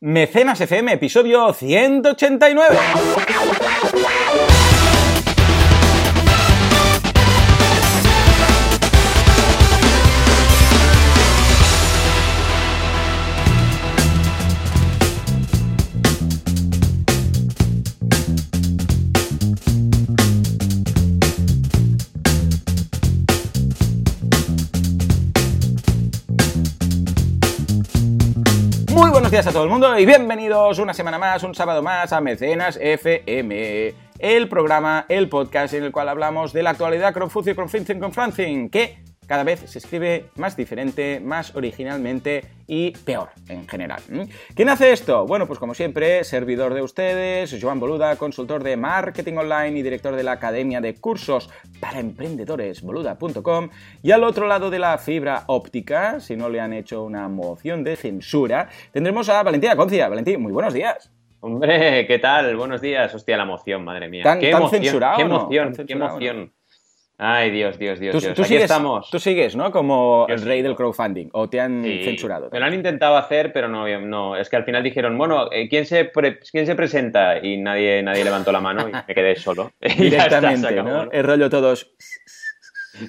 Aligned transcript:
Mecenas 0.00 0.60
FM, 0.60 0.92
episodio 0.92 1.52
189. 1.52 2.78
Días 29.38 29.46
a 29.46 29.52
todo 29.52 29.62
el 29.62 29.70
mundo 29.70 29.96
y 29.96 30.04
bienvenidos 30.04 30.80
una 30.80 30.92
semana 30.92 31.16
más, 31.16 31.44
un 31.44 31.54
sábado 31.54 31.80
más 31.80 32.12
a 32.12 32.20
Mecenas 32.20 32.76
FM, 32.76 33.94
el 34.18 34.48
programa, 34.48 35.06
el 35.08 35.28
podcast 35.28 35.74
en 35.74 35.84
el 35.84 35.92
cual 35.92 36.08
hablamos 36.08 36.52
de 36.52 36.64
la 36.64 36.70
actualidad 36.70 37.14
crowdfunding, 37.14 37.54
crowdfunding, 37.54 38.00
crowdfunding, 38.00 38.68
que 38.68 38.98
cada 39.28 39.44
vez 39.44 39.60
se 39.60 39.78
escribe 39.78 40.30
más 40.36 40.56
diferente, 40.56 41.20
más 41.22 41.54
originalmente 41.54 42.42
y 42.66 42.90
peor 42.90 43.28
en 43.48 43.68
general. 43.68 44.00
¿Quién 44.54 44.68
hace 44.70 44.90
esto? 44.92 45.26
Bueno, 45.26 45.46
pues 45.46 45.58
como 45.58 45.74
siempre, 45.74 46.24
servidor 46.24 46.74
de 46.74 46.82
ustedes, 46.82 47.56
Joan 47.62 47.78
Boluda, 47.78 48.16
consultor 48.16 48.64
de 48.64 48.76
marketing 48.76 49.34
online 49.36 49.78
y 49.78 49.82
director 49.82 50.16
de 50.16 50.22
la 50.24 50.32
Academia 50.32 50.80
de 50.80 50.94
Cursos 50.94 51.50
para 51.78 52.00
Emprendedores, 52.00 52.82
boluda.com, 52.82 53.68
y 54.02 54.10
al 54.10 54.24
otro 54.24 54.46
lado 54.48 54.70
de 54.70 54.78
la 54.78 54.98
fibra 54.98 55.44
óptica, 55.46 56.20
si 56.20 56.34
no 56.34 56.48
le 56.48 56.60
han 56.60 56.72
hecho 56.72 57.04
una 57.04 57.28
moción 57.28 57.84
de 57.84 57.96
censura, 57.96 58.68
tendremos 58.92 59.28
a 59.28 59.42
Valentina 59.42 59.76
Concia. 59.76 60.08
Valentín, 60.08 60.40
muy 60.40 60.52
buenos 60.52 60.72
días. 60.74 61.12
Hombre, 61.40 62.04
¿qué 62.06 62.18
tal? 62.18 62.56
Buenos 62.56 62.80
días. 62.80 63.14
Hostia, 63.14 63.36
la 63.36 63.44
emoción, 63.44 63.84
madre 63.84 64.08
mía. 64.08 64.24
¿Tan- 64.24 64.40
qué 64.40 64.50
tan 64.50 64.60
emoción, 64.62 64.82
censurado 64.82 65.16
qué 65.18 65.24
no? 65.24 65.36
emoción, 65.36 65.72
¿Tan 65.74 65.86
qué 65.86 65.92
emoción. 65.92 66.52
Ay, 67.20 67.50
Dios, 67.50 67.78
Dios, 67.80 67.98
Dios, 67.98 68.12
Tú, 68.14 68.20
Dios. 68.20 68.34
tú 68.34 68.42
Aquí 68.42 68.48
sigues, 68.50 68.62
estamos. 68.64 69.10
tú 69.10 69.18
sigues, 69.18 69.56
¿no? 69.56 69.72
Como 69.72 70.26
el 70.28 70.40
rey 70.40 70.62
del 70.62 70.76
crowdfunding, 70.76 71.30
o 71.32 71.48
te 71.50 71.60
han 71.60 71.82
Sí, 71.82 72.04
censurado. 72.04 72.48
Me 72.52 72.60
lo 72.60 72.66
han 72.66 72.74
intentado 72.74 73.16
hacer, 73.16 73.52
pero 73.52 73.68
no, 73.68 73.86
no. 74.00 74.36
Es 74.36 74.48
que 74.48 74.54
al 74.54 74.64
final 74.64 74.84
dijeron, 74.84 75.18
bueno, 75.18 75.50
eh, 75.50 75.68
¿quién 75.68 75.84
se, 75.84 76.04
pre- 76.04 76.38
¿quién 76.38 76.64
se 76.64 76.76
presenta? 76.76 77.44
Y 77.44 77.56
nadie, 77.56 78.04
nadie 78.04 78.22
levantó 78.22 78.52
la 78.52 78.60
mano 78.60 78.88
y 78.88 78.92
me 78.92 79.14
quedé 79.14 79.34
solo. 79.34 79.72
Y 79.80 80.10
ya 80.10 80.26
está, 80.26 80.40
se 80.40 80.56
Directamente. 80.56 80.82
¿no? 80.82 81.10
El 81.10 81.24
rollo 81.24 81.50
todos. 81.50 81.90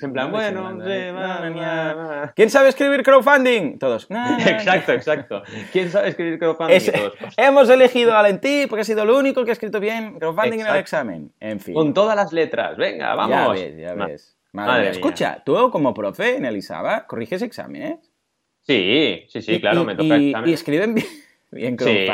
En 0.01 0.13
plan, 0.13 0.31
bueno, 0.31 0.67
hombre, 0.67 1.09
¿eh? 1.09 1.11
na. 1.13 1.93
va. 1.93 2.33
¿Quién 2.35 2.49
sabe 2.49 2.69
escribir 2.69 3.03
crowdfunding? 3.03 3.77
Todos. 3.79 4.07
Exacto, 4.45 4.91
exacto. 4.93 5.43
¿Quién 5.71 5.89
sabe 5.89 6.09
escribir 6.09 6.39
crowdfunding? 6.39 6.75
Ese- 6.75 6.91
todos. 6.91 7.13
Hemos 7.37 7.69
elegido 7.69 8.11
a 8.11 8.15
Valentí 8.15 8.65
porque 8.67 8.81
ha 8.81 8.85
sido 8.85 9.03
el 9.03 9.09
único 9.09 9.43
que 9.43 9.51
ha 9.51 9.53
escrito 9.53 9.79
bien 9.79 10.19
crowdfunding 10.19 10.59
en 10.61 10.67
el 10.67 10.75
examen. 10.75 11.31
En 11.39 11.59
fin. 11.59 11.73
Con 11.73 11.93
todas 11.93 12.15
las 12.15 12.31
letras. 12.33 12.77
Venga, 12.77 13.07
Ya 13.07 13.15
vamos. 13.15 13.53
ves, 13.53 13.77
ya 13.77 13.95
Ma- 13.95 14.07
ves. 14.07 14.35
Madre 14.51 14.67
Madre 14.67 14.81
mía. 14.83 14.91
mía. 14.91 14.99
Escucha, 14.99 15.43
tú 15.45 15.69
como 15.71 15.93
profe 15.93 16.35
en 16.37 16.45
el 16.45 16.57
ISABA 16.57 17.05
corriges 17.07 17.41
exámenes. 17.41 17.99
Sí, 18.61 19.25
sí, 19.29 19.41
sí, 19.41 19.59
claro, 19.61 19.81
Y- 19.81 19.85
me 19.85 19.95
toca 19.95 20.17
y, 20.17 20.27
examen. 20.29 20.49
y 20.49 20.53
escriben 20.53 20.93
bien, 20.95 21.07
bien 21.51 21.77
Sí. 21.79 22.07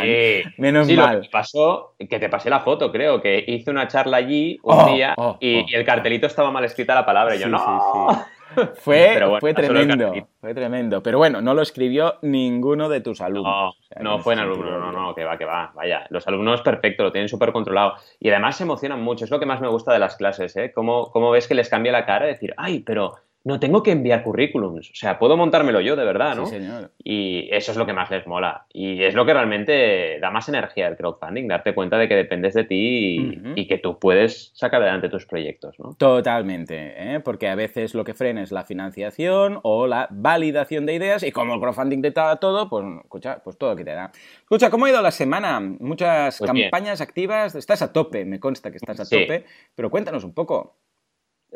Menos 0.57 0.87
sí, 0.87 0.95
lo 0.95 1.03
mal. 1.03 1.21
que 1.21 1.29
pasó, 1.29 1.95
que 1.97 2.19
te 2.19 2.29
pasé 2.29 2.49
la 2.49 2.61
foto, 2.61 2.91
creo, 2.91 3.21
que 3.21 3.43
hice 3.47 3.71
una 3.71 3.87
charla 3.87 4.17
allí 4.17 4.59
un 4.63 4.73
Oh, 4.79 4.93
día 4.93 5.13
oh, 5.17 5.37
y, 5.39 5.61
oh. 5.61 5.65
y 5.67 5.75
el 5.75 5.85
cartelito 5.85 6.27
estaba 6.27 6.51
mal 6.51 6.63
escrita 6.65 6.95
la 6.95 7.05
palabra. 7.05 7.35
Y 7.35 7.39
yo, 7.39 7.45
Sí, 7.45 7.51
no. 7.51 8.25
Fue, 8.75 9.09
bueno, 9.19 9.37
fue 9.39 9.53
tremendo, 9.53 10.13
fue 10.39 10.53
tremendo. 10.53 11.03
Pero 11.03 11.17
bueno, 11.17 11.41
no 11.41 11.53
lo 11.53 11.61
escribió 11.61 12.15
ninguno 12.21 12.87
de 12.87 13.01
tus 13.01 13.19
alumnos. 13.19 13.51
No, 13.51 13.69
O 13.69 13.73
sea, 13.89 14.01
no 14.01 14.19
fue 14.19 14.33
en 14.33 14.39
alumno, 14.39 14.79
no, 14.79 14.91
no, 14.93 15.13
que 15.13 15.25
va, 15.25 15.37
que 15.37 15.43
va, 15.43 15.73
vaya. 15.75 16.05
Los 16.09 16.25
alumnos 16.27 16.61
perfecto, 16.61 17.03
lo 17.03 17.11
tienen 17.11 17.27
súper 17.27 17.51
controlado. 17.51 17.95
Y 18.19 18.29
además 18.29 18.55
se 18.55 18.63
emocionan 18.63 19.01
mucho, 19.01 19.25
es 19.25 19.31
lo 19.31 19.39
que 19.39 19.45
más 19.45 19.59
me 19.59 19.67
gusta 19.67 19.91
de 19.91 19.99
las 19.99 20.15
clases, 20.15 20.55
¿eh? 20.55 20.71
Cómo, 20.73 21.11
cómo 21.11 21.31
ves 21.31 21.47
que 21.49 21.55
les 21.55 21.69
cambia 21.69 21.91
la 21.91 22.05
cara 22.05 22.25
y 22.25 22.33
decir, 22.33 22.53
ay, 22.55 22.79
pero 22.79 23.15
no 23.45 23.59
tengo 23.59 23.83
que 23.83 23.91
enviar 23.91 24.23
currículums. 24.23 24.89
O 24.89 24.95
sea, 24.95 25.19
puedo 25.19 25.37
montármelo 25.37 25.79
yo, 25.79 25.95
de 25.95 26.03
verdad, 26.03 26.35
¿no? 26.35 26.47
Sí, 26.47 26.55
señor. 26.55 26.89
Y 27.03 27.47
eso 27.51 27.71
es 27.71 27.77
lo 27.77 27.85
que 27.85 27.93
más 27.93 28.09
les 28.09 28.25
mola. 28.25 28.65
Y 28.73 29.03
es 29.03 29.13
lo 29.13 29.23
que 29.23 29.35
realmente 29.35 30.19
da 30.19 30.31
más 30.31 30.49
energía 30.49 30.87
al 30.87 30.97
crowdfunding, 30.97 31.47
darte 31.47 31.75
cuenta 31.75 31.99
de 31.99 32.07
que 32.07 32.15
dependes 32.15 32.55
de 32.55 32.63
ti 32.63 33.39
y, 33.55 33.67
que 33.67 33.77
tú 33.77 33.99
puedes 33.99 34.51
sacar 34.55 34.81
adelante 34.81 35.09
tus 35.09 35.27
proyectos, 35.27 35.79
¿no? 35.79 35.93
Totalmente, 35.93 36.95
¿eh? 36.97 37.19
porque 37.19 37.47
a 37.47 37.53
veces 37.53 37.93
lo 37.93 38.03
que 38.03 38.15
frena 38.15 38.41
es 38.41 38.51
la 38.51 38.63
financiación 38.63 39.59
o 39.61 39.85
la 39.85 40.07
validación 40.09 40.87
de 40.87 40.95
ideas 40.95 41.21
y 41.21 41.31
como 41.31 41.53
el 41.53 41.59
crowdfunding 41.59 42.01
te 42.01 42.11
da 42.11 42.37
todo, 42.37 42.67
pues 42.67 42.83
escucha, 43.03 43.43
pues 43.43 43.59
todo 43.59 43.75
que 43.75 43.83
te 43.85 43.91
da. 43.91 44.11
Escucha, 44.41 44.71
¿cómo 44.71 44.85
ha 44.85 44.89
ido 44.89 45.03
la 45.03 45.11
semana? 45.11 45.59
Muchas 45.59 46.39
Pues 46.39 46.51
bien. 46.51 46.71
campañas 46.71 46.99
activas, 46.99 47.53
estás 47.53 47.83
a 47.83 47.93
tope, 47.93 48.25
me 48.25 48.39
consta 48.39 48.71
que 48.71 48.77
estás 48.77 48.99
a 48.99 49.05
Sí. 49.05 49.19
tope, 49.19 49.45
pero 49.75 49.91
cuéntanos 49.91 50.23
un 50.23 50.33
poco. 50.33 50.77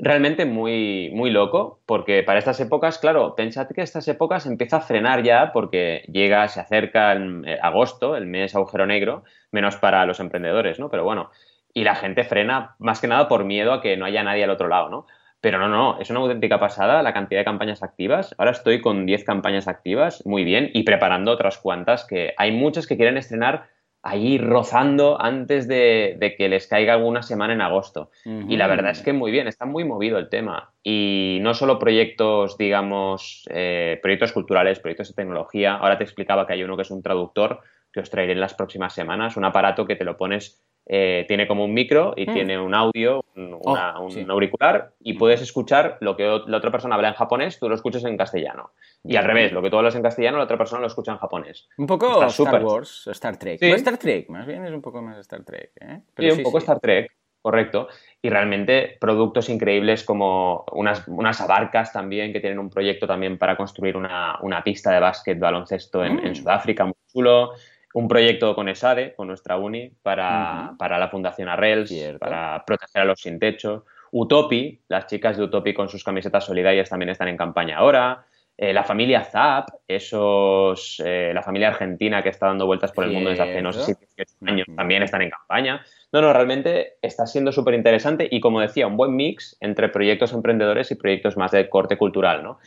Realmente 0.02 0.46
muy, 0.46 1.12
muy 1.14 1.30
loco, 1.30 1.82
porque 1.86 2.24
para 2.24 2.40
estas 2.40 2.60
épocas, 2.62 3.00
claro, 3.00 3.36
pensad 3.36 3.68
que 3.68 3.82
estas 3.82 4.08
épocas 4.08 4.46
empieza 4.46 4.78
a 4.78 4.82
frenar 4.82 5.24
ya 5.24 5.52
porque 5.52 6.04
llega, 6.10 6.48
se 6.48 6.62
acerca 6.62 7.12
el, 7.12 7.44
eh, 7.46 7.60
agosto, 7.62 8.16
el 8.16 8.26
mes 8.26 8.56
agujero 8.56 8.86
negro, 8.86 9.24
menos 9.52 9.76
para 9.76 10.06
los 10.06 10.22
emprendedores, 10.22 10.80
¿no? 10.80 10.90
Pero 10.90 11.04
bueno, 11.04 11.32
y 11.74 11.84
la 11.84 11.96
gente 11.96 12.24
frena 12.24 12.76
más 12.80 13.02
que 13.02 13.08
nada 13.08 13.28
por 13.28 13.44
miedo 13.44 13.74
a 13.74 13.82
que 13.82 13.98
no 13.98 14.06
haya 14.06 14.24
nadie 14.24 14.46
al 14.46 14.52
otro 14.52 14.70
lado, 14.70 14.88
¿no? 14.90 15.06
Pero 15.42 15.60
no, 15.60 15.68
no, 15.68 16.00
es 16.00 16.10
una 16.10 16.20
auténtica 16.20 16.62
pasada 16.62 17.04
la 17.04 17.14
cantidad 17.14 17.42
de 17.42 17.46
campañas 17.46 17.84
activas. 17.84 18.34
Ahora 18.38 18.52
estoy 18.52 18.80
con 18.80 19.06
10 19.06 19.26
campañas 19.26 19.68
activas, 19.68 20.26
muy 20.26 20.46
bien, 20.46 20.72
y 20.74 20.84
preparando 20.84 21.32
otras 21.32 21.58
cuantas 21.58 22.06
que 22.06 22.34
hay 22.38 22.54
muchas 22.54 22.88
que 22.88 22.96
quieren 22.96 23.18
estrenar 23.18 23.68
allí 24.02 24.38
rozando 24.38 25.22
antes 25.22 25.68
de, 25.68 26.16
de 26.18 26.36
que 26.36 26.48
les 26.48 26.68
caiga 26.68 26.94
alguna 26.94 27.22
semana 27.22 27.54
en 27.54 27.62
agosto. 27.62 28.12
Y 28.26 28.56
la 28.58 28.68
verdad 28.68 28.92
es 28.92 29.02
que 29.02 29.14
muy 29.14 29.32
bien, 29.32 29.48
está 29.48 29.66
muy 29.66 29.84
movido 29.84 30.18
el 30.18 30.30
tema. 30.30 30.72
Y 30.84 31.40
no 31.42 31.54
solo 31.54 31.80
proyectos, 31.80 32.58
digamos, 32.58 33.46
eh, 33.50 34.00
proyectos 34.02 34.32
culturales, 34.32 34.80
proyectos 34.80 35.10
de 35.10 35.16
tecnología. 35.16 35.76
Ahora 35.76 35.98
te 35.98 36.04
explicaba 36.04 36.48
que 36.48 36.54
hay 36.54 36.64
uno 36.64 36.78
que 36.78 36.84
es 36.84 36.92
un 36.92 37.04
traductor 37.04 37.60
que 38.00 38.04
os 38.04 38.10
traeré 38.10 38.32
en 38.34 38.40
las 38.40 38.54
próximas 38.54 38.94
semanas. 38.94 39.36
Un 39.38 39.44
aparato 39.46 39.86
que 39.86 39.96
te 39.98 40.06
lo 40.06 40.16
pones, 40.18 40.64
eh, 40.86 41.26
tiene 41.28 41.46
como 41.48 41.66
un 41.66 41.74
micro 41.74 42.14
y 42.16 42.28
Mm. 42.28 42.34
tiene 42.34 42.60
un 42.60 42.74
audio, 42.74 43.24
un, 43.36 43.58
una- 43.62 44.00
Oh, 44.00 44.06
un 44.06 44.12
sí. 44.12 44.26
auricular 44.28 44.94
y 45.02 45.14
Mm. 45.14 45.18
puedes 45.18 45.42
escuchar 45.42 45.98
lo 46.00 46.16
que 46.16 46.24
la 46.48 46.58
otra 46.58 46.72
persona 46.72 46.96
habla 46.96 47.10
en 47.10 47.14
japonés, 47.14 47.60
tú 47.60 47.68
lo 47.70 47.76
escuchas 47.76 48.04
en 48.06 48.18
castellano. 48.18 48.72
Y 49.04 49.16
al 49.18 49.26
revés, 49.26 49.52
lo 49.52 49.62
que 49.62 49.70
tú 49.70 49.78
hablas 49.78 49.96
en 49.96 50.02
castellano, 50.02 50.38
la 50.38 50.46
otra 50.46 50.58
persona 50.58 50.82
lo 50.82 50.88
escucha 50.88 51.12
en 51.12 51.18
japonés. 51.20 51.68
Un 51.78 51.86
poco 51.86 52.08
Está 52.08 52.26
Star 52.28 52.46
súper. 52.48 52.64
Wars, 52.64 53.08
Star 53.12 53.38
Trek. 53.38 53.60
Sí. 53.60 53.70
Star 53.72 53.98
Trek, 53.98 54.30
más 54.30 54.48
bien 54.48 54.66
es 54.66 54.72
un 54.72 54.82
poco 54.82 55.02
más 55.02 55.18
Star 55.20 55.44
Trek. 55.44 55.72
¿eh? 55.80 56.02
Sí, 56.18 56.32
un 56.32 56.44
poco 56.44 56.58
Star 56.58 56.80
Trek, 56.80 57.12
correcto. 57.42 57.88
Y 58.22 58.30
realmente 58.30 58.98
productos 59.00 59.48
increíbles 59.50 60.04
como 60.04 60.66
unas, 60.72 61.08
unas 61.08 61.40
abarcas 61.40 61.94
también, 61.94 62.34
que 62.34 62.40
tienen 62.40 62.58
un 62.60 62.70
proyecto 62.70 63.06
también 63.06 63.38
para 63.38 63.56
construir 63.56 63.96
una, 63.96 64.40
una 64.42 64.64
pista 64.64 64.92
de 64.92 65.00
básquet 65.00 65.38
baloncesto 65.40 66.04
en, 66.04 66.16
Mm. 66.16 66.26
en 66.26 66.36
Sudáfrica, 66.36 66.84
muy 66.86 66.96
chulo. 67.14 67.52
Un 67.94 68.08
proyecto 68.08 68.54
con 68.56 68.70
ESADE, 68.70 69.16
con 69.16 69.28
nuestra 69.28 69.58
uni, 69.58 69.92
para, 70.04 70.76
para 70.78 71.00
la 71.00 71.10
Fundación 71.10 71.50
Arrels, 71.50 71.90
Cierto. 71.90 72.20
para 72.20 72.64
proteger 72.66 73.02
a 73.02 73.06
los 73.06 73.20
sin 73.20 73.40
techo. 73.40 73.86
Utopi, 74.12 74.82
las 74.88 75.08
chicas 75.08 75.38
de 75.38 75.44
Utopi 75.44 75.74
con 75.74 75.90
sus 75.90 76.04
camisetas 76.04 76.46
solidarias 76.46 76.90
también 76.90 77.10
están 77.10 77.28
en 77.28 77.38
campaña 77.38 77.78
ahora. 77.78 78.26
Eh, 78.62 78.74
la 78.74 78.84
familia 78.84 79.24
Zap, 79.24 79.70
esos, 79.88 81.02
eh, 81.06 81.32
la 81.34 81.42
familia 81.42 81.70
argentina 81.70 82.22
que 82.22 82.28
está 82.28 82.48
dando 82.48 82.66
vueltas 82.66 82.92
por 82.92 83.06
el 83.06 83.12
mundo 83.12 83.30
desde 83.30 83.44
hace, 83.44 83.62
no 83.62 83.72
sé 83.72 83.86
si 83.86 83.94
18 84.18 84.34
años, 84.48 84.68
también 84.76 85.02
están 85.02 85.22
en 85.22 85.30
campaña. 85.30 85.82
No, 86.12 86.22
no, 86.22 86.34
realmente 86.34 86.98
está 87.02 87.26
siendo 87.26 87.54
súper 87.54 87.74
interesante 87.74 88.28
y 88.30 88.42
como 88.42 88.60
decía, 88.60 88.86
un 88.86 88.98
buen 88.98 89.16
mix 89.16 89.56
entre 89.62 89.88
proyectos 89.88 90.34
emprendedores 90.34 90.92
y 90.92 90.96
proyectos 90.96 91.38
más 91.38 91.52
de 91.52 91.70
corte 91.70 91.98
cultural, 91.98 92.44
¿no? 92.44 92.60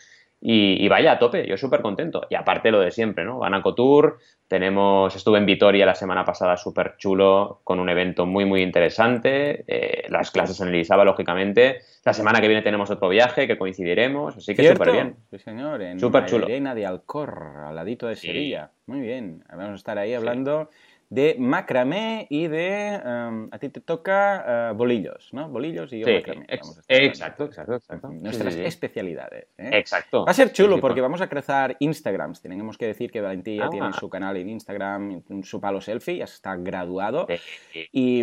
Y, 0.45 0.85
y 0.85 0.89
vaya 0.89 1.13
a 1.13 1.19
tope, 1.21 1.47
yo 1.47 1.57
súper 1.57 1.83
contento. 1.83 2.27
Y 2.29 2.35
aparte 2.35 2.73
lo 2.73 2.81
de 2.81 2.91
siempre, 2.91 3.25
¿no? 3.25 3.39
Banaco 3.39 3.77
Tour, 3.77 4.19
tenemos, 4.49 5.15
estuve 5.15 5.39
en 5.39 5.47
Vitoria 5.47 5.87
la 5.87 5.95
semana 5.95 6.25
pasada 6.25 6.57
súper 6.57 6.97
chulo, 6.99 7.61
con 7.63 7.79
un 7.79 7.89
evento 7.89 8.27
muy, 8.27 8.45
muy 8.45 8.61
interesante, 8.63 9.65
eh, 9.69 10.05
las 10.09 10.33
clases 10.33 10.61
en 10.61 10.69
Elisaba, 10.69 11.05
lógicamente. 11.05 11.83
La 12.05 12.13
semana 12.13 12.41
que 12.41 12.49
viene 12.49 12.63
tenemos 12.63 12.91
otro 12.91 13.09
viaje 13.09 13.47
que 13.47 13.57
coincidiremos, 13.57 14.37
así 14.37 14.55
que 14.57 14.69
súper 14.73 14.91
bien. 14.91 15.17
Sí, 15.31 15.39
señor. 15.39 15.81
En 15.81 16.01
Súper 16.01 16.27
chulo. 16.27 16.47
Arena 16.47 16.75
de 16.75 16.87
Alcor, 16.87 17.39
al 17.69 17.77
ladito 17.77 18.09
de 18.09 18.17
Sí. 18.17 18.27
Sevilla. 18.27 18.71
Muy 18.87 19.01
bien. 19.01 19.45
Vamos 19.49 19.71
a 19.71 19.75
estar 19.77 19.97
ahí 19.97 20.13
hablando 20.13 20.71
de 21.13 21.37
macramé 21.39 22.27
y 22.31 22.47
de... 22.49 22.95
em, 22.95 23.49
a 23.53 23.59
ti 23.59 23.69
te 23.69 23.83
toca 23.83 24.71
eh, 24.71 24.73
bolillos, 24.75 25.29
¿no? 25.35 25.47
Bolillos 25.51 25.93
y 25.93 25.99
yo 25.99 26.07
Sí, 26.07 26.15
macramé. 26.15 26.47
ex- 26.49 26.81
exacto, 26.89 27.45
exacto, 27.45 27.75
exacto. 27.75 28.09
Nuestras 28.09 28.55
sí, 28.55 28.61
sí. 28.61 28.65
especialidades. 28.67 29.49
¿eh? 29.59 29.71
Exacto. 29.75 30.25
Va 30.25 30.31
a 30.31 30.35
ser 30.35 30.53
chulo 30.53 30.81
porque 30.81 31.03
vamos 31.03 31.21
a 31.21 31.29
crear 31.29 31.77
Instagrams. 31.81 32.41
Tenemos 32.41 32.79
que 32.79 32.87
decir 32.87 33.11
que 33.11 33.21
Valentín 33.21 33.59
ya 33.59 33.67
Ah. 33.67 33.71
tiene 33.71 33.93
su 33.93 34.09
canal 34.09 34.39
en 34.39 34.49
Instagram, 34.49 35.23
su 35.43 35.61
palo 35.61 35.83
selfie, 35.83 36.17
ya 36.17 36.25
está 36.25 36.57
graduado. 36.57 37.27
Y, 37.93 38.23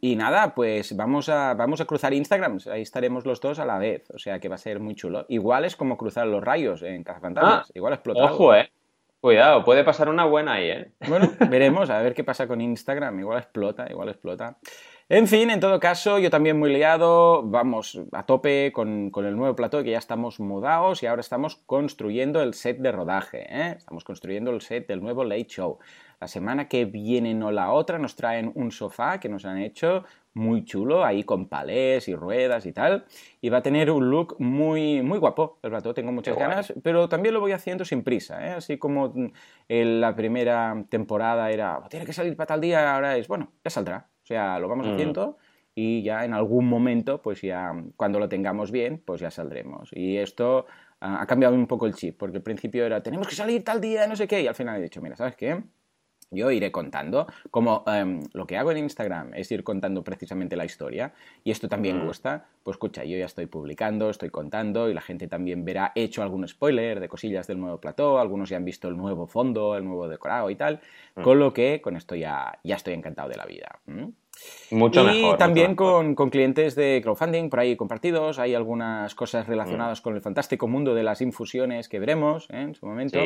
y 0.00 0.16
nada, 0.16 0.54
pues 0.54 0.96
vamos 0.96 1.28
a, 1.28 1.52
vamos 1.52 1.82
a 1.82 1.84
cruzar 1.84 2.14
Instagrams. 2.14 2.66
Ahí 2.68 2.80
estaremos 2.80 3.26
los 3.26 3.40
dos 3.42 3.58
a 3.58 3.66
la 3.66 3.76
vez. 3.76 4.10
O 4.14 4.18
sea 4.18 4.38
que 4.40 4.48
va 4.48 4.54
a 4.54 4.58
ser 4.58 4.80
muy 4.80 4.94
chulo. 4.94 5.26
Igual 5.28 5.66
es 5.66 5.76
como 5.76 5.98
cruzar 5.98 6.26
los 6.26 6.42
rayos 6.42 6.82
en 6.82 7.04
Cazafantasmas. 7.04 7.66
Ah, 7.68 7.72
Igual 7.74 7.92
explota. 7.92 8.24
Ojo, 8.24 8.54
eh. 8.54 8.70
Cuidado, 9.20 9.64
puede 9.64 9.84
pasar 9.84 10.08
una 10.08 10.24
buena 10.24 10.54
ahí, 10.54 10.70
¿eh? 10.70 10.92
Bueno, 11.06 11.30
veremos, 11.50 11.90
a 11.90 12.00
ver 12.00 12.14
qué 12.14 12.24
pasa 12.24 12.48
con 12.48 12.60
Instagram. 12.60 13.20
Igual 13.20 13.38
explota, 13.38 13.86
igual 13.90 14.08
explota. 14.08 14.58
En 15.12 15.26
fin, 15.26 15.50
en 15.50 15.58
todo 15.58 15.80
caso, 15.80 16.20
yo 16.20 16.30
también 16.30 16.56
muy 16.56 16.72
liado, 16.72 17.42
vamos 17.42 18.00
a 18.12 18.22
tope 18.26 18.70
con, 18.72 19.10
el 19.12 19.36
nuevo 19.36 19.56
plató 19.56 19.82
que 19.82 19.90
ya 19.90 19.98
estamos 19.98 20.38
mudados 20.38 21.02
y 21.02 21.06
ahora 21.06 21.18
estamos 21.18 21.56
construyendo 21.66 22.40
el 22.42 22.54
set 22.54 22.78
de 22.78 22.92
rodaje, 22.92 23.44
¿eh? 23.50 23.74
Estamos 23.76 24.04
construyendo 24.04 24.52
el 24.52 24.60
set 24.60 24.86
del 24.86 25.02
nuevo 25.02 25.24
Late 25.24 25.48
Show. 25.48 25.80
La 26.20 26.28
semana 26.28 26.68
que 26.68 26.84
viene, 26.84 27.34
no 27.34 27.50
la 27.50 27.72
otra, 27.72 27.98
nos 27.98 28.14
traen 28.14 28.52
un 28.54 28.70
sofá 28.70 29.18
que 29.18 29.28
nos 29.28 29.44
han 29.46 29.58
hecho 29.58 30.04
muy 30.32 30.64
chulo, 30.64 31.04
ahí 31.04 31.24
con 31.24 31.48
palés 31.48 32.06
y 32.06 32.14
ruedas 32.14 32.64
y 32.64 32.72
tal. 32.72 33.04
Y 33.40 33.48
va 33.48 33.58
a 33.58 33.62
tener 33.62 33.90
un 33.90 34.10
look 34.10 34.36
muy, 34.38 35.02
muy 35.02 35.18
guapo 35.18 35.58
el 35.64 35.70
plato, 35.70 35.92
tengo 35.92 36.12
muchas 36.12 36.38
ganas, 36.38 36.72
pero 36.84 37.08
también 37.08 37.34
lo 37.34 37.40
voy 37.40 37.50
haciendo 37.50 37.84
sin 37.84 38.04
prisa, 38.04 38.46
¿eh? 38.46 38.50
así 38.52 38.78
como 38.78 39.12
en 39.66 40.00
la 40.00 40.14
primera 40.14 40.84
temporada 40.88 41.50
era, 41.50 41.82
tiene 41.90 42.06
que 42.06 42.12
salir 42.12 42.36
para 42.36 42.46
tal 42.46 42.60
día, 42.60 42.94
ahora 42.94 43.16
es, 43.16 43.26
bueno, 43.26 43.50
ya 43.64 43.70
saldrá. 43.70 44.06
O 44.30 44.32
sea, 44.32 44.60
lo 44.60 44.68
vamos 44.68 44.86
mm. 44.86 44.92
haciendo 44.92 45.38
y 45.74 46.04
ya 46.04 46.24
en 46.24 46.34
algún 46.34 46.68
momento, 46.68 47.20
pues 47.20 47.42
ya 47.42 47.72
cuando 47.96 48.20
lo 48.20 48.28
tengamos 48.28 48.70
bien, 48.70 49.02
pues 49.04 49.20
ya 49.20 49.28
saldremos. 49.32 49.90
Y 49.92 50.18
esto 50.18 50.66
ha 51.00 51.26
cambiado 51.26 51.56
un 51.56 51.66
poco 51.66 51.86
el 51.86 51.94
chip, 51.94 52.16
porque 52.16 52.36
al 52.36 52.44
principio 52.44 52.86
era, 52.86 53.02
tenemos 53.02 53.26
que 53.26 53.34
salir 53.34 53.64
tal 53.64 53.80
día, 53.80 54.06
no 54.06 54.14
sé 54.14 54.28
qué, 54.28 54.40
y 54.40 54.46
al 54.46 54.54
final 54.54 54.78
he 54.78 54.82
dicho, 54.82 55.02
mira, 55.02 55.16
¿sabes 55.16 55.34
qué? 55.34 55.60
Yo 56.30 56.50
iré 56.50 56.70
contando, 56.70 57.26
como 57.50 57.84
em, 57.86 58.22
lo 58.32 58.46
que 58.46 58.56
hago 58.56 58.70
en 58.70 58.78
Instagram 58.78 59.34
es 59.34 59.50
ir 59.50 59.64
contando 59.64 60.04
precisamente 60.04 60.56
la 60.56 60.64
historia, 60.64 61.12
y 61.44 61.50
esto 61.50 61.68
también 61.68 62.06
gusta, 62.06 62.46
pues 62.62 62.76
escucha, 62.76 63.04
yo 63.04 63.16
ya 63.16 63.26
estoy 63.26 63.46
publicando, 63.46 64.10
estoy 64.10 64.30
contando, 64.30 64.88
y 64.88 64.94
la 64.94 65.00
gente 65.00 65.26
también 65.28 65.64
verá, 65.64 65.92
he 65.94 66.04
hecho 66.04 66.22
algún 66.22 66.46
spoiler 66.46 67.00
de 67.00 67.08
cosillas 67.08 67.46
del 67.46 67.58
nuevo 67.58 67.80
plató, 67.80 68.18
algunos 68.18 68.48
ya 68.48 68.56
han 68.56 68.64
visto 68.64 68.88
el 68.88 68.96
nuevo 68.96 69.26
fondo, 69.26 69.76
el 69.76 69.84
nuevo 69.84 70.08
decorado 70.08 70.50
y 70.50 70.54
tal, 70.54 70.80
mm. 71.16 71.22
con 71.22 71.38
lo 71.38 71.52
que 71.52 71.80
con 71.80 71.96
esto 71.96 72.14
ya, 72.14 72.58
ya 72.62 72.76
estoy 72.76 72.94
encantado 72.94 73.28
de 73.28 73.36
la 73.36 73.46
vida. 73.46 73.78
Mucho 74.70 75.10
y 75.12 75.36
también 75.36 75.74
con, 75.74 76.14
clientes 76.14 76.76
de 76.76 77.00
crowdfunding 77.02 77.50
por 77.50 77.60
ahí 77.60 77.76
compartidos. 77.76 78.38
Hay 78.38 78.54
algunas 78.54 79.14
cosas 79.14 79.46
relacionadas 79.46 80.00
mm. 80.00 80.02
con 80.02 80.14
el 80.14 80.20
fantástico 80.20 80.68
mundo 80.68 80.94
de 80.94 81.02
las 81.02 81.20
infusiones 81.20 81.88
que 81.88 81.98
veremos 81.98 82.48
¿eh? 82.50 82.62
en 82.62 82.74
su 82.74 82.86
momento. 82.86 83.18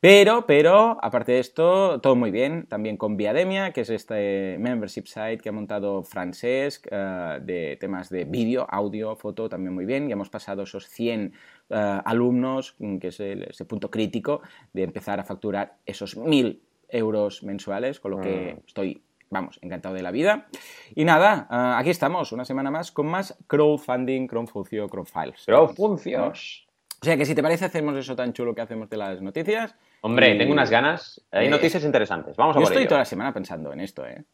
Pero, 0.00 0.46
pero, 0.46 0.98
aparte 1.02 1.32
de 1.32 1.40
esto, 1.40 2.00
todo 2.00 2.16
muy 2.16 2.30
bien. 2.30 2.66
También 2.68 2.96
con 2.96 3.16
Viademia, 3.16 3.72
que 3.72 3.82
es 3.82 3.90
este 3.90 4.56
membership 4.58 5.04
site 5.06 5.38
que 5.38 5.50
ha 5.50 5.52
montado 5.52 6.02
Francesc 6.02 6.86
eh, 6.90 7.38
de 7.42 7.76
temas 7.78 8.08
de 8.08 8.24
vídeo, 8.24 8.66
audio, 8.70 9.14
foto, 9.16 9.48
también 9.48 9.74
muy 9.74 9.84
bien. 9.84 10.08
Y 10.08 10.12
hemos 10.12 10.30
pasado 10.30 10.62
esos 10.62 10.88
100 10.88 11.34
eh, 11.68 12.00
alumnos, 12.04 12.76
que 13.00 13.08
es 13.08 13.20
ese 13.20 13.64
punto 13.66 13.90
crítico 13.90 14.40
de 14.72 14.84
empezar 14.84 15.20
a 15.20 15.24
facturar 15.24 15.76
esos 15.84 16.16
1000 16.16 16.62
euros 16.90 17.42
mensuales, 17.42 18.00
con 18.00 18.12
lo 18.12 18.20
que 18.20 18.54
mm. 18.54 18.66
estoy 18.66 19.02
vamos, 19.30 19.58
encantado 19.62 19.94
de 19.94 20.02
la 20.02 20.10
vida. 20.10 20.46
Y 20.94 21.04
nada, 21.04 21.46
ah, 21.50 21.78
aquí 21.78 21.90
estamos, 21.90 22.32
una 22.32 22.44
semana 22.44 22.70
más 22.70 22.92
con 22.92 23.06
más 23.06 23.36
crowdfunding, 23.46 24.26
crowdfuncio, 24.26 24.88
crowdfiles. 24.88 25.44
Crowdfuncios. 25.46 26.66
O 27.00 27.04
sea 27.04 27.16
que 27.16 27.24
si 27.24 27.34
te 27.34 27.42
parece, 27.42 27.64
hacemos 27.64 27.96
eso 27.96 28.16
tan 28.16 28.32
chulo 28.32 28.54
que 28.54 28.60
hacemos 28.60 28.90
de 28.90 28.96
las 28.96 29.22
noticias. 29.22 29.74
Hombre, 30.00 30.34
tengo 30.36 30.52
unas 30.52 30.70
ganas. 30.70 31.24
Hay 31.30 31.46
eh, 31.46 31.50
noticias 31.50 31.84
interesantes. 31.84 32.36
Vamos 32.36 32.56
a 32.56 32.60
Yo 32.60 32.66
estoy 32.66 32.86
toda 32.86 33.00
la 33.00 33.04
semana 33.04 33.32
pensando 33.32 33.72
en 33.72 33.80
esto, 33.80 34.04
¿eh? 34.04 34.24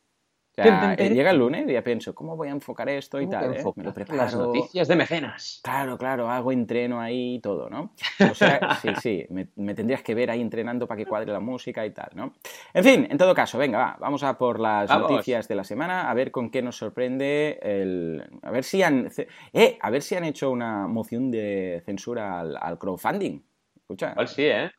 Eh, 0.57 1.11
llega 1.13 1.31
el 1.31 1.39
lunes 1.39 1.69
y 1.69 1.73
ya 1.73 1.83
pienso, 1.83 2.15
¿cómo 2.15 2.37
voy 2.37 2.49
a 2.49 2.53
enfocar 2.53 2.89
esto 2.89 3.21
y 3.21 3.29
tal? 3.29 3.57
Eh? 3.57 3.65
Me 3.75 3.85
lo 3.85 3.93
preparo. 3.93 4.17
Las 4.17 4.35
noticias 4.37 4.87
de 4.87 4.97
mecenas. 4.97 5.61
Claro, 5.65 5.99
claro, 5.99 6.31
hago 6.31 6.53
entreno 6.53 7.01
ahí 7.01 7.37
y 7.37 7.41
todo, 7.41 7.69
¿no? 7.69 7.93
O 8.31 8.35
sea, 8.35 8.61
sí, 8.83 8.89
sí, 9.01 9.27
me, 9.31 9.75
tendrías 9.75 10.03
que 10.03 10.15
ver 10.15 10.31
ahí 10.31 10.41
entrenando 10.41 10.87
para 10.87 10.99
que 10.99 11.07
cuadre 11.07 11.33
la 11.33 11.41
música 11.41 11.85
y 11.85 11.91
tal, 11.91 12.11
¿no? 12.15 12.35
En 12.73 12.85
fin, 12.85 13.07
en 13.11 13.19
todo 13.19 13.35
caso, 13.35 13.59
venga, 13.59 13.79
va, 13.79 13.97
vamos 13.99 14.23
a 14.23 14.39
por 14.39 14.61
las 14.61 14.89
noticias 14.91 15.49
de 15.49 15.55
la 15.57 15.65
semana, 15.65 16.09
a 16.09 16.15
ver 16.15 16.31
con 16.31 16.51
qué 16.51 16.63
nos 16.63 16.77
sorprende 16.77 17.59
el... 17.63 18.23
A 18.43 18.51
ver 18.51 18.63
si 18.63 18.83
han... 18.83 19.11
Eh, 19.53 19.79
a 19.81 19.91
ver 19.91 20.03
si 20.03 20.15
han 20.15 20.25
hecho 20.25 20.51
una 20.51 20.87
moción 20.87 21.31
de 21.31 21.83
censura 21.85 22.41
al, 22.41 22.79
crowdfunding. 22.79 23.43
Escucha. 23.77 24.13
Igual 24.13 24.29
sí, 24.29 24.45
¿eh? 24.45 24.71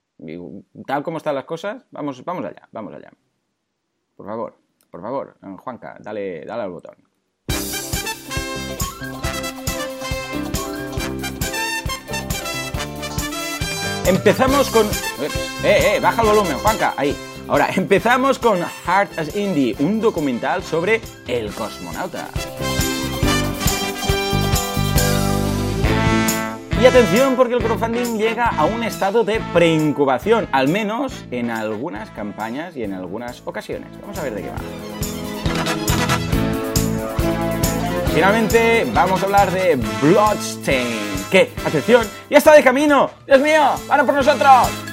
Tal 0.88 1.04
como 1.04 1.18
están 1.18 1.36
las 1.36 1.44
cosas, 1.44 1.86
vamos, 1.92 2.24
vamos 2.24 2.45
allá, 2.45 2.69
vamos 2.72 2.94
allá. 2.94 3.12
Por 4.16 4.25
favor. 4.25 4.65
Por 4.96 5.02
favor, 5.02 5.36
eh, 5.44 5.58
Juanca, 5.62 5.98
dale, 6.00 6.46
dale 6.46 6.64
al 6.64 6.72
botón. 6.72 6.96
Empezamos 14.06 14.70
con... 14.70 14.88
Eh, 15.66 15.96
eh, 15.96 16.00
baja 16.02 16.22
el 16.22 16.30
volumen, 16.30 16.58
Juanca, 16.60 16.94
ahí. 16.96 17.14
Ahora, 17.50 17.68
empezamos 17.76 18.40
con 18.40 18.60
Heart 18.60 19.20
as 19.20 19.36
Indie, 19.36 19.76
un 19.80 20.00
documental 20.00 20.64
sobre 20.64 21.02
el 21.28 21.54
cosmonauta. 21.54 22.30
Y 26.86 26.88
atención 26.88 27.36
porque 27.36 27.56
el 27.56 27.64
crowdfunding 27.64 28.20
llega 28.20 28.46
a 28.46 28.66
un 28.66 28.84
estado 28.84 29.24
de 29.24 29.42
preincubación, 29.56 30.48
al 30.52 30.68
menos 30.68 31.26
en 31.32 31.50
algunas 31.50 32.12
campañas 32.12 32.78
y 32.78 32.84
en 32.84 32.94
algunas 32.94 33.42
ocasiones. 33.44 33.90
Vamos 34.02 34.20
a 34.20 34.22
ver 34.22 34.36
de 34.36 34.44
qué 34.44 34.50
va. 34.50 34.58
Finalmente 38.14 38.86
vamos 38.94 39.20
a 39.20 39.26
hablar 39.26 39.50
de 39.50 39.80
Bloodstain. 40.00 40.86
Que, 41.32 41.52
atención, 41.66 42.06
ya 42.30 42.38
está 42.38 42.54
de 42.54 42.62
camino. 42.62 43.10
Dios 43.26 43.42
mío, 43.42 43.64
van 43.88 44.06
por 44.06 44.14
nosotros. 44.14 44.85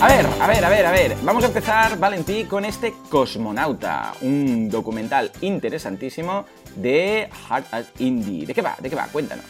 A 0.00 0.06
ver, 0.06 0.26
a 0.40 0.46
ver, 0.46 0.64
a 0.64 0.68
ver, 0.68 0.86
a 0.86 0.92
ver. 0.92 1.16
Vamos 1.24 1.42
a 1.42 1.48
empezar, 1.48 1.98
Valentí, 1.98 2.44
con 2.44 2.64
este 2.64 2.94
Cosmonauta, 3.10 4.12
un 4.20 4.70
documental 4.70 5.32
interesantísimo 5.40 6.46
de 6.76 7.28
Heart 7.48 7.66
as 7.72 7.92
Indie. 7.98 8.46
¿De 8.46 8.54
qué 8.54 8.62
va? 8.62 8.76
¿De 8.78 8.88
qué 8.88 8.94
va? 8.94 9.08
Cuéntanos. 9.08 9.44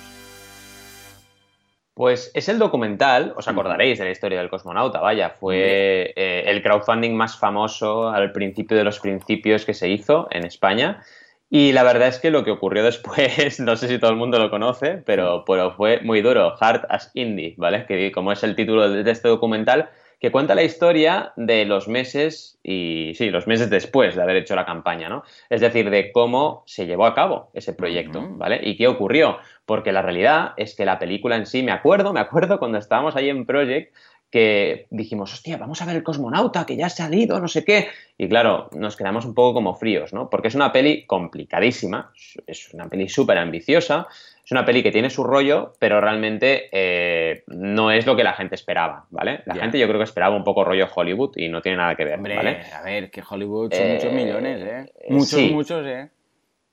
Pues 1.92 2.30
es 2.32 2.48
el 2.48 2.58
documental, 2.58 3.34
os 3.36 3.46
acordaréis 3.46 3.98
de 3.98 4.06
la 4.06 4.10
historia 4.10 4.38
del 4.38 4.48
cosmonauta, 4.48 5.00
vaya, 5.00 5.30
fue 5.30 6.14
eh, 6.16 6.44
el 6.46 6.62
crowdfunding 6.62 7.14
más 7.14 7.36
famoso 7.36 8.08
al 8.08 8.32
principio 8.32 8.76
de 8.76 8.84
los 8.84 9.00
principios 9.00 9.66
que 9.66 9.74
se 9.74 9.90
hizo 9.90 10.28
en 10.30 10.46
España. 10.46 11.02
Y 11.50 11.72
la 11.72 11.82
verdad 11.82 12.08
es 12.08 12.20
que 12.20 12.30
lo 12.30 12.42
que 12.42 12.52
ocurrió 12.52 12.82
después, 12.84 13.60
no 13.60 13.76
sé 13.76 13.86
si 13.88 13.98
todo 13.98 14.12
el 14.12 14.16
mundo 14.16 14.38
lo 14.38 14.48
conoce, 14.48 15.02
pero, 15.04 15.44
pero 15.46 15.72
fue 15.72 16.00
muy 16.00 16.22
duro, 16.22 16.56
Heart 16.56 16.86
as 16.88 17.10
Indie, 17.12 17.54
¿vale? 17.58 17.84
Que 17.84 18.10
como 18.12 18.32
es 18.32 18.42
el 18.42 18.56
título 18.56 18.88
de 18.88 19.10
este 19.10 19.28
documental, 19.28 19.90
que 20.20 20.32
cuenta 20.32 20.54
la 20.54 20.64
historia 20.64 21.32
de 21.36 21.64
los 21.64 21.86
meses 21.86 22.58
y 22.62 23.12
sí, 23.14 23.30
los 23.30 23.46
meses 23.46 23.70
después 23.70 24.16
de 24.16 24.22
haber 24.22 24.36
hecho 24.36 24.56
la 24.56 24.66
campaña, 24.66 25.08
¿no? 25.08 25.22
Es 25.48 25.60
decir, 25.60 25.90
de 25.90 26.10
cómo 26.10 26.64
se 26.66 26.86
llevó 26.86 27.06
a 27.06 27.14
cabo 27.14 27.50
ese 27.54 27.72
proyecto, 27.72 28.26
¿vale? 28.30 28.60
Y 28.62 28.76
qué 28.76 28.88
ocurrió, 28.88 29.38
porque 29.64 29.92
la 29.92 30.02
realidad 30.02 30.54
es 30.56 30.74
que 30.74 30.84
la 30.84 30.98
película 30.98 31.36
en 31.36 31.46
sí, 31.46 31.62
me 31.62 31.72
acuerdo, 31.72 32.12
me 32.12 32.20
acuerdo 32.20 32.58
cuando 32.58 32.78
estábamos 32.78 33.14
ahí 33.16 33.28
en 33.28 33.46
Project 33.46 33.94
que 34.30 34.86
dijimos, 34.90 35.32
hostia, 35.32 35.56
vamos 35.56 35.80
a 35.80 35.86
ver 35.86 35.96
el 35.96 36.02
cosmonauta, 36.02 36.66
que 36.66 36.76
ya 36.76 36.86
ha 36.86 36.90
salido, 36.90 37.40
no 37.40 37.48
sé 37.48 37.64
qué. 37.64 37.88
Y 38.18 38.28
claro, 38.28 38.68
nos 38.72 38.96
quedamos 38.96 39.24
un 39.24 39.34
poco 39.34 39.54
como 39.54 39.74
fríos, 39.74 40.12
¿no? 40.12 40.28
Porque 40.28 40.48
es 40.48 40.54
una 40.54 40.70
peli 40.70 41.06
complicadísima, 41.06 42.12
es 42.46 42.74
una 42.74 42.88
peli 42.88 43.08
súper 43.08 43.38
ambiciosa, 43.38 44.06
es 44.48 44.52
una 44.52 44.64
peli 44.64 44.82
que 44.82 44.90
tiene 44.90 45.10
su 45.10 45.24
rollo, 45.24 45.74
pero 45.78 46.00
realmente 46.00 46.70
eh, 46.72 47.42
no 47.48 47.90
es 47.90 48.06
lo 48.06 48.16
que 48.16 48.24
la 48.24 48.32
gente 48.32 48.54
esperaba, 48.54 49.04
¿vale? 49.10 49.42
La 49.44 49.56
gente 49.56 49.78
yo 49.78 49.86
creo 49.86 49.98
que 49.98 50.04
esperaba 50.04 50.34
un 50.34 50.42
poco 50.42 50.64
rollo 50.64 50.88
Hollywood 50.90 51.36
y 51.36 51.50
no 51.50 51.60
tiene 51.60 51.76
nada 51.76 51.94
que 51.94 52.06
ver, 52.06 52.14
Hombre, 52.14 52.62
a 52.72 52.82
ver, 52.82 53.10
que 53.10 53.22
Hollywood 53.28 53.74
son 53.74 53.92
muchos 53.92 54.10
millones, 54.10 54.62
¿eh? 54.62 54.92
Muchos, 55.10 55.42
muchos, 55.50 55.86
¿eh? 55.86 56.08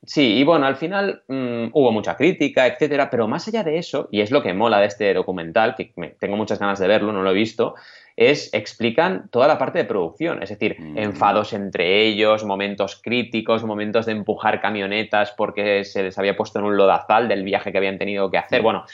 Sí, 0.06 0.38
y 0.38 0.44
bueno, 0.44 0.66
al 0.66 0.76
final 0.76 1.22
mm, 1.26 1.70
hubo 1.72 1.90
mucha 1.90 2.16
crítica, 2.16 2.66
etcétera, 2.66 3.10
pero 3.10 3.26
más 3.26 3.48
allá 3.48 3.64
de 3.64 3.78
eso, 3.78 4.08
y 4.12 4.20
es 4.20 4.30
lo 4.30 4.42
que 4.42 4.54
mola 4.54 4.78
de 4.78 4.86
este 4.86 5.12
documental, 5.12 5.74
que 5.74 5.92
tengo 6.20 6.36
muchas 6.36 6.60
ganas 6.60 6.78
de 6.78 6.86
verlo, 6.86 7.12
no 7.12 7.22
lo 7.22 7.30
he 7.30 7.34
visto, 7.34 7.74
es 8.16 8.54
explican 8.54 9.28
toda 9.30 9.46
la 9.46 9.58
parte 9.58 9.78
de 9.78 9.84
producción, 9.84 10.42
es 10.42 10.48
decir, 10.48 10.76
mm. 10.78 10.96
enfados 10.96 11.52
entre 11.52 12.06
ellos, 12.06 12.44
momentos 12.44 13.00
críticos, 13.02 13.64
momentos 13.64 14.06
de 14.06 14.12
empujar 14.12 14.60
camionetas 14.60 15.32
porque 15.32 15.84
se 15.84 16.04
les 16.04 16.18
había 16.18 16.36
puesto 16.36 16.58
en 16.60 16.64
un 16.66 16.76
lodazal 16.76 17.28
del 17.28 17.42
viaje 17.42 17.72
que 17.72 17.78
habían 17.78 17.98
tenido 17.98 18.30
que 18.30 18.38
hacer. 18.38 18.62
Bueno, 18.62 18.84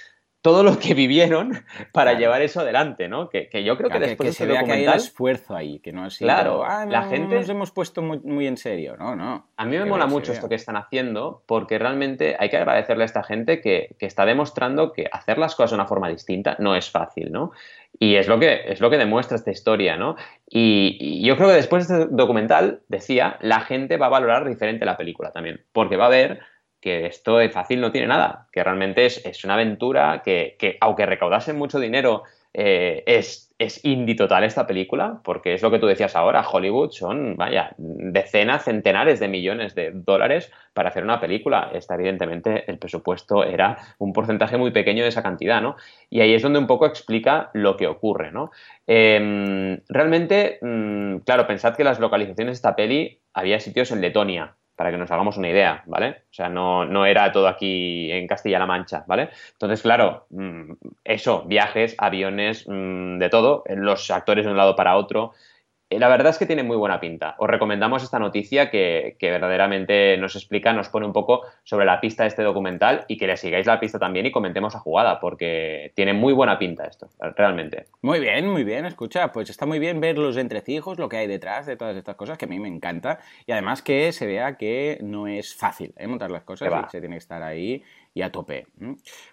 todo 0.43 0.65
lo 0.65 0.79
que 0.79 0.93
vivieron 0.95 1.53
para 1.93 2.15
llevar 2.15 2.43
eso 2.43 2.61
adelante, 2.61 3.09
¿no? 3.09 3.31
Que, 3.31 3.49
yo 3.65 3.77
creo 3.77 3.89
que 3.89 4.01
después 4.01 4.31
que, 4.31 4.33
se 4.35 4.47
vea 4.47 4.65
que 4.65 4.73
hay 4.73 4.85
el 4.85 4.95
esfuerzo 4.95 5.55
ahí, 5.55 5.79
que 5.79 5.93
no 5.93 6.07
es 6.07 6.19
claro, 6.19 6.65
ah, 6.65 6.85
la 6.85 7.05
gente 7.05 7.37
nos 7.37 7.49
hemos 7.49 7.71
puesto 7.71 8.03
muy, 8.03 8.47
en 8.49 8.57
serio, 8.57 8.97
no, 8.99 9.15
no. 9.15 9.47
A 9.57 9.65
mí 9.65 9.79
me 9.79 9.85
mola 9.85 10.07
mucho 10.07 10.33
esto 10.33 10.49
que 10.49 10.57
están 10.57 10.77
haciendo 10.77 11.45
porque 11.47 11.79
realmente 11.79 12.37
hay 12.39 12.51
que 12.51 12.57
agradecerle 12.57 13.05
a 13.05 13.07
esta 13.07 13.23
gente 13.23 13.61
que, 13.61 13.95
está 14.01 14.27
demostrando 14.27 14.93
que 14.93 15.09
hacer 15.11 15.39
las 15.39 15.55
cosas 15.55 15.71
de 15.71 15.77
una 15.77 15.87
forma 15.87 16.09
distinta 16.09 16.57
no 16.59 16.75
es 16.75 16.91
fácil, 16.91 17.31
¿no? 17.31 17.53
Y 18.01 18.17
es 18.17 18.27
lo 18.27 18.41
que, 18.41 18.63
es 18.67 18.81
lo 18.81 18.91
que 18.91 18.99
demuestra 18.99 19.37
esta 19.37 19.53
historia, 19.53 19.97
¿no? 19.97 20.17
Y, 20.49 20.97
y, 20.99 21.25
yo 21.25 21.37
creo 21.37 21.51
que 21.51 21.55
después 21.55 21.87
de 21.87 22.03
este 22.03 22.15
documental, 22.15 22.81
decía, 22.89 23.39
la 23.41 23.61
gente 23.61 23.97
va 23.97 24.07
a 24.07 24.11
valorar 24.11 24.49
diferente 24.49 24.85
la 24.85 24.97
película 24.97 25.31
también, 25.31 25.61
porque 25.73 25.97
va 25.97 26.07
a 26.07 26.11
ver 26.11 26.41
que 26.83 27.07
esto 27.07 27.39
de 27.39 27.49
fácil 27.49 27.81
no 27.81 27.93
tiene 27.93 28.09
nada, 28.09 28.49
que 28.53 28.63
realmente 28.63 29.07
es, 29.07 29.45
una 29.45 29.55
aventura 29.55 30.21
que, 30.25 30.77
aunque 30.81 31.07
recaudasen 31.07 31.57
mucho 31.57 31.79
dinero 31.79 32.25
eh, 32.53 33.05
es, 33.07 33.55
es 33.57 33.85
indie 33.85 34.17
total 34.17 34.43
esta 34.43 34.67
película, 34.67 35.21
porque 35.23 35.55
es 35.55 35.63
lo 35.63 35.71
que 35.71 35.79
tú 35.79 35.87
decías 35.87 36.17
ahora, 36.17 36.47
Hollywood 36.47 36.91
son, 36.91 37.37
vaya, 37.37 37.73
decenas, 37.79 38.65
centenares 38.65 39.21
de 39.21 39.29
millones 39.29 39.77
de 39.77 39.93
dólares 39.95 40.51
para 40.75 40.89
hacer 40.89 41.05
una 41.05 41.21
película. 41.21 41.71
Esta, 41.73 41.95
evidentemente, 41.95 42.69
el 42.69 42.79
presupuesto 42.79 43.45
era 43.45 43.79
un 43.99 44.13
porcentaje 44.13 44.59
muy 44.59 44.73
pequeño 44.73 45.05
de 45.05 45.11
esa 45.11 45.23
cantidad, 45.23 45.63
¿no? 45.63 45.77
Y 46.11 46.21
ahí 46.21 46.35
es 46.35 46.43
donde 46.43 46.59
un 46.59 46.67
poco 46.67 46.87
explica 46.87 47.51
lo 47.55 47.77
que 47.77 47.87
ocurre, 47.87 48.33
¿no? 48.33 48.51
Em, 48.89 49.79
realmente, 49.89 50.59
mm, 50.61 51.19
claro, 51.19 51.47
pensad 51.47 51.77
que 51.77 51.85
las 51.85 52.01
localizaciones 52.01 52.55
de 52.55 52.57
esta 52.57 52.75
peli 52.75 53.21
había 53.33 53.61
sitios 53.61 53.93
en 53.93 54.01
Letonia, 54.01 54.57
para 54.83 54.91
que 54.91 54.99
nos 54.99 55.13
hagamos 55.13 55.37
una 55.37 55.49
idea, 55.49 55.85
¿vale? 55.87 56.23
O 56.29 56.35
sea, 56.35 56.49
no, 56.49 56.85
no 56.85 57.07
era 57.07 57.31
todo 57.31 57.47
aquí 57.47 58.11
en 58.11 58.27
Castilla-La 58.27 58.67
Mancha, 58.67 59.05
¿vale? 59.07 59.29
Entonces, 59.53 59.81
claro, 59.81 60.27
mm, 60.31 60.73
eso, 61.05 61.45
viajes, 61.47 61.95
aviones, 61.99 62.65
mm, 62.67 63.19
de 63.19 63.29
todo, 63.29 63.63
los 63.69 64.11
actores 64.11 64.45
de 64.45 64.51
un 64.51 64.57
lado 64.57 64.75
para 64.75 64.97
otro, 64.97 65.35
eh, 65.35 65.52
la 65.99 66.09
verdad 66.09 66.31
es 66.31 66.39
que 66.39 66.47
tiene 66.47 66.63
muy 66.63 66.77
buena 66.77 67.01
pinta. 67.01 67.35
Os 67.39 67.49
recomendamos 67.49 68.03
esta 68.03 68.19
noticia 68.19 68.71
que, 68.71 69.17
verdaderamente 69.21 70.17
nos 70.19 70.37
explica, 70.37 70.73
nos 70.73 70.89
pone 70.89 71.07
un 71.07 71.13
poco 71.13 71.43
sobre 71.65 71.87
la 71.87 72.01
pista 72.01 72.25
de 72.25 72.29
este 72.29 72.43
documental 72.43 73.05
y 73.09 73.17
que 73.17 73.27
le 73.27 73.37
sigáis 73.37 73.67
la 73.67 73.81
pista 73.81 73.99
también 73.99 74.27
y 74.27 74.33
comentemos 74.33 74.75
la 74.75 74.81
jugada, 74.81 75.21
porque 75.21 75.93
tiene 75.95 76.13
muy 76.13 76.33
buena 76.33 76.59
pinta 76.59 76.87
esto, 76.87 77.09
realmente. 77.37 77.87
Muy 78.03 78.21
bien, 78.21 78.49
muy 78.49 78.65
bien. 78.65 78.87
Escucha, 78.87 79.33
pues 79.33 79.51
está 79.51 79.67
muy 79.67 79.79
bien 79.79 80.01
ver 80.01 80.19
los 80.19 80.37
entrecijos, 80.37 80.99
lo 80.99 81.09
que 81.09 81.19
hay 81.19 81.27
detrás 81.27 81.67
de 81.67 81.77
todas 81.77 81.97
estas 81.97 82.17
cosas, 82.17 82.39
que 82.39 82.45
a 82.45 82.49
mí 82.49 82.59
me 82.59 82.69
encanta. 82.69 83.19
Y 83.47 83.53
además 83.53 83.83
que 83.83 84.13
se 84.13 84.27
vea 84.27 84.57
que 84.57 84.99
no 85.03 85.27
es 85.27 85.55
fácil 85.55 85.95
¿eh? 85.97 86.07
montar 86.07 86.31
las 86.31 86.43
cosas, 86.43 86.71
y 86.71 86.91
se 86.91 87.01
tiene 87.01 87.17
que 87.17 87.21
estar 87.21 87.43
ahí 87.43 87.83
y 88.15 88.23
a 88.23 88.31
tope. 88.31 88.67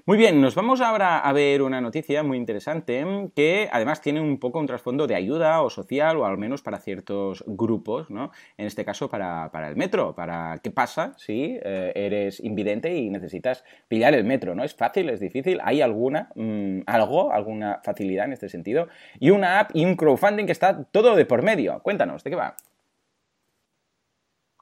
Muy 0.05 0.17
bien, 0.17 0.39
nos 0.39 0.55
vamos 0.55 0.81
ahora 0.81 1.19
a 1.19 1.33
ver 1.33 1.61
una 1.61 1.81
noticia 1.81 2.23
muy 2.23 2.37
interesante 2.37 3.05
que 3.35 3.69
además 3.71 4.01
tiene 4.01 4.21
un 4.21 4.39
poco 4.39 4.59
un 4.59 4.67
trasfondo 4.67 5.05
de 5.05 5.15
ayuda 5.15 5.61
o 5.61 5.69
social 5.69 6.17
o 6.17 6.25
al 6.25 6.37
menos 6.37 6.61
para 6.61 6.79
ciertos 6.79 7.43
grupos, 7.45 8.09
¿no? 8.09 8.31
En 8.57 8.67
este 8.67 8.85
caso 8.85 9.09
para, 9.09 9.49
el 9.67 9.75
metro, 9.75 10.15
para 10.15 10.59
qué 10.63 10.71
pasa 10.71 11.13
si 11.17 11.59
eh, 11.61 11.91
eres 11.95 12.39
invidente 12.39 12.95
y 12.95 13.09
necesitas 13.09 13.63
pillar 13.87 14.13
el 14.13 14.23
metro, 14.23 14.55
¿no? 14.55 14.63
Es 14.63 14.75
fácil, 14.75 15.09
es 15.09 15.19
difícil, 15.19 15.59
hay 15.63 15.81
alguna, 15.81 16.29
mm, 16.35 16.81
algo, 16.85 17.33
alguna 17.33 17.81
facilidad 17.83 18.25
en 18.25 18.33
este 18.33 18.47
sentido 18.49 18.87
y 19.19 19.31
una 19.31 19.59
app 19.59 19.71
y 19.73 19.83
un 19.83 19.95
crowdfunding 19.95 20.45
que 20.45 20.53
está 20.53 20.83
todo 20.85 21.15
de 21.15 21.25
por 21.25 21.43
medio. 21.43 21.79
Cuéntanos, 21.81 22.23
¿de 22.23 22.29
qué 22.29 22.35
va? 22.35 22.55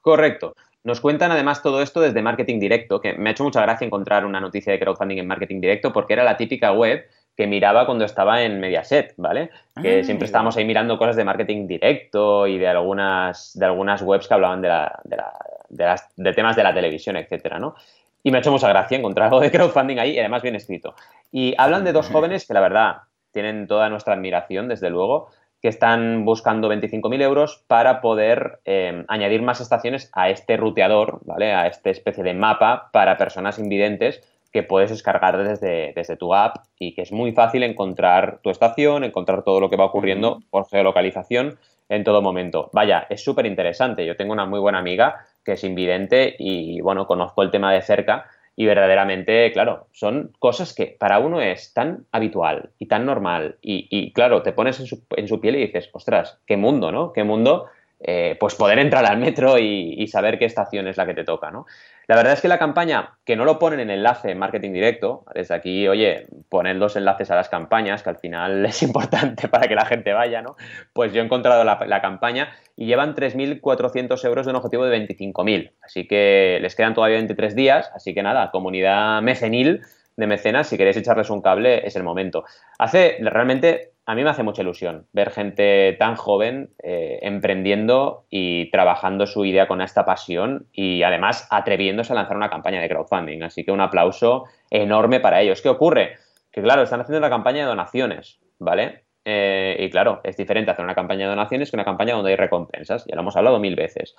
Correcto. 0.02 0.54
Nos 0.88 1.02
cuentan 1.02 1.30
además 1.30 1.60
todo 1.62 1.82
esto 1.82 2.00
desde 2.00 2.22
Marketing 2.22 2.58
Directo, 2.58 2.98
que 2.98 3.12
me 3.12 3.28
ha 3.28 3.32
hecho 3.32 3.44
mucha 3.44 3.60
gracia 3.60 3.84
encontrar 3.84 4.24
una 4.24 4.40
noticia 4.40 4.72
de 4.72 4.80
crowdfunding 4.80 5.18
en 5.18 5.26
Marketing 5.26 5.60
Directo 5.60 5.92
porque 5.92 6.14
era 6.14 6.24
la 6.24 6.38
típica 6.38 6.72
web 6.72 7.06
que 7.36 7.46
miraba 7.46 7.84
cuando 7.84 8.06
estaba 8.06 8.42
en 8.42 8.58
Mediaset, 8.58 9.12
¿vale? 9.18 9.50
Que 9.82 10.00
ah. 10.00 10.02
siempre 10.02 10.24
estábamos 10.24 10.56
ahí 10.56 10.64
mirando 10.64 10.96
cosas 10.96 11.16
de 11.16 11.26
marketing 11.26 11.66
directo 11.66 12.46
y 12.46 12.56
de 12.56 12.68
algunas, 12.68 13.52
de 13.58 13.66
algunas 13.66 14.00
webs 14.00 14.28
que 14.28 14.32
hablaban 14.32 14.62
de, 14.62 14.68
la, 14.68 14.98
de, 15.04 15.16
la, 15.18 15.34
de, 15.68 15.84
las, 15.84 16.08
de 16.16 16.32
temas 16.32 16.56
de 16.56 16.62
la 16.62 16.72
televisión, 16.72 17.18
etcétera, 17.18 17.58
¿no? 17.58 17.74
Y 18.22 18.30
me 18.30 18.38
ha 18.38 18.40
hecho 18.40 18.50
mucha 18.50 18.68
gracia 18.68 18.96
encontrar 18.96 19.26
algo 19.26 19.40
de 19.40 19.50
crowdfunding 19.50 19.98
ahí 19.98 20.12
y 20.12 20.18
además 20.18 20.40
bien 20.40 20.56
escrito. 20.56 20.94
Y 21.30 21.54
hablan 21.58 21.84
de 21.84 21.92
dos 21.92 22.08
jóvenes 22.08 22.46
que 22.46 22.54
la 22.54 22.60
verdad 22.60 22.96
tienen 23.30 23.66
toda 23.66 23.90
nuestra 23.90 24.14
admiración, 24.14 24.68
desde 24.68 24.88
luego, 24.88 25.28
que 25.60 25.68
están 25.68 26.24
buscando 26.24 26.68
25.000 26.68 27.22
euros 27.22 27.64
para 27.66 28.00
poder 28.00 28.60
eh, 28.64 29.04
añadir 29.08 29.42
más 29.42 29.60
estaciones 29.60 30.10
a 30.12 30.30
este 30.30 30.56
ruteador, 30.56 31.20
¿vale? 31.24 31.52
A 31.52 31.66
esta 31.66 31.90
especie 31.90 32.22
de 32.22 32.34
mapa 32.34 32.90
para 32.92 33.16
personas 33.16 33.58
invidentes 33.58 34.22
que 34.52 34.62
puedes 34.62 34.90
descargar 34.90 35.36
desde, 35.36 35.92
desde 35.94 36.16
tu 36.16 36.34
app 36.34 36.64
y 36.78 36.94
que 36.94 37.02
es 37.02 37.12
muy 37.12 37.32
fácil 37.32 37.62
encontrar 37.62 38.38
tu 38.42 38.50
estación, 38.50 39.04
encontrar 39.04 39.42
todo 39.42 39.60
lo 39.60 39.68
que 39.68 39.76
va 39.76 39.84
ocurriendo 39.84 40.40
por 40.50 40.68
geolocalización 40.68 41.58
en 41.88 42.04
todo 42.04 42.22
momento. 42.22 42.70
Vaya, 42.72 43.06
es 43.10 43.22
súper 43.22 43.46
interesante. 43.46 44.06
Yo 44.06 44.16
tengo 44.16 44.32
una 44.32 44.46
muy 44.46 44.60
buena 44.60 44.78
amiga 44.78 45.26
que 45.44 45.52
es 45.52 45.64
invidente 45.64 46.34
y, 46.38 46.80
bueno, 46.80 47.06
conozco 47.06 47.42
el 47.42 47.50
tema 47.50 47.72
de 47.72 47.82
cerca 47.82 48.26
y 48.60 48.66
verdaderamente, 48.66 49.52
claro, 49.52 49.86
son 49.92 50.32
cosas 50.40 50.74
que 50.74 50.96
para 50.98 51.20
uno 51.20 51.40
es 51.40 51.72
tan 51.74 52.06
habitual 52.10 52.70
y 52.80 52.86
tan 52.86 53.06
normal. 53.06 53.56
Y, 53.62 54.12
claro, 54.14 54.42
te 54.42 54.50
pones 54.50 54.80
en 54.80 54.86
su, 54.86 55.04
en 55.16 55.28
su, 55.28 55.40
piel 55.40 55.54
y 55.54 55.66
dices, 55.66 55.88
ostras, 55.92 56.40
qué 56.44 56.56
mundo, 56.56 56.90
¿no? 56.90 57.12
Qué 57.12 57.22
mundo, 57.22 57.66
eh, 58.00 58.36
pues 58.38 58.54
poder 58.54 58.78
entrar 58.78 59.04
al 59.06 59.18
metro 59.18 59.58
y, 59.58 60.06
saber 60.06 60.38
qué 60.38 60.44
estación 60.44 60.86
es 60.86 60.96
la 60.96 61.04
que 61.04 61.14
te 61.14 61.24
toca, 61.24 61.50
¿no? 61.50 61.66
La 62.06 62.14
verdad 62.14 62.32
es 62.32 62.40
que 62.40 62.48
la 62.48 62.58
campaña, 62.58 63.18
que 63.24 63.34
no 63.34 63.44
lo 63.44 63.58
ponen 63.58 63.80
en 63.80 63.90
enlace 63.90 64.30
en 64.30 64.38
marketing 64.38 64.72
directo, 64.72 65.24
desde 65.34 65.54
aquí, 65.54 65.88
oye, 65.88 66.26
ponen 66.48 66.78
los 66.78 66.94
enlaces 66.94 67.30
a 67.32 67.34
las 67.34 67.48
campañas, 67.48 68.02
que 68.02 68.10
al 68.10 68.16
final 68.16 68.64
es 68.66 68.82
importante 68.82 69.48
para 69.48 69.66
que 69.66 69.74
la 69.74 69.84
gente 69.84 70.12
vaya, 70.12 70.42
¿no? 70.42 70.56
Pues 70.92 71.12
yo 71.12 71.20
he 71.20 71.24
encontrado 71.24 71.64
la, 71.64 72.00
campaña 72.00 72.52
y 72.76 72.86
llevan 72.86 73.16
3.400 73.16 74.24
euros 74.24 74.46
de 74.46 74.50
un 74.50 74.56
objetivo 74.56 74.84
de 74.84 74.96
25.000. 74.96 75.72
Así 75.82 76.06
que 76.06 76.58
les 76.62 76.76
quedan 76.76 76.94
todavía 76.94 77.16
23 77.16 77.56
días, 77.56 77.90
así 77.94 78.14
que 78.14 78.22
nada, 78.22 78.52
comunidad 78.52 79.20
mecenil 79.22 79.82
de 80.16 80.26
mecenas, 80.26 80.68
si 80.68 80.76
queréis 80.76 80.96
echarles 80.96 81.30
un 81.30 81.42
cable, 81.42 81.86
es 81.86 81.96
el 81.96 82.04
momento. 82.04 82.44
Hace 82.78 83.18
realmente 83.20 83.92
a 84.08 84.14
mí 84.14 84.24
me 84.24 84.30
hace 84.30 84.42
mucha 84.42 84.62
ilusión 84.62 85.06
ver 85.12 85.30
gente 85.30 85.94
tan 85.98 86.16
joven 86.16 86.70
eh, 86.82 87.18
emprendiendo 87.20 88.24
y 88.30 88.70
trabajando 88.70 89.26
su 89.26 89.44
idea 89.44 89.68
con 89.68 89.82
esta 89.82 90.06
pasión 90.06 90.66
y 90.72 91.02
además 91.02 91.46
atreviéndose 91.50 92.14
a 92.14 92.16
lanzar 92.16 92.38
una 92.38 92.48
campaña 92.48 92.80
de 92.80 92.88
crowdfunding. 92.88 93.42
Así 93.42 93.66
que 93.66 93.70
un 93.70 93.82
aplauso 93.82 94.44
enorme 94.70 95.20
para 95.20 95.42
ellos. 95.42 95.60
¿Qué 95.60 95.68
ocurre? 95.68 96.16
Que 96.50 96.62
claro, 96.62 96.80
están 96.80 97.02
haciendo 97.02 97.18
una 97.18 97.28
campaña 97.28 97.60
de 97.60 97.66
donaciones, 97.66 98.40
¿vale? 98.58 99.04
Eh, 99.30 99.76
y 99.78 99.90
claro, 99.90 100.22
es 100.24 100.38
diferente 100.38 100.70
hacer 100.70 100.82
una 100.82 100.94
campaña 100.94 101.24
de 101.26 101.28
donaciones 101.28 101.70
que 101.70 101.76
una 101.76 101.84
campaña 101.84 102.14
donde 102.14 102.30
hay 102.30 102.36
recompensas. 102.36 103.04
Ya 103.04 103.14
lo 103.14 103.20
hemos 103.20 103.36
hablado 103.36 103.58
mil 103.58 103.76
veces. 103.76 104.16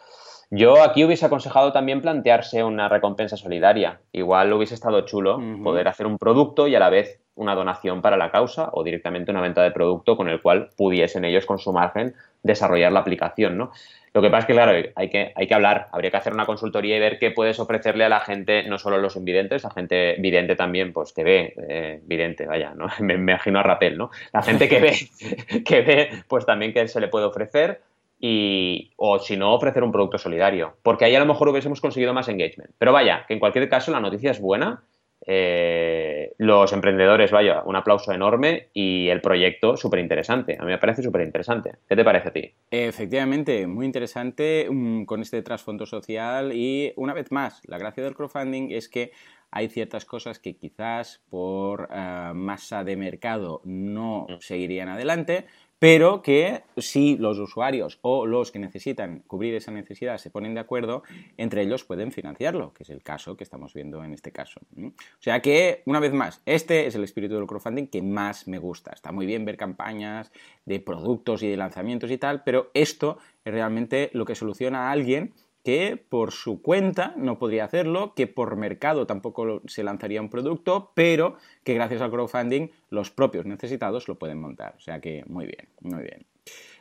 Yo 0.51 0.83
aquí 0.83 1.03
hubiese 1.03 1.25
aconsejado 1.25 1.71
también 1.71 1.99
plantearse 1.99 2.63
una 2.63 2.89
recompensa 2.89 3.35
solidaria. 3.35 4.01
Igual 4.11 4.53
hubiese 4.53 4.75
estado 4.75 5.01
chulo 5.01 5.41
poder 5.63 5.87
hacer 5.87 6.05
un 6.05 6.19
producto 6.19 6.67
y 6.67 6.75
a 6.75 6.79
la 6.79 6.91
vez 6.91 7.19
una 7.33 7.55
donación 7.55 8.03
para 8.03 8.17
la 8.17 8.29
causa 8.29 8.69
o 8.71 8.83
directamente 8.83 9.31
una 9.31 9.41
venta 9.41 9.63
de 9.63 9.71
producto 9.71 10.15
con 10.15 10.29
el 10.29 10.43
cual 10.43 10.69
pudiesen 10.77 11.25
ellos 11.25 11.47
con 11.47 11.57
su 11.57 11.73
margen 11.73 12.13
desarrollar 12.43 12.91
la 12.91 12.99
aplicación, 12.99 13.57
¿no? 13.57 13.71
Lo 14.13 14.21
que 14.21 14.29
pasa 14.29 14.39
es 14.39 14.45
que, 14.47 14.53
claro, 14.53 14.89
hay 14.95 15.09
que, 15.09 15.31
hay 15.35 15.47
que 15.47 15.53
hablar, 15.53 15.87
habría 15.91 16.09
que 16.09 16.17
hacer 16.17 16.33
una 16.33 16.45
consultoría 16.45 16.97
y 16.97 16.99
ver 16.99 17.19
qué 17.19 17.31
puedes 17.31 17.59
ofrecerle 17.59 18.05
a 18.05 18.09
la 18.09 18.19
gente, 18.21 18.63
no 18.63 18.77
solo 18.77 18.97
los 18.97 19.15
invidentes, 19.15 19.63
la 19.63 19.69
gente 19.69 20.15
vidente 20.19 20.55
también, 20.55 20.93
pues 20.93 21.13
que 21.13 21.23
ve, 21.23 21.53
eh, 21.69 21.99
vidente, 22.03 22.47
vaya, 22.47 22.73
¿no? 22.73 22.87
Me, 22.99 23.13
imagino 23.13 23.59
a 23.59 23.63
Rapel, 23.63 23.97
¿no? 23.97 24.09
La 24.33 24.41
gente 24.41 24.67
que 24.67 24.79
ve, 24.79 24.97
que 25.65 25.81
ve, 25.81 26.09
pues 26.27 26.45
también 26.45 26.73
que 26.73 26.87
se 26.87 26.99
le 26.99 27.07
puede 27.07 27.25
ofrecer 27.25 27.81
y, 28.19 28.91
o 28.97 29.19
si 29.19 29.37
no, 29.37 29.53
ofrecer 29.53 29.83
un 29.83 29.91
producto 29.91 30.17
solidario, 30.17 30.75
porque 30.81 31.05
ahí 31.05 31.15
a 31.15 31.19
lo 31.19 31.25
mejor 31.25 31.47
hubiésemos 31.49 31.79
conseguido 31.79 32.13
más 32.13 32.27
engagement. 32.27 32.71
Pero 32.77 32.91
vaya, 32.91 33.25
que 33.27 33.33
en 33.33 33.39
cualquier 33.39 33.69
caso 33.69 33.91
la 33.91 33.99
noticia 33.99 34.31
es 34.31 34.41
buena 34.41 34.81
eh, 35.25 36.33
los 36.37 36.71
emprendedores, 36.73 37.31
vaya, 37.31 37.61
un 37.65 37.75
aplauso 37.75 38.11
enorme 38.11 38.69
y 38.73 39.09
el 39.09 39.21
proyecto 39.21 39.77
súper 39.77 39.99
interesante. 39.99 40.57
A 40.59 40.63
mí 40.63 40.71
me 40.71 40.77
parece 40.77 41.03
súper 41.03 41.21
interesante. 41.21 41.73
¿Qué 41.87 41.95
te 41.95 42.03
parece 42.03 42.29
a 42.29 42.33
ti? 42.33 42.53
Efectivamente, 42.71 43.67
muy 43.67 43.85
interesante 43.85 44.67
mm, 44.69 45.03
con 45.03 45.21
este 45.21 45.41
trasfondo 45.41 45.85
social 45.85 46.51
y 46.53 46.93
una 46.95 47.13
vez 47.13 47.31
más, 47.31 47.61
la 47.65 47.77
gracia 47.77 48.03
del 48.03 48.15
crowdfunding 48.15 48.71
es 48.71 48.89
que 48.89 49.11
hay 49.51 49.67
ciertas 49.67 50.05
cosas 50.05 50.39
que 50.39 50.55
quizás 50.55 51.21
por 51.29 51.89
eh, 51.91 52.31
masa 52.33 52.83
de 52.83 52.95
mercado 52.95 53.61
no 53.65 54.27
mm. 54.29 54.33
seguirían 54.39 54.89
adelante, 54.89 55.45
pero 55.79 56.21
que 56.21 56.63
si 56.77 57.17
los 57.17 57.39
usuarios 57.39 57.99
o 58.01 58.25
los 58.25 58.51
que 58.51 58.59
necesitan 58.59 59.23
cubrir 59.25 59.55
esa 59.55 59.71
necesidad 59.71 60.17
se 60.17 60.29
ponen 60.29 60.53
de 60.53 60.59
acuerdo, 60.59 61.03
entre 61.37 61.61
ellos 61.61 61.85
pueden 61.85 62.11
financiarlo, 62.11 62.73
que 62.73 62.83
es 62.83 62.89
el 62.89 63.01
caso 63.01 63.37
que 63.37 63.45
estamos 63.45 63.73
viendo 63.73 64.03
en 64.03 64.13
este 64.13 64.31
caso. 64.33 64.59
O 64.77 64.91
sea 65.21 65.41
que, 65.41 65.81
una 65.85 66.01
vez 66.01 66.13
más, 66.13 66.41
este 66.45 66.85
es 66.85 66.95
el 66.95 67.05
espíritu 67.05 67.35
del 67.35 67.47
crowdfunding 67.47 67.87
que 67.87 68.01
más 68.01 68.47
me 68.47 68.59
gusta. 68.59 68.91
Está 68.91 69.13
muy 69.13 69.25
bien 69.25 69.45
ver 69.45 69.55
campañas 69.55 70.31
de 70.65 70.81
productos 70.81 71.43
y 71.43 71.47
de 71.47 71.57
lanzamientos 71.57 72.11
y 72.11 72.17
tal, 72.17 72.43
pero 72.43 72.69
esto 72.73 73.17
es 73.45 73.53
realmente 73.53 74.09
lo 74.13 74.25
que 74.25 74.35
soluciona 74.35 74.89
a 74.89 74.91
alguien 74.91 75.33
que 75.63 76.03
por 76.09 76.31
su 76.31 76.61
cuenta 76.61 77.13
no 77.17 77.37
podría 77.37 77.65
hacerlo, 77.65 78.13
que 78.15 78.27
por 78.27 78.55
mercado 78.55 79.05
tampoco 79.05 79.61
se 79.65 79.83
lanzaría 79.83 80.21
un 80.21 80.29
producto, 80.29 80.91
pero 80.93 81.37
que 81.63 81.73
gracias 81.73 82.01
al 82.01 82.11
crowdfunding 82.11 82.69
los 82.89 83.11
propios 83.11 83.45
necesitados 83.45 84.07
lo 84.07 84.17
pueden 84.17 84.39
montar. 84.39 84.75
O 84.77 84.79
sea 84.79 84.99
que 84.99 85.23
muy 85.27 85.45
bien, 85.45 85.67
muy 85.81 86.03
bien. 86.03 86.25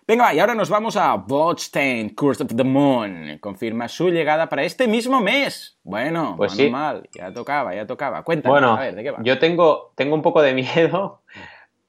Venga, 0.06 0.32
y 0.32 0.38
ahora 0.38 0.54
nos 0.54 0.70
vamos 0.70 0.97
a 0.97 1.14
Botstein, 1.16 2.14
Curse 2.14 2.44
of 2.44 2.56
the 2.56 2.64
Moon. 2.64 3.37
Confirma 3.40 3.88
su 3.88 4.08
llegada 4.08 4.49
para 4.49 4.62
este 4.62 4.88
mismo 4.88 5.20
mes. 5.20 5.78
Bueno, 5.85 6.35
pues 6.35 6.52
sí. 6.52 6.70
mal, 6.70 7.06
ya 7.12 7.30
tocaba, 7.30 7.75
ya 7.75 7.87
tocaba. 7.87 8.23
Cuéntanos, 8.23 8.54
bueno, 8.54 8.73
a 8.75 8.80
ver, 8.80 8.94
¿de 8.94 9.02
qué 9.02 9.11
va? 9.11 9.18
Yo 9.23 9.38
tengo, 9.38 9.92
tengo 9.97 10.14
un 10.14 10.23
poco 10.23 10.40
de 10.40 10.54
miedo 10.54 11.20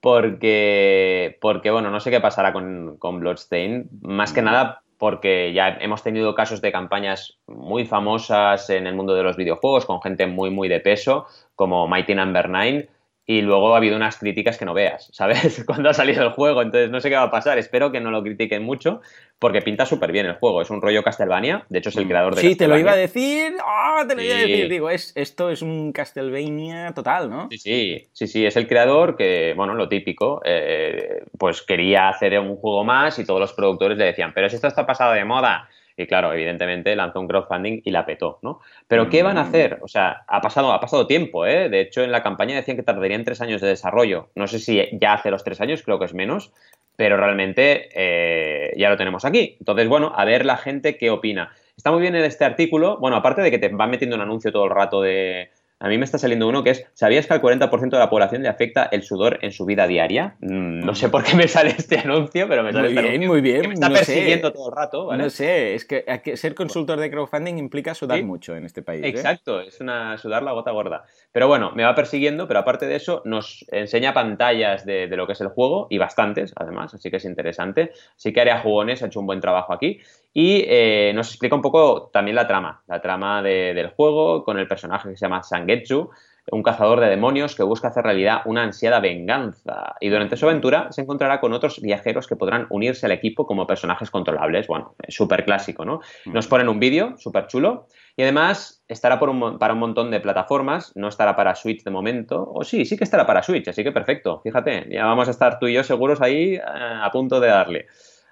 porque, 0.00 1.38
porque 1.40 1.70
bueno, 1.70 1.90
no 1.90 1.98
sé 2.00 2.10
qué 2.10 2.20
pasará 2.20 2.52
con, 2.52 2.98
con 2.98 3.20
Bloodstain. 3.20 3.88
Más 4.02 4.34
que 4.34 4.42
nada 4.42 4.82
porque 5.00 5.54
ya 5.54 5.78
hemos 5.80 6.02
tenido 6.02 6.34
casos 6.34 6.60
de 6.60 6.70
campañas 6.70 7.38
muy 7.46 7.86
famosas 7.86 8.68
en 8.68 8.86
el 8.86 8.94
mundo 8.94 9.14
de 9.14 9.22
los 9.22 9.34
videojuegos 9.34 9.86
con 9.86 10.02
gente 10.02 10.26
muy, 10.26 10.50
muy 10.50 10.68
de 10.68 10.78
peso, 10.78 11.26
como 11.56 11.88
Mighty 11.88 12.14
Number 12.14 12.50
no. 12.50 12.58
9, 12.58 12.88
y 13.24 13.40
luego 13.40 13.72
ha 13.72 13.78
habido 13.78 13.96
unas 13.96 14.18
críticas 14.18 14.58
que 14.58 14.66
no 14.66 14.74
veas, 14.74 15.08
¿sabes? 15.12 15.64
Cuando 15.64 15.88
ha 15.88 15.94
salido 15.94 16.22
el 16.22 16.32
juego, 16.32 16.60
entonces 16.60 16.90
no 16.90 17.00
sé 17.00 17.08
qué 17.08 17.16
va 17.16 17.22
a 17.22 17.30
pasar, 17.30 17.56
espero 17.56 17.90
que 17.90 18.00
no 18.00 18.10
lo 18.10 18.22
critiquen 18.22 18.62
mucho, 18.62 19.00
porque 19.40 19.62
pinta 19.62 19.86
súper 19.86 20.12
bien 20.12 20.26
el 20.26 20.34
juego, 20.34 20.60
es 20.60 20.68
un 20.68 20.82
rollo 20.82 21.02
Castlevania, 21.02 21.64
de 21.70 21.78
hecho 21.78 21.88
es 21.88 21.96
el 21.96 22.04
mm. 22.04 22.08
creador 22.08 22.34
de 22.34 22.42
Sí, 22.42 22.56
te 22.56 22.68
lo 22.68 22.78
iba 22.78 22.92
a 22.92 22.96
decir, 22.96 23.54
¡oh, 23.64 24.06
te 24.06 24.14
lo 24.14 24.22
iba 24.22 24.36
a 24.36 24.38
decir, 24.38 24.68
digo, 24.68 24.90
es, 24.90 25.12
esto 25.16 25.50
es 25.50 25.62
un 25.62 25.92
Castlevania 25.92 26.92
total, 26.92 27.30
¿no? 27.30 27.48
Sí, 27.50 27.58
sí, 27.58 28.08
sí, 28.12 28.26
sí, 28.26 28.46
es 28.46 28.56
el 28.56 28.68
creador 28.68 29.16
que, 29.16 29.54
bueno, 29.56 29.74
lo 29.74 29.88
típico, 29.88 30.42
eh, 30.44 31.24
pues 31.38 31.62
quería 31.62 32.10
hacer 32.10 32.38
un 32.38 32.56
juego 32.56 32.84
más 32.84 33.18
y 33.18 33.24
todos 33.24 33.40
los 33.40 33.54
productores 33.54 33.96
le 33.96 34.04
decían, 34.04 34.32
pero 34.34 34.50
si 34.50 34.56
esto 34.56 34.68
está 34.68 34.86
pasado 34.86 35.14
de 35.14 35.24
moda, 35.24 35.70
y 35.96 36.06
claro, 36.06 36.32
evidentemente 36.32 36.94
lanzó 36.94 37.20
un 37.20 37.28
crowdfunding 37.28 37.80
y 37.84 37.90
la 37.90 38.04
petó, 38.04 38.38
¿no? 38.42 38.60
Pero 38.88 39.08
¿qué 39.08 39.22
van 39.22 39.38
a 39.38 39.44
mm. 39.44 39.48
hacer? 39.48 39.78
O 39.82 39.88
sea, 39.88 40.24
ha 40.26 40.40
pasado, 40.40 40.72
ha 40.72 40.80
pasado 40.80 41.06
tiempo, 41.06 41.46
¿eh? 41.46 41.68
De 41.68 41.80
hecho, 41.80 42.02
en 42.02 42.12
la 42.12 42.22
campaña 42.22 42.56
decían 42.56 42.76
que 42.76 42.82
tardarían 42.82 43.24
tres 43.24 43.40
años 43.40 43.60
de 43.60 43.68
desarrollo. 43.68 44.28
No 44.34 44.46
sé 44.46 44.58
si 44.58 44.82
ya 44.92 45.14
hace 45.14 45.30
los 45.30 45.44
tres 45.44 45.60
años, 45.60 45.82
creo 45.82 45.98
que 45.98 46.06
es 46.06 46.14
menos, 46.14 46.52
pero 46.96 47.16
realmente 47.16 47.88
eh, 47.94 48.72
ya 48.76 48.90
lo 48.90 48.96
tenemos 48.96 49.24
aquí. 49.24 49.56
Entonces, 49.58 49.88
bueno, 49.88 50.12
a 50.14 50.24
ver 50.24 50.44
la 50.44 50.56
gente 50.56 50.96
qué 50.96 51.10
opina. 51.10 51.52
Está 51.76 51.90
muy 51.90 52.02
bien 52.02 52.14
en 52.14 52.24
este 52.24 52.44
artículo, 52.44 52.98
bueno, 52.98 53.16
aparte 53.16 53.40
de 53.40 53.50
que 53.50 53.58
te 53.58 53.68
va 53.68 53.86
metiendo 53.86 54.16
un 54.16 54.22
anuncio 54.22 54.52
todo 54.52 54.64
el 54.64 54.70
rato 54.70 55.00
de, 55.00 55.50
a 55.80 55.88
mí 55.88 55.96
me 55.96 56.04
está 56.04 56.18
saliendo 56.18 56.46
uno 56.46 56.62
que 56.62 56.70
es, 56.70 56.86
¿sabías 56.92 57.26
que 57.26 57.32
al 57.32 57.40
40% 57.40 57.90
de 57.90 57.98
la 57.98 58.10
población 58.10 58.42
le 58.42 58.48
afecta 58.48 58.84
el 58.92 59.02
sudor 59.02 59.38
en 59.40 59.50
su 59.50 59.64
vida 59.64 59.86
diaria? 59.86 60.36
Mm, 60.40 60.84
no 60.84 60.94
sé 60.94 61.08
por 61.08 61.24
qué 61.24 61.34
me 61.34 61.48
sale 61.48 61.70
este 61.70 61.98
anuncio, 61.98 62.46
pero 62.48 62.62
me 62.62 62.72
sale 62.72 62.90
Muy 62.90 62.98
este 62.98 63.08
bien, 63.08 63.26
muy 63.26 63.40
bien. 63.40 63.66
me 63.66 63.74
está 63.74 63.88
persiguiendo 63.88 64.52
todo 64.52 64.68
el 64.68 64.76
rato. 64.76 65.06
¿vale? 65.06 65.22
No 65.22 65.30
sé, 65.30 65.74
es 65.74 65.86
que, 65.86 66.04
ser 66.36 66.54
consultor 66.54 67.00
de 67.00 67.10
crowdfunding 67.10 67.56
implica 67.56 67.94
sudar 67.94 68.22
mucho 68.22 68.54
en 68.54 68.66
este 68.66 68.82
país. 68.82 69.02
¿eh? 69.02 69.08
Exacto, 69.08 69.62
es 69.62 69.80
una 69.80 70.18
sudar 70.18 70.42
la 70.42 70.52
gota 70.52 70.70
gorda. 70.70 71.04
Pero 71.32 71.48
bueno, 71.48 71.72
me 71.74 71.84
va 71.84 71.94
persiguiendo, 71.94 72.46
pero 72.46 72.60
aparte 72.60 72.86
de 72.86 72.96
eso, 72.96 73.22
nos 73.24 73.64
enseña 73.72 74.12
pantallas 74.12 74.84
de, 74.84 75.08
lo 75.08 75.26
que 75.26 75.32
es 75.32 75.40
el 75.40 75.48
juego 75.48 75.86
y 75.88 75.96
bastantes, 75.96 76.52
además, 76.56 76.92
así 76.92 77.10
que 77.10 77.16
es 77.16 77.24
interesante. 77.24 77.92
Así 78.14 78.34
que 78.34 78.40
Área 78.42 78.60
Jugones 78.60 79.02
ha 79.02 79.06
hecho 79.06 79.20
un 79.20 79.26
buen 79.26 79.40
trabajo 79.40 79.72
aquí. 79.72 80.00
Y 80.32 80.64
eh, 80.66 81.12
nos 81.14 81.28
explica 81.28 81.56
un 81.56 81.62
poco 81.62 82.10
también 82.12 82.36
la 82.36 82.46
trama, 82.46 82.82
la 82.86 83.00
trama 83.00 83.42
del 83.42 83.88
juego 83.90 84.44
con 84.44 84.58
el 84.58 84.68
personaje 84.68 85.08
que 85.08 85.16
se 85.16 85.26
llama 85.26 85.42
Sangetsu, 85.42 86.10
un 86.52 86.62
cazador 86.62 87.00
de 87.00 87.08
demonios 87.08 87.54
que 87.54 87.62
busca 87.62 87.88
hacer 87.88 88.04
realidad 88.04 88.42
una 88.44 88.62
ansiada 88.62 89.00
venganza. 89.00 89.94
Y 90.00 90.08
durante 90.08 90.36
su 90.36 90.46
aventura 90.46 90.90
se 90.90 91.02
encontrará 91.02 91.40
con 91.40 91.52
otros 91.52 91.80
viajeros 91.80 92.26
que 92.26 92.36
podrán 92.36 92.66
unirse 92.70 93.06
al 93.06 93.12
equipo 93.12 93.46
como 93.46 93.66
personajes 93.66 94.10
controlables. 94.10 94.66
Bueno, 94.66 94.94
súper 95.08 95.44
clásico, 95.44 95.84
¿no? 95.84 96.00
Mm. 96.24 96.32
Nos 96.32 96.46
ponen 96.46 96.68
un 96.68 96.80
vídeo 96.80 97.16
súper 97.18 97.46
chulo. 97.46 97.86
Y 98.16 98.22
además 98.22 98.82
estará 98.88 99.18
para 99.18 99.72
un 99.72 99.78
montón 99.78 100.10
de 100.10 100.20
plataformas, 100.20 100.92
no 100.96 101.08
estará 101.08 101.36
para 101.36 101.54
Switch 101.54 101.84
de 101.84 101.90
momento. 101.90 102.50
O 102.52 102.64
sí, 102.64 102.84
sí 102.84 102.96
que 102.96 103.04
estará 103.04 103.26
para 103.26 103.42
Switch, 103.42 103.68
así 103.68 103.84
que 103.84 103.92
perfecto. 103.92 104.40
Fíjate, 104.42 104.88
ya 104.90 105.06
vamos 105.06 105.28
a 105.28 105.30
estar 105.30 105.58
tú 105.58 105.66
y 105.66 105.74
yo 105.74 105.84
seguros 105.84 106.20
ahí 106.20 106.54
eh, 106.54 106.60
a 106.64 107.10
punto 107.10 107.40
de 107.40 107.48
darle. 107.48 107.86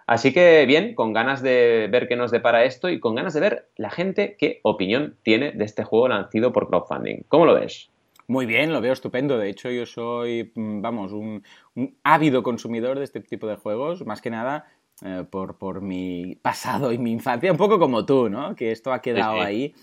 Así 0.09 0.33
que 0.33 0.65
bien, 0.65 0.95
con 0.95 1.13
ganas 1.13 1.43
de 1.43 1.87
ver 1.93 2.09
qué 2.09 2.17
nos 2.17 2.31
depara 2.31 2.65
esto 2.65 2.89
y 2.89 2.99
con 2.99 3.15
ganas 3.15 3.35
de 3.35 3.41
ver 3.41 3.69
la 3.77 3.91
gente 3.91 4.37
qué 4.39 4.59
opinión 4.63 5.19
tiene 5.23 5.53
de 5.53 5.67
este 5.67 5.85
juego 5.85 6.09
lanzado 6.09 6.51
por 6.51 6.69
crowdfunding. 6.69 7.25
¿Cómo 7.29 7.45
lo 7.45 7.53
ves? 7.53 7.91
Muy 8.27 8.47
bien, 8.47 8.73
lo 8.73 8.81
veo 8.81 8.95
estupendo. 8.95 9.37
De 9.37 9.51
hecho, 9.51 9.71
yo 9.71 9.85
soy, 9.85 10.51
mm, 10.55 10.81
vamos, 10.81 11.13
un, 11.13 11.43
ávido 12.05 12.43
consumidor 12.43 12.97
de 12.99 13.05
este 13.05 13.21
tipo 13.21 13.47
de 13.49 13.57
juegos, 13.57 14.07
más 14.07 14.23
que 14.23 14.31
nada 14.31 14.65
eh, 15.05 15.25
por, 15.29 15.59
por, 15.59 15.83
mi 15.83 16.39
pasado 16.41 16.91
y 16.91 16.97
mi 16.97 17.13
infancia, 17.13 17.53
un 17.53 17.59
poco 17.59 17.79
como 17.79 18.07
tú, 18.07 18.31
¿no? 18.31 18.57
Que 18.57 18.73
esto 18.73 18.95
ha 18.95 19.03
quedado 19.03 19.43
ahí. 19.43 19.75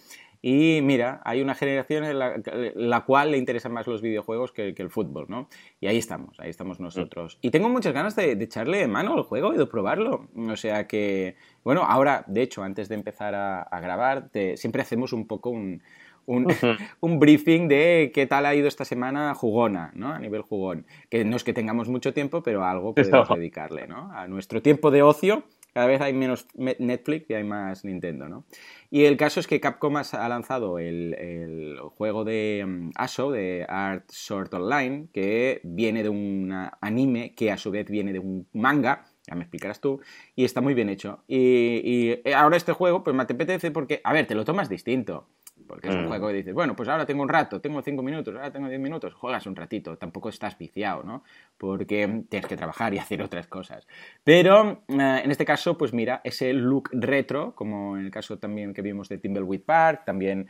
Y 0.41 0.79
mira, 0.81 1.21
hay 1.23 1.41
una 1.41 1.55
generación 1.55 2.03
en 2.03 2.19
la, 2.19 3.05
cual 3.05 3.31
le 3.31 3.37
interesan 3.37 3.71
más 3.71 3.87
los 3.87 4.01
videojuegos 4.01 4.51
que, 4.51 4.73
el 4.75 4.89
fútbol, 4.89 5.25
¿no? 5.27 5.49
Y 5.79 5.87
ahí 5.87 5.97
estamos, 5.97 6.39
ahí 6.39 6.49
estamos 6.49 6.79
nosotros. 6.79 7.39
Y 7.41 7.51
tengo 7.51 7.69
muchas 7.69 7.93
ganas 7.93 8.15
de, 8.15 8.31
echarle 8.33 8.87
mano 8.87 9.13
al 9.13 9.23
juego 9.23 9.53
y 9.53 9.57
de 9.57 9.65
probarlo. 9.65 10.27
O 10.35 10.55
sea 10.55 10.87
que, 10.87 11.35
bueno, 11.63 11.83
ahora, 11.83 12.23
de 12.27 12.41
hecho, 12.41 12.63
antes 12.63 12.89
de 12.89 12.95
empezar 12.95 13.33
a, 13.35 13.79
grabar, 13.79 14.29
siempre 14.55 14.81
hacemos 14.81 15.13
un 15.13 15.27
poco 15.27 15.49
un, 15.49 15.81
un, 17.01 17.19
briefing 17.19 17.67
de 17.67 18.11
qué 18.13 18.25
tal 18.25 18.45
ha 18.45 18.55
ido 18.55 18.67
esta 18.67 18.85
semana 18.85 19.33
jugona, 19.35 19.91
¿no? 19.95 20.09
A 20.09 20.19
nivel 20.19 20.41
jugón. 20.41 20.85
Que 21.09 21.23
no 21.23 21.35
es 21.35 21.43
que 21.43 21.53
tengamos 21.53 21.87
mucho 21.87 22.13
tiempo, 22.13 22.41
pero 22.43 22.63
algo 22.63 22.93
podemos 22.93 23.29
dedicarle, 23.29 23.87
¿no? 23.87 24.11
A 24.11 24.27
nuestro 24.27 24.61
tiempo 24.61 24.91
de 24.91 25.03
ocio 25.03 25.43
cada 25.75 25.87
vez 25.87 25.99
hay 25.99 26.13
menos 26.13 26.47
Netflix 26.55 27.29
y 27.29 27.33
hay 27.33 27.43
más 27.43 27.83
Nintendo, 27.83 28.29
¿no? 28.29 28.45
Y 28.89 29.03
el 29.03 29.17
caso 29.17 29.41
es 29.41 29.45
que 29.45 29.59
Capcom 29.59 29.97
ha 29.97 30.29
lanzado 30.29 30.79
el, 30.79 31.77
juego 31.97 32.23
de 32.23 32.63
mm, 32.65 32.91
ASO, 32.95 33.29
de 33.31 33.65
Art 33.67 34.05
Sword 34.09 34.53
Online, 34.53 35.09
que 35.11 35.59
viene 35.65 36.01
de 36.01 36.07
un 36.07 36.69
anime 36.79 37.35
que 37.35 37.51
a 37.51 37.57
su 37.57 37.71
vez 37.71 37.89
viene 37.89 38.13
de 38.13 38.19
un 38.19 38.47
manga, 38.53 39.03
ya 39.27 39.35
me 39.35 39.41
explicarás 39.41 39.81
tú, 39.81 39.99
y 40.33 40.45
está 40.45 40.61
muy 40.61 40.75
bien 40.75 40.87
hecho. 40.87 41.25
Y, 41.27 42.21
ahora 42.33 42.55
este 42.55 42.71
juego, 42.71 43.03
pues 43.03 43.13
me 43.13 43.23
apetece 43.23 43.69
porque, 43.71 43.99
a 44.05 44.13
ver, 44.13 44.27
te 44.27 44.35
lo 44.35 44.45
tomas 44.45 44.69
distinto. 44.69 45.27
Porque 45.67 45.89
es 45.89 45.95
un 45.95 46.05
mm. 46.05 46.07
juego 46.07 46.27
que 46.27 46.33
dices, 46.33 46.53
bueno, 46.53 46.75
pues 46.75 46.89
ahora 46.89 47.05
tengo 47.05 47.23
un 47.23 47.29
rato, 47.29 47.59
tengo 47.59 47.81
cinco 47.81 48.03
minutos, 48.03 48.35
ahora 48.35 48.51
tengo 48.51 48.67
diez 48.67 48.79
minutos, 48.79 49.13
juegas 49.13 49.45
un 49.47 49.55
ratito, 49.55 49.97
tampoco 49.97 50.29
estás 50.29 50.57
viciado, 50.57 51.03
¿no? 51.03 51.23
Porque 51.57 52.23
tienes 52.29 52.47
que 52.47 52.55
trabajar 52.55 52.93
y 52.93 52.97
hacer 52.99 53.21
otras 53.21 53.47
cosas. 53.47 53.87
Pero 54.23 54.83
eh, 54.87 55.21
en 55.23 55.31
este 55.31 55.45
caso, 55.45 55.77
pues 55.77 55.93
mira, 55.93 56.21
ese 56.23 56.53
look 56.53 56.89
retro, 56.91 57.53
como 57.55 57.97
en 57.97 58.05
el 58.05 58.11
caso 58.11 58.37
también 58.37 58.73
que 58.73 58.81
vimos 58.81 59.09
de 59.09 59.17
Timbleweed 59.17 59.61
Park, 59.61 60.03
también 60.05 60.47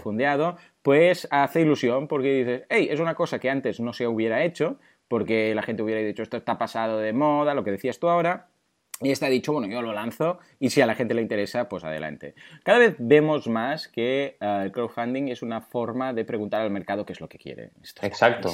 fundeado, 0.00 0.56
pues 0.82 1.28
hace 1.30 1.60
ilusión 1.62 2.08
porque 2.08 2.34
dices, 2.34 2.62
hey, 2.68 2.88
es 2.90 3.00
una 3.00 3.14
cosa 3.14 3.38
que 3.38 3.50
antes 3.50 3.80
no 3.80 3.92
se 3.92 4.06
hubiera 4.06 4.44
hecho, 4.44 4.78
porque 5.08 5.54
la 5.54 5.62
gente 5.62 5.82
hubiera 5.82 6.00
dicho, 6.00 6.22
esto 6.22 6.36
está 6.36 6.58
pasado 6.58 6.98
de 6.98 7.12
moda, 7.12 7.54
lo 7.54 7.64
que 7.64 7.70
decías 7.70 7.98
tú 7.98 8.08
ahora, 8.08 8.48
y 9.02 9.10
está 9.10 9.28
dicho, 9.28 9.52
bueno, 9.52 9.68
yo 9.68 9.82
lo 9.82 9.92
lanzo 9.92 10.38
y 10.58 10.70
si 10.70 10.80
a 10.80 10.86
la 10.86 10.94
gente 10.94 11.14
le 11.14 11.22
interesa, 11.22 11.68
pues 11.68 11.84
adelante. 11.84 12.34
Cada 12.62 12.78
vez 12.78 12.96
vemos 12.98 13.48
más 13.48 13.88
que 13.88 14.36
eh, 14.40 14.60
el 14.64 14.72
crowdfunding 14.72 15.28
es 15.28 15.42
una 15.42 15.60
forma 15.60 16.12
de 16.12 16.24
preguntar 16.24 16.62
al 16.62 16.70
mercado 16.70 17.04
qué 17.04 17.12
es 17.12 17.20
lo 17.20 17.28
que 17.28 17.38
quiere. 17.38 17.70
Exacto. 18.02 18.50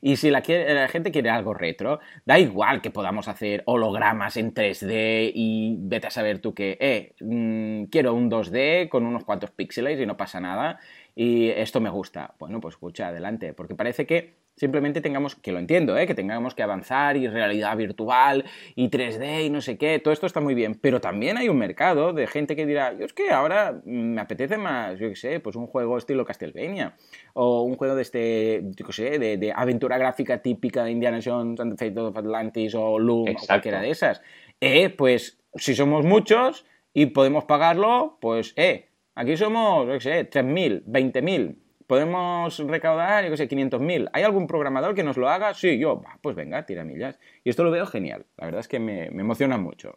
Y 0.00 0.16
si 0.16 0.30
la, 0.30 0.42
la, 0.46 0.88
gente 0.88 1.10
quiere 1.10 1.30
algo 1.30 1.54
retro, 1.54 2.00
da 2.24 2.38
igual 2.38 2.80
que 2.80 2.90
podamos 2.90 3.28
hacer 3.28 3.62
hologramas 3.66 4.36
en 4.36 4.54
3D 4.54 5.32
y 5.34 5.76
vete 5.78 6.06
a 6.06 6.10
saber 6.10 6.38
tú 6.40 6.54
que, 6.54 6.76
eh, 6.80 7.14
mm, 7.20 7.84
quiero 7.84 8.14
un 8.14 8.30
2D 8.30 8.88
con 8.88 9.04
unos 9.04 9.24
cuantos 9.24 9.50
píxeles 9.50 10.00
y 10.00 10.06
no 10.06 10.16
pasa 10.16 10.40
nada 10.40 10.78
y 11.14 11.48
esto 11.48 11.80
me 11.80 11.90
gusta. 11.90 12.34
Bueno, 12.38 12.60
pues 12.60 12.74
escucha, 12.74 13.08
adelante, 13.08 13.52
porque 13.52 13.74
parece 13.74 14.06
que 14.06 14.42
simplemente 14.56 15.00
tengamos, 15.00 15.34
que 15.34 15.52
lo 15.52 15.58
entiendo, 15.58 15.96
¿eh? 15.96 16.06
que 16.06 16.14
tengamos 16.14 16.54
que 16.54 16.62
avanzar 16.62 17.16
y 17.16 17.26
realidad 17.26 17.76
virtual 17.76 18.44
y 18.74 18.90
3D 18.90 19.46
y 19.46 19.50
no 19.50 19.60
sé 19.60 19.78
qué, 19.78 19.98
todo 19.98 20.12
esto 20.12 20.26
está 20.26 20.40
muy 20.40 20.54
bien, 20.54 20.74
pero 20.74 21.00
también 21.00 21.38
hay 21.38 21.48
un 21.48 21.56
mercado 21.56 22.12
de 22.12 22.26
gente 22.26 22.54
que 22.54 22.66
dirá, 22.66 22.92
yo 22.92 23.06
es 23.06 23.12
que 23.12 23.30
ahora 23.30 23.80
me 23.84 24.20
apetece 24.20 24.58
más, 24.58 24.98
yo 24.98 25.08
qué 25.08 25.16
sé, 25.16 25.40
pues 25.40 25.56
un 25.56 25.66
juego 25.66 25.96
estilo 25.96 26.24
Castlevania 26.24 26.96
o 27.32 27.62
un 27.62 27.76
juego 27.76 27.94
de 27.96 28.02
este, 28.02 28.62
yo 28.76 28.86
qué 28.86 28.92
sé, 28.92 29.18
de, 29.18 29.52
aventura 29.54 29.98
gráfica 29.98 30.42
típica 30.42 30.84
de 30.84 30.90
Indiana 30.90 31.20
Jones 31.24 31.60
and 31.60 31.76
the 31.76 31.86
Fate 31.86 31.98
of 31.98 32.16
Atlantis 32.16 32.74
o 32.74 32.98
Loom 32.98 33.30
o 33.30 33.46
cualquiera 33.46 33.80
de 33.80 33.90
esas. 33.90 34.22
Eh, 34.60 34.90
pues 34.90 35.38
si 35.56 35.74
somos 35.74 36.04
muchos 36.04 36.64
y 36.94 37.06
podemos 37.06 37.44
pagarlo, 37.44 38.18
pues 38.20 38.52
eh, 38.56 38.91
aquí 39.14 39.36
somos, 39.36 39.86
yo 39.86 39.92
qué 39.94 40.00
sé, 40.00 40.30
3.000, 40.30 40.84
20.000, 40.84 41.56
podemos 41.92 42.58
recaudar, 42.58 43.22
yo 43.22 43.30
qué 43.30 43.36
sé, 43.36 43.48
500.000. 43.48 44.08
¿Hay 44.14 44.22
algún 44.22 44.46
programador 44.46 44.94
que 44.94 45.02
nos 45.02 45.18
lo 45.18 45.28
haga? 45.28 45.52
Sí, 45.52 45.78
yo, 45.78 46.00
pues 46.22 46.34
venga, 46.34 46.64
tira 46.64 46.84
millas. 46.84 47.18
Y 47.44 47.50
esto 47.50 47.64
lo 47.64 47.70
veo 47.70 47.84
genial. 47.84 48.24
La 48.38 48.46
verdad 48.46 48.60
es 48.60 48.68
que 48.68 48.78
me, 48.78 49.08
emociona 49.08 49.58
mucho. 49.58 49.94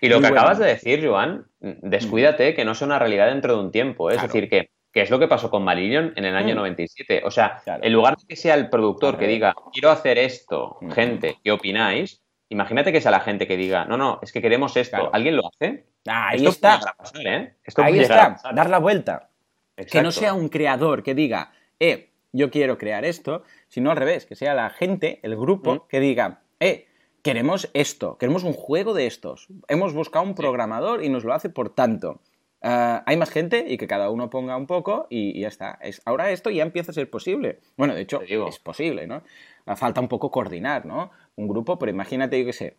Y 0.00 0.08
lo 0.08 0.22
que 0.22 0.28
acabas 0.28 0.58
de 0.58 0.64
decir, 0.64 1.06
Joan, 1.06 1.46
descuídate 1.60 2.54
que 2.54 2.64
no 2.64 2.72
es 2.72 2.80
una 2.80 2.98
realidad 2.98 3.26
dentro 3.26 3.56
de 3.56 3.60
un 3.60 3.70
tiempo. 3.70 4.10
¿eh? 4.10 4.16
Es 4.16 4.22
decir, 4.22 4.48
que, 4.48 4.70
es 4.94 5.10
lo 5.10 5.18
que 5.18 5.28
pasó 5.28 5.50
con 5.50 5.64
Marillion 5.64 6.14
en 6.16 6.24
el 6.24 6.34
año 6.34 6.54
97. 6.54 7.20
Mm. 7.22 7.26
O 7.26 7.30
sea, 7.30 7.62
en 7.66 7.92
lugar 7.92 8.16
de 8.16 8.26
que 8.26 8.36
sea 8.36 8.54
el 8.54 8.70
productor 8.70 9.18
que 9.18 9.26
diga, 9.26 9.54
quiero 9.70 9.90
hacer 9.90 10.16
esto, 10.16 10.78
mm. 10.80 10.90
gente, 10.92 11.36
¿qué 11.44 11.52
opináis? 11.52 12.23
Imagínate 12.54 12.92
que 12.92 13.00
sea 13.00 13.10
la 13.10 13.18
gente 13.18 13.48
que 13.48 13.56
diga, 13.56 13.84
no, 13.84 13.96
no, 13.96 14.20
es 14.22 14.30
que 14.30 14.40
queremos 14.40 14.76
esto. 14.76 15.12
¿Alguien 15.12 15.36
lo 15.36 15.48
hace? 15.48 15.86
ahí 16.06 16.46
está. 16.46 16.80
¿eh? 17.14 17.56
ahí 17.78 17.98
está, 17.98 18.40
dar 18.54 18.70
la 18.70 18.78
vuelta. 18.78 19.30
Que 19.90 20.02
no 20.02 20.12
sea 20.12 20.34
un 20.34 20.48
creador 20.48 21.02
que 21.02 21.16
diga, 21.16 21.50
eh, 21.80 22.12
yo 22.30 22.52
quiero 22.52 22.78
crear 22.78 23.04
esto, 23.04 23.42
sino 23.66 23.90
al 23.90 23.96
revés, 23.96 24.24
que 24.24 24.36
sea 24.36 24.54
la 24.54 24.70
gente, 24.70 25.18
el 25.24 25.34
grupo, 25.36 25.74
mm. 25.74 25.80
que 25.88 25.98
diga, 25.98 26.42
eh, 26.60 26.86
queremos 27.22 27.68
esto, 27.74 28.18
queremos 28.18 28.44
un 28.44 28.52
juego 28.52 28.94
de 28.94 29.08
estos. 29.08 29.48
Hemos 29.66 29.92
buscado 29.92 30.24
un 30.24 30.36
programador 30.36 31.02
y 31.02 31.08
nos 31.08 31.24
lo 31.24 31.34
hace 31.34 31.48
por 31.48 31.74
tanto. 31.74 32.20
Ah, 32.66 33.02
hay 33.04 33.18
más 33.18 33.28
gente 33.28 33.66
y 33.68 33.76
que 33.76 33.86
cada 33.86 34.08
uno 34.08 34.30
ponga 34.30 34.56
un 34.56 34.66
poco 34.66 35.06
y, 35.10 35.38
ya 35.38 35.48
está. 35.48 35.78
Es, 35.82 36.00
ahora 36.06 36.30
esto 36.30 36.48
ya 36.48 36.62
empieza 36.62 36.92
a 36.92 36.94
ser 36.94 37.10
posible. 37.10 37.60
Bueno, 37.76 37.94
de 37.94 38.00
hecho, 38.00 38.22
es 38.22 38.58
posible, 38.58 39.06
¿no? 39.06 39.22
Ah, 39.66 39.76
falta 39.76 40.00
un 40.00 40.08
poco 40.08 40.30
coordinar, 40.30 40.86
¿no? 40.86 41.10
Un 41.36 41.46
grupo, 41.46 41.78
pero 41.78 41.90
imagínate, 41.90 42.40
yo 42.40 42.46
qué 42.46 42.54
sé, 42.54 42.78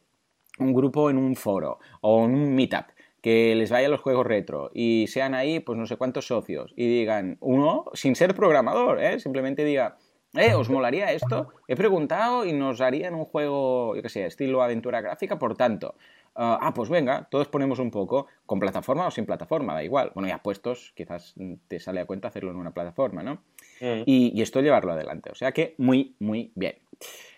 un 0.58 0.74
grupo 0.74 1.12
en 1.12 1.20
un 1.20 1.36
foro 1.36 1.78
o 2.02 2.26
en 2.26 2.34
un 2.34 2.56
meetup 2.56 2.88
que 3.22 3.54
les 3.54 3.70
vaya 3.70 3.88
los 3.88 4.02
juegos 4.02 4.26
retro 4.26 4.72
y 4.74 5.06
sean 5.08 5.36
ahí, 5.36 5.60
pues 5.60 5.78
no 5.78 5.86
sé 5.86 5.98
cuántos 5.98 6.26
socios 6.26 6.74
y 6.76 6.88
digan, 6.88 7.38
uno, 7.40 7.86
sin 7.94 8.16
ser 8.16 8.34
programador, 8.34 9.04
¿eh? 9.04 9.20
simplemente 9.20 9.64
diga, 9.64 9.98
¿Eh? 10.38 10.54
¿Os 10.54 10.70
molaría 10.70 11.14
esto? 11.14 11.48
He 11.68 11.78
preguntado 11.78 12.44
y 12.46 12.52
nos 12.52 12.82
harían 12.82 13.16
un 13.16 13.24
juego, 13.24 13.96
yo 13.96 14.02
qué 14.02 14.10
sé, 14.10 14.26
estilo 14.26 14.62
aventura 14.62 15.00
gráfica, 15.00 15.40
por 15.40 15.56
tanto. 15.56 15.96
Ah, 16.36 16.60
ah, 16.62 16.74
pues 16.74 16.90
venga, 16.90 17.28
todos 17.30 17.48
ponemos 17.48 17.80
un 17.80 17.92
poco, 17.92 18.28
con 18.46 18.60
plataforma 18.60 19.08
o 19.08 19.12
sin 19.12 19.26
plataforma, 19.26 19.74
da 19.74 19.84
igual. 19.84 20.12
Bueno, 20.14 20.28
ya 20.30 20.38
puestos, 20.40 20.94
quizás 20.96 21.36
te 21.68 21.80
sale 21.80 22.02
a 22.02 22.06
cuenta 22.06 22.28
hacerlo 22.28 22.52
en 22.52 22.58
una 22.58 22.72
plataforma, 22.72 23.24
¿no? 23.24 23.36
Mm. 23.82 24.04
y, 24.06 24.32
y 24.38 24.42
esto 24.42 24.62
llevarlo 24.62 24.94
adelante. 24.94 25.30
O 25.32 25.36
sea 25.36 25.52
que 25.52 25.76
muy, 25.78 26.16
muy 26.20 26.52
bien. 26.56 26.76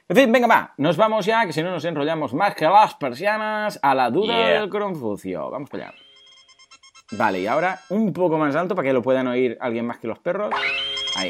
En 0.10 0.16
fin, 0.16 0.32
venga, 0.32 0.48
va, 0.48 0.74
nos 0.78 0.96
vamos 0.96 1.26
ya, 1.26 1.46
que 1.46 1.52
si 1.52 1.62
no 1.62 1.70
nos 1.70 1.84
enrollamos 1.84 2.34
más 2.34 2.56
que 2.56 2.64
las 2.66 2.96
persianas 2.96 3.78
a 3.82 3.94
la 3.94 4.10
duda 4.10 4.36
Yeah. 4.38 4.62
del 4.62 4.70
Confucio. 4.70 5.50
Vamos 5.50 5.70
para 5.70 5.90
allá. 5.90 5.98
Vale, 7.12 7.40
y 7.42 7.48
ahora 7.48 7.80
un 7.90 8.14
poco 8.14 8.38
más 8.38 8.56
alto 8.56 8.76
para 8.76 8.88
que 8.88 8.94
lo 8.94 9.02
puedan 9.02 9.28
oír 9.28 9.58
alguien 9.60 9.86
más 9.86 9.98
que 9.98 10.08
los 10.08 10.20
perros. 10.20 10.54
Ahí. 11.18 11.30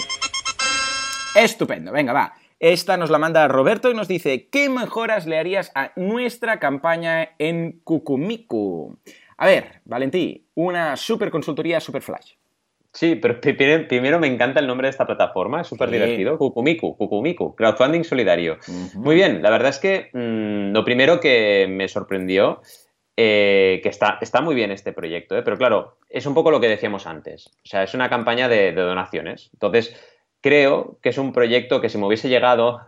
Estupendo, 1.36 1.91
venga, 1.91 2.13
va. 2.13 2.34
Esta 2.59 2.97
nos 2.97 3.09
la 3.11 3.19
manda 3.19 3.47
Roberto 3.47 3.91
y 3.91 3.93
nos 3.93 4.07
dice, 4.07 4.47
¿qué 4.49 4.67
mejoras 4.69 5.27
le 5.27 5.37
harías 5.37 5.71
a 5.75 5.91
nuestra 5.95 6.59
campaña 6.59 7.29
en 7.37 7.79
Kukumiku? 7.83 8.97
A 9.37 9.45
ver, 9.45 9.81
Valentí, 9.85 10.47
una 10.55 10.95
super 10.95 11.29
consultoría 11.29 11.79
super 11.79 12.01
flash. 12.01 12.33
Sí, 12.93 13.13
pero 13.15 13.39
pri- 13.39 13.53
pri- 13.53 13.85
primero 13.87 14.17
me 14.17 14.25
encanta 14.25 14.59
el 14.59 14.65
nombre 14.65 14.87
de 14.87 14.89
esta 14.89 15.05
plataforma, 15.05 15.61
es 15.61 15.67
súper 15.67 15.89
Sí. 15.89 15.93
divertido. 15.95 16.39
Kukumiku, 16.39 16.97
Kukumiku, 16.97 17.55
crowdfunding 17.55 18.03
solidario. 18.03 18.57
Muy 18.95 19.13
bien, 19.13 19.43
la 19.43 19.51
verdad 19.51 19.69
es 19.69 19.77
que 19.77 20.09
mm, 20.13 20.73
lo 20.73 20.83
primero 20.83 21.19
que 21.19 21.67
me 21.69 21.87
sorprendió, 21.87 22.61
eh, 23.15 23.81
que 23.83 23.89
está, 23.89 24.17
está 24.19 24.41
muy 24.41 24.55
bien 24.55 24.71
este 24.71 24.93
proyecto, 24.93 25.37
¿eh? 25.37 25.43
pero 25.43 25.57
claro, 25.57 25.97
es 26.09 26.25
un 26.25 26.33
poco 26.33 26.49
lo 26.49 26.59
que 26.59 26.69
decíamos 26.69 27.05
antes. 27.05 27.47
O 27.63 27.65
sea, 27.67 27.83
es 27.83 27.93
una 27.93 28.09
campaña 28.09 28.47
de, 28.49 28.71
de 28.71 28.81
donaciones. 28.81 29.51
Entonces, 29.53 29.95
creo 30.47 30.97
que 31.01 31.10
es 31.10 31.17
un 31.17 31.33
proyecto 31.33 31.81
que 31.81 31.89
si 31.89 31.97
me 31.97 32.05
hubiese 32.05 32.29
llegado, 32.29 32.79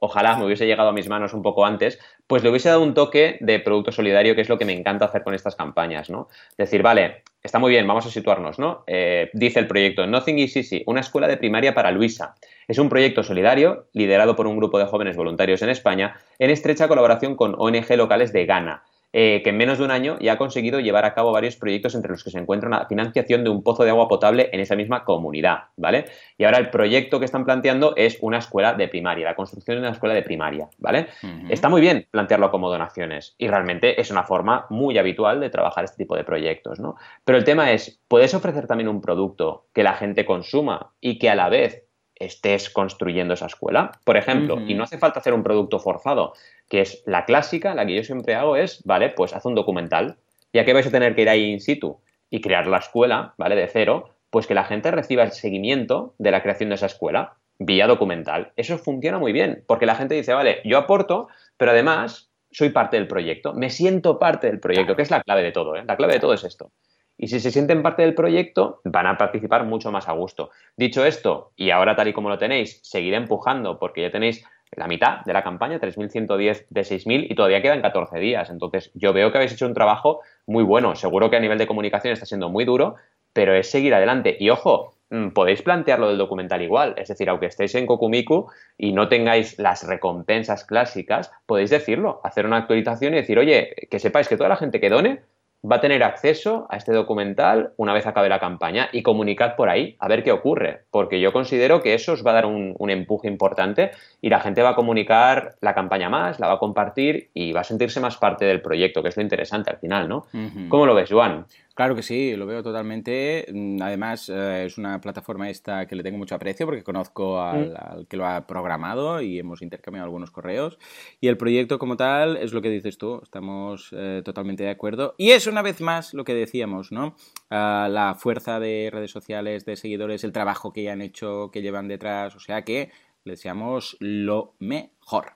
ojalá 0.00 0.36
me 0.36 0.44
hubiese 0.44 0.66
llegado 0.66 0.88
a 0.88 0.92
mis 0.92 1.08
manos 1.08 1.34
un 1.34 1.42
poco 1.42 1.64
antes, 1.64 2.00
pues 2.26 2.42
le 2.42 2.50
hubiese 2.50 2.68
dado 2.68 2.82
un 2.82 2.94
toque 2.94 3.36
de 3.40 3.60
producto 3.60 3.92
solidario, 3.92 4.34
que 4.34 4.40
es 4.40 4.48
lo 4.48 4.58
que 4.58 4.64
me 4.64 4.72
encanta 4.72 5.04
hacer 5.04 5.22
con 5.22 5.32
estas 5.32 5.54
campañas, 5.54 6.10
¿no? 6.10 6.28
Decir, 6.58 6.82
vale, 6.82 7.22
está 7.44 7.60
muy 7.60 7.70
bien, 7.70 7.86
vamos 7.86 8.06
a 8.06 8.10
situarnos, 8.10 8.58
¿no? 8.58 8.82
Eh, 8.88 9.30
dice 9.34 9.60
el 9.60 9.68
proyecto 9.68 10.04
Nothing 10.04 10.40
is 10.40 10.56
Easy, 10.56 10.82
una 10.86 10.98
escuela 10.98 11.28
de 11.28 11.36
primaria 11.36 11.74
para 11.74 11.92
Luisa. 11.92 12.34
Es 12.66 12.78
un 12.80 12.88
proyecto 12.88 13.22
solidario 13.22 13.86
liderado 13.92 14.34
por 14.34 14.48
un 14.48 14.56
grupo 14.56 14.80
de 14.80 14.86
jóvenes 14.86 15.16
voluntarios 15.16 15.62
en 15.62 15.68
España 15.68 16.16
en 16.40 16.50
estrecha 16.50 16.88
colaboración 16.88 17.36
con 17.36 17.54
ONG 17.56 17.96
locales 17.96 18.32
de 18.32 18.46
Ghana, 18.46 18.82
eh, 19.18 19.40
que 19.42 19.48
en 19.48 19.56
menos 19.56 19.78
de 19.78 19.84
un 19.84 19.90
año 19.90 20.18
ya 20.20 20.34
ha 20.34 20.36
conseguido 20.36 20.78
llevar 20.78 21.06
a 21.06 21.14
cabo 21.14 21.32
varios 21.32 21.56
proyectos 21.56 21.94
entre 21.94 22.10
los 22.10 22.22
que 22.22 22.30
se 22.30 22.38
encuentra 22.38 22.68
una 22.68 22.84
financiación 22.84 23.44
de 23.44 23.48
un 23.48 23.62
pozo 23.62 23.82
de 23.82 23.88
agua 23.88 24.08
potable 24.08 24.50
en 24.52 24.60
esa 24.60 24.76
misma 24.76 25.04
comunidad, 25.04 25.68
¿vale? 25.78 26.04
Y 26.36 26.44
ahora 26.44 26.58
el 26.58 26.68
proyecto 26.68 27.18
que 27.18 27.24
están 27.24 27.46
planteando 27.46 27.96
es 27.96 28.18
una 28.20 28.36
escuela 28.36 28.74
de 28.74 28.88
primaria, 28.88 29.24
la 29.24 29.34
construcción 29.34 29.76
de 29.78 29.80
una 29.84 29.92
escuela 29.92 30.14
de 30.14 30.20
primaria, 30.20 30.68
¿vale? 30.76 31.06
Está 31.48 31.70
muy 31.70 31.80
bien 31.80 32.06
plantearlo 32.10 32.50
como 32.50 32.68
donaciones 32.68 33.34
y 33.38 33.48
realmente 33.48 33.98
es 33.98 34.10
una 34.10 34.22
forma 34.22 34.66
muy 34.68 34.98
habitual 34.98 35.40
de 35.40 35.48
trabajar 35.48 35.84
este 35.84 35.96
tipo 35.96 36.14
de 36.14 36.24
proyectos, 36.24 36.78
¿no? 36.78 36.96
Pero 37.24 37.38
el 37.38 37.44
tema 37.44 37.72
es, 37.72 37.98
¿puedes 38.08 38.34
ofrecer 38.34 38.66
también 38.66 38.88
un 38.88 39.00
producto 39.00 39.64
que 39.72 39.82
la 39.82 39.94
gente 39.94 40.26
consuma 40.26 40.92
y 41.00 41.18
que 41.18 41.30
a 41.30 41.34
la 41.34 41.48
vez 41.48 41.85
estés 42.16 42.70
construyendo 42.70 43.34
esa 43.34 43.46
escuela? 43.46 43.92
Por 44.04 44.16
ejemplo, 44.16 44.60
y 44.66 44.74
no 44.74 44.84
hace 44.84 44.98
falta 44.98 45.20
hacer 45.20 45.34
un 45.34 45.42
producto 45.42 45.78
forzado, 45.78 46.32
que 46.68 46.80
es 46.80 47.02
la 47.06 47.24
clásica, 47.24 47.74
la 47.74 47.86
que 47.86 47.94
yo 47.94 48.04
siempre 48.04 48.34
hago 48.34 48.56
es, 48.56 48.82
vale, 48.84 49.10
pues 49.10 49.34
haz 49.34 49.44
un 49.44 49.54
documental, 49.54 50.16
ya 50.52 50.64
que 50.64 50.72
vais 50.72 50.86
a 50.86 50.90
tener 50.90 51.14
que 51.14 51.22
ir 51.22 51.28
ahí 51.28 51.52
in 51.52 51.60
situ 51.60 52.00
y 52.30 52.40
crear 52.40 52.66
la 52.66 52.78
escuela, 52.78 53.34
¿vale? 53.36 53.54
De 53.54 53.68
cero, 53.68 54.10
pues 54.30 54.46
que 54.46 54.54
la 54.54 54.64
gente 54.64 54.90
reciba 54.90 55.22
el 55.22 55.32
seguimiento 55.32 56.14
de 56.18 56.30
la 56.30 56.42
creación 56.42 56.70
de 56.70 56.76
esa 56.76 56.86
escuela 56.86 57.34
vía 57.58 57.86
documental. 57.86 58.52
Eso 58.56 58.78
funciona 58.78 59.18
muy 59.18 59.32
bien, 59.32 59.64
porque 59.66 59.86
la 59.86 59.94
gente 59.94 60.14
dice, 60.14 60.34
vale, 60.34 60.60
yo 60.64 60.78
aporto, 60.78 61.28
pero 61.56 61.70
además 61.70 62.30
soy 62.50 62.70
parte 62.70 62.96
del 62.96 63.06
proyecto, 63.06 63.52
me 63.52 63.70
siento 63.70 64.18
parte 64.18 64.46
del 64.46 64.60
proyecto, 64.60 64.96
que 64.96 65.02
es 65.02 65.10
la 65.10 65.22
clave 65.22 65.42
de 65.42 65.52
todo, 65.52 65.76
¿eh? 65.76 65.84
La 65.86 65.96
clave 65.96 66.14
de 66.14 66.20
todo 66.20 66.32
es 66.32 66.44
esto. 66.44 66.70
Y 67.18 67.28
si 67.28 67.40
se 67.40 67.50
sienten 67.50 67.82
parte 67.82 68.02
del 68.02 68.14
proyecto, 68.14 68.80
van 68.84 69.06
a 69.06 69.16
participar 69.16 69.64
mucho 69.64 69.90
más 69.90 70.08
a 70.08 70.12
gusto. 70.12 70.50
Dicho 70.76 71.04
esto, 71.04 71.52
y 71.56 71.70
ahora 71.70 71.96
tal 71.96 72.08
y 72.08 72.12
como 72.12 72.28
lo 72.28 72.38
tenéis, 72.38 72.80
seguiré 72.82 73.16
empujando 73.16 73.78
porque 73.78 74.02
ya 74.02 74.10
tenéis 74.10 74.44
la 74.72 74.88
mitad 74.88 75.24
de 75.24 75.32
la 75.32 75.42
campaña, 75.42 75.78
3.110 75.80 76.66
de 76.68 76.80
6.000 76.80 77.26
y 77.30 77.34
todavía 77.34 77.62
quedan 77.62 77.80
14 77.80 78.18
días. 78.18 78.50
Entonces, 78.50 78.90
yo 78.94 79.12
veo 79.12 79.30
que 79.30 79.38
habéis 79.38 79.52
hecho 79.52 79.66
un 79.66 79.74
trabajo 79.74 80.20
muy 80.46 80.64
bueno. 80.64 80.94
Seguro 80.96 81.30
que 81.30 81.36
a 81.36 81.40
nivel 81.40 81.58
de 81.58 81.66
comunicación 81.66 82.12
está 82.12 82.26
siendo 82.26 82.48
muy 82.48 82.64
duro, 82.64 82.96
pero 83.32 83.54
es 83.54 83.70
seguir 83.70 83.94
adelante. 83.94 84.36
Y 84.38 84.50
ojo, 84.50 84.94
mm, 85.10 85.28
podéis 85.28 85.62
plantearlo 85.62 86.08
del 86.08 86.18
documental 86.18 86.62
igual. 86.62 86.94
Es 86.98 87.08
decir, 87.08 87.28
aunque 87.30 87.46
estéis 87.46 87.74
en 87.76 87.86
Kokumiku 87.86 88.50
y 88.76 88.92
no 88.92 89.08
tengáis 89.08 89.58
las 89.58 89.86
recompensas 89.86 90.64
clásicas, 90.64 91.30
podéis 91.46 91.70
decirlo, 91.70 92.20
hacer 92.24 92.44
una 92.44 92.58
actualización 92.58 93.14
y 93.14 93.18
decir, 93.18 93.38
oye, 93.38 93.74
que 93.90 93.98
sepáis 93.98 94.28
que 94.28 94.36
toda 94.36 94.48
la 94.48 94.56
gente 94.56 94.80
que 94.80 94.90
done 94.90 95.22
va 95.64 95.76
a 95.76 95.80
tener 95.80 96.02
acceso 96.02 96.66
a 96.70 96.76
este 96.76 96.92
documental 96.92 97.72
una 97.76 97.92
vez 97.92 98.06
acabe 98.06 98.28
la 98.28 98.38
campaña 98.38 98.88
y 98.92 99.02
comunicad 99.02 99.56
por 99.56 99.68
ahí 99.68 99.96
a 99.98 100.08
ver 100.08 100.22
qué 100.22 100.32
ocurre, 100.32 100.84
porque 100.90 101.20
yo 101.20 101.32
considero 101.32 101.82
que 101.82 101.94
eso 101.94 102.12
os 102.12 102.24
va 102.24 102.30
a 102.30 102.34
dar 102.34 102.46
un, 102.46 102.74
un 102.78 102.90
empuje 102.90 103.28
importante 103.28 103.90
y 104.20 104.28
la 104.28 104.40
gente 104.40 104.62
va 104.62 104.70
a 104.70 104.74
comunicar 104.74 105.56
la 105.60 105.74
campaña 105.74 106.08
más, 106.08 106.38
la 106.38 106.48
va 106.48 106.54
a 106.54 106.58
compartir 106.58 107.30
y 107.34 107.52
va 107.52 107.60
a 107.60 107.64
sentirse 107.64 108.00
más 108.00 108.16
parte 108.16 108.44
del 108.44 108.62
proyecto, 108.62 109.02
que 109.02 109.08
es 109.08 109.16
lo 109.16 109.22
interesante 109.22 109.70
al 109.70 109.78
final, 109.78 110.08
¿no? 110.08 110.26
¿Cómo 110.68 110.86
lo 110.86 110.94
ves, 110.94 111.10
Juan? 111.10 111.46
Claro 111.76 111.94
que 111.94 112.02
sí, 112.02 112.34
lo 112.36 112.46
veo 112.46 112.62
totalmente. 112.62 113.46
Mm, 113.52 113.82
Además, 113.82 114.30
eh, 114.30 114.64
es 114.64 114.78
una 114.78 114.98
plataforma 114.98 115.50
esta 115.50 115.86
que 115.86 115.94
le 115.94 116.02
tengo 116.02 116.16
mucho 116.16 116.34
aprecio 116.34 116.64
porque 116.64 116.82
conozco 116.82 117.38
al, 117.38 117.72
Mm. 117.72 117.74
al 117.76 118.06
que 118.08 118.16
lo 118.16 118.26
ha 118.26 118.46
programado 118.46 119.20
y 119.20 119.38
hemos 119.38 119.60
intercambiado 119.60 120.06
algunos 120.06 120.30
correos. 120.30 120.78
Y 121.20 121.28
el 121.28 121.36
proyecto 121.36 121.78
como 121.78 121.98
tal 121.98 122.38
es 122.38 122.54
lo 122.54 122.62
que 122.62 122.70
dices 122.70 122.96
tú, 122.96 123.20
estamos 123.22 123.90
eh, 123.92 124.22
totalmente 124.24 124.64
de 124.64 124.70
acuerdo. 124.70 125.14
Y 125.18 125.32
es 125.32 125.46
una 125.46 125.60
vez 125.60 125.82
más 125.82 126.14
lo 126.14 126.24
que 126.24 126.32
decíamos, 126.34 126.92
¿no? 126.92 127.14
Ah, 127.50 127.88
la 127.90 128.14
fuerza 128.14 128.58
de 128.58 128.88
redes 128.90 129.10
sociales, 129.10 129.66
de 129.66 129.76
seguidores, 129.76 130.24
el 130.24 130.32
trabajo 130.32 130.72
que 130.72 130.82
ya 130.82 130.92
han 130.94 131.02
hecho, 131.02 131.50
que 131.52 131.60
llevan 131.60 131.88
detrás, 131.88 132.34
o 132.36 132.40
sea 132.40 132.62
que 132.62 132.90
le 133.26 133.32
deseamos 133.32 133.96
lo 134.00 134.54
mejor. 134.60 135.32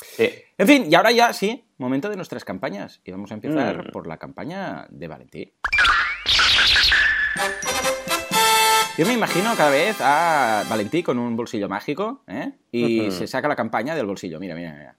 Sí. 0.00 0.28
En 0.58 0.66
fin, 0.66 0.86
y 0.90 0.94
ahora 0.94 1.10
ya 1.10 1.32
sí, 1.32 1.64
momento 1.78 2.08
de 2.08 2.16
nuestras 2.16 2.44
campañas. 2.44 3.00
Y 3.04 3.10
vamos 3.10 3.30
a 3.32 3.34
empezar 3.34 3.88
Mm. 3.88 3.90
por 3.92 4.06
la 4.06 4.16
campaña 4.16 4.86
de 4.90 5.08
Valentín. 5.08 5.52
Yo 8.98 9.06
me 9.06 9.14
imagino 9.14 9.54
cada 9.56 9.70
vez 9.70 9.96
a 10.00 10.64
Valentí 10.68 11.02
con 11.02 11.18
un 11.18 11.34
bolsillo 11.34 11.68
mágico, 11.68 12.22
¿eh? 12.28 12.52
Y 12.70 13.10
se 13.10 13.26
saca 13.26 13.48
la 13.48 13.56
campaña 13.56 13.94
del 13.94 14.04
bolsillo. 14.06 14.38
Mira, 14.38 14.54
mira, 14.54 14.72
mira. 14.74 14.96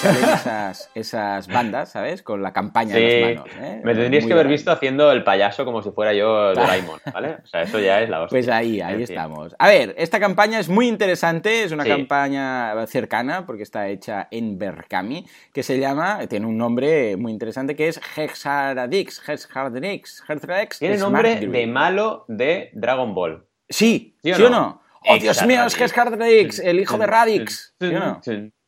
Salen 0.00 0.24
esas, 0.34 0.90
esas 0.94 1.48
bandas, 1.48 1.90
¿sabes? 1.92 2.22
Con 2.22 2.42
la 2.42 2.52
campaña 2.52 2.96
en 2.96 3.20
las 3.22 3.36
manos. 3.36 3.54
¿eh? 3.60 3.80
me 3.84 3.94
tendrías 3.94 4.24
Muy 4.24 4.28
que 4.28 4.34
haber 4.34 4.48
visto 4.48 4.70
haciendo 4.72 5.10
el 5.12 5.24
payaso 5.24 5.64
como 5.64 5.82
si 5.82 5.90
fuera 5.90 6.12
yo 6.12 6.54
Doraemon, 6.54 7.00
¿vale? 7.14 7.36
O 7.44 7.46
sea, 7.46 7.62
eso 7.62 7.78
ya 7.78 8.00
es 8.02 8.08
la 8.10 8.22
hostia. 8.22 8.36
Pues 8.36 8.48
ahí, 8.48 8.80
ahí 8.80 9.02
estamos. 9.02 9.54
A 9.58 9.68
ver, 9.68 9.94
esta 9.98 10.18
campaña 10.20 10.58
es 10.58 10.68
muy 10.68 10.88
interesante, 10.88 11.62
es 11.64 11.72
una 11.72 11.84
Sí. 11.84 11.90
campaña 11.90 12.86
cercana 12.86 13.46
porque 13.46 13.62
está 13.62 13.88
hecha 13.88 14.28
en 14.30 14.58
Berkami, 14.58 15.26
que 15.52 15.62
se 15.62 15.78
llama, 15.78 16.20
tiene 16.28 16.46
un 16.46 16.56
nombre 16.58 17.16
muy 17.16 17.32
interesante 17.32 17.74
que 17.76 17.88
es 17.88 18.00
Hexaradix, 18.16 19.22
Hexaradix, 19.28 20.22
Hexaradix 20.28 20.78
Tiene 20.78 20.96
nombre 20.98 21.36
Grid. 21.36 21.50
de 21.50 21.66
malo 21.66 22.24
de 22.28 22.70
Dragon 22.74 23.14
Ball. 23.14 23.44
Sí, 23.68 24.16
¿Sí 24.22 24.34
¿sí 24.34 24.42
o 24.42 24.50
no? 24.50 24.82
¡Oh, 25.06 25.16
Dios 25.16 25.44
mío, 25.46 25.64
es. 25.64 25.80
Hexaradix, 25.80 26.58
el 26.58 26.80
hijo 26.80 26.98
de 26.98 27.06
Radix! 27.06 27.74
¿Sí 27.80 27.86
o 27.86 27.98
no? 27.98 28.20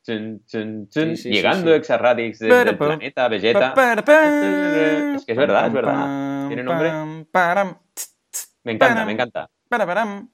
Chun, 0.04 0.42
chun, 0.46 0.88
chun, 0.88 0.88
chun. 0.88 1.10
Sí, 1.10 1.16
sí, 1.16 1.22
sí, 1.22 1.30
Llegando 1.30 1.70
sí. 1.70 1.76
Exarradix 1.76 2.38
desde 2.40 2.52
el 2.54 2.64
Pero, 2.64 2.78
pero, 2.78 2.90
planeta 2.90 3.28
Vegeta. 3.28 3.68
Es 5.16 5.24
que 5.24 5.32
es 5.32 5.38
verdad, 5.38 5.66
es 5.68 5.72
verdad. 5.72 6.48
Tiene 6.48 6.62
nombre. 6.64 6.90
Me 8.64 8.72
encanta, 8.72 9.04
me 9.04 9.12
encanta. 9.12 9.50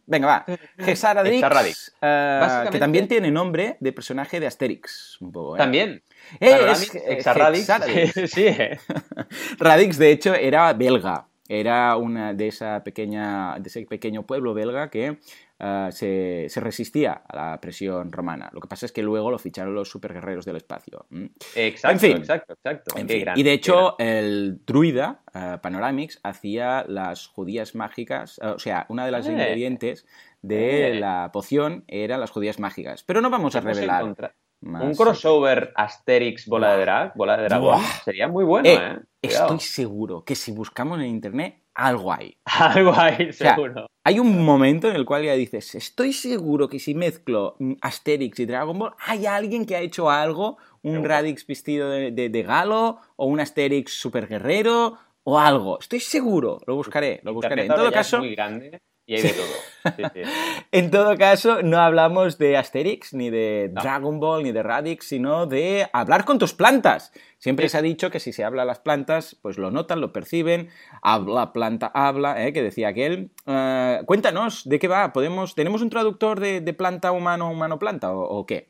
Venga, 0.06 0.26
va. 0.26 0.44
Eh, 0.48 0.58
Básicamente- 2.40 2.70
que 2.72 2.78
también 2.78 3.08
tiene 3.08 3.30
nombre 3.30 3.76
de 3.78 3.92
personaje 3.92 4.40
de 4.40 4.46
Asterix, 4.48 5.16
un 5.20 5.30
poco, 5.32 5.54
¿eh? 5.54 5.58
También. 5.58 6.02
Eh, 6.40 6.58
Radix, 6.58 6.94
es- 6.94 7.02
Hexarradix. 7.08 7.68
Hexaradix. 7.68 8.12
Sí, 8.34 8.46
eh. 8.46 8.78
Radix, 9.58 9.98
de 9.98 10.10
hecho, 10.10 10.34
era 10.34 10.72
belga. 10.72 11.28
Era 11.48 11.96
una 11.96 12.34
de 12.34 12.48
esa 12.48 12.82
pequeña, 12.84 13.56
de 13.58 13.68
ese 13.68 13.86
pequeño 13.86 14.24
pueblo 14.26 14.52
belga 14.54 14.90
que 14.90 15.18
ah, 15.60 15.88
se, 15.90 16.46
se 16.48 16.60
resistía 16.60 17.22
a 17.28 17.36
la 17.36 17.60
presión 17.60 18.12
romana. 18.12 18.48
Lo 18.52 18.60
que 18.60 18.68
pasa 18.68 18.86
es 18.86 18.92
que 18.92 19.02
luego 19.02 19.30
lo 19.30 19.38
ficharon 19.38 19.74
los 19.74 19.88
superguerreros 19.88 20.44
del 20.44 20.56
espacio. 20.56 21.06
Exacto, 21.54 21.92
En 21.94 22.00
fin. 22.00 22.16
exacto, 22.18 22.52
exacto. 22.54 22.96
En 22.98 23.06
Qué 23.06 23.14
fin, 23.14 23.22
gran, 23.22 23.38
y 23.38 23.42
de 23.42 23.52
hecho, 23.52 23.96
el 23.98 24.60
druida 24.66 25.22
eh, 25.34 25.58
Panoramix 25.62 26.20
hacía 26.22 26.84
las 26.88 27.26
judías 27.26 27.74
mágicas, 27.74 28.38
eh, 28.42 28.46
o 28.48 28.58
sea, 28.58 28.86
una 28.88 29.04
de 29.04 29.10
las 29.12 29.26
Eh. 29.26 29.32
ingredientes 29.32 30.06
de 30.42 30.92
Eh. 30.92 31.00
la 31.00 31.30
poción 31.32 31.84
eran 31.88 32.20
las 32.20 32.30
judías 32.30 32.58
mágicas. 32.60 33.02
Pero 33.02 33.20
no 33.20 33.30
vamos 33.30 33.54
a 33.56 33.60
revelar. 33.60 34.04
más. 34.60 34.82
Un 34.82 34.94
crossover 34.96 35.72
Asterix 35.76 36.46
bola 36.48 36.74
de 36.74 36.80
drag, 36.80 37.14
bola 37.14 37.36
de 37.36 37.44
dragón, 37.44 37.80
sería 38.04 38.26
muy 38.26 38.44
bueno, 38.44 38.68
Eh, 38.68 38.74
¿eh? 38.76 38.98
Estoy 39.22 39.60
seguro 39.60 40.24
que 40.24 40.34
si 40.34 40.50
buscamos 40.50 40.98
en 40.98 41.06
internet 41.06 41.62
algo 41.78 42.12
hay. 42.12 42.36
Algo 42.44 42.92
hay, 42.94 43.32
seguro. 43.32 43.86
hay 44.02 44.18
un 44.18 44.44
momento 44.44 44.88
en 44.90 44.96
el 44.96 45.04
cual 45.04 45.22
ya 45.22 45.34
dices, 45.34 45.76
estoy 45.76 46.12
seguro 46.12 46.68
que 46.68 46.80
si 46.80 46.94
mezclo 46.94 47.54
mm, 47.60 47.74
Asterix 47.80 48.40
y 48.40 48.46
Dragon 48.46 48.76
Ball, 48.76 48.94
hay 48.98 49.26
alguien 49.26 49.64
que 49.64 49.76
ha 49.76 49.80
hecho 49.80 50.10
algo, 50.10 50.58
un 50.82 51.04
Radix 51.04 51.46
vestido 51.46 51.90
de, 51.90 52.42
galo, 52.42 52.98
o 53.16 53.26
un 53.26 53.38
Asterix 53.38 53.92
super 53.92 54.26
guerrero, 54.26 54.98
o 55.22 55.38
algo. 55.38 55.78
Estoy 55.78 56.00
seguro, 56.00 56.60
lo 56.66 56.74
buscaré, 56.74 57.20
lo 57.22 57.32
buscaré. 57.32 57.62
En 57.62 57.68
todo 57.68 57.92
caso... 57.92 58.18
muy 58.18 58.34
grande 58.34 58.80
y 59.08 59.14
hay 59.14 59.22
de 59.22 59.30
todo. 59.30 60.26
en 60.70 60.90
todo 60.90 61.16
caso, 61.16 61.62
no 61.62 61.78
hablamos 61.78 62.36
de 62.36 62.58
Asterix, 62.58 63.14
ni 63.14 63.30
de 63.30 63.70
Dragon 63.72 64.20
Ball, 64.20 64.42
ni 64.42 64.52
de 64.52 64.62
Radix, 64.62 65.06
sino 65.08 65.46
de 65.46 65.88
hablar 65.94 66.26
con 66.26 66.38
tus 66.38 66.52
plantas. 66.52 67.10
Siempre 67.38 67.70
se 67.70 67.78
ha 67.78 67.82
dicho 67.82 68.10
que 68.10 68.20
si 68.20 68.34
se 68.34 68.44
habla 68.44 68.62
a 68.62 68.66
las 68.66 68.80
plantas, 68.80 69.34
pues 69.40 69.56
lo 69.56 69.70
notan, 69.70 70.02
lo 70.02 70.12
perciben. 70.12 70.68
Habla, 71.00 71.54
planta, 71.54 71.90
habla, 71.94 72.46
¿eh? 72.46 72.52
que 72.52 72.62
decía 72.62 72.88
aquel. 72.88 73.30
Eh, 73.46 74.02
cuéntanos, 74.04 74.68
¿de 74.68 74.78
qué 74.78 74.88
va? 74.88 75.14
¿Podemos, 75.14 75.54
¿Tenemos 75.54 75.80
un 75.80 75.88
traductor 75.88 76.38
de, 76.38 76.60
planta 76.74 77.10
humano, 77.10 77.50
humano 77.50 77.78
planta 77.78 78.12
o, 78.12 78.44
qué? 78.44 78.68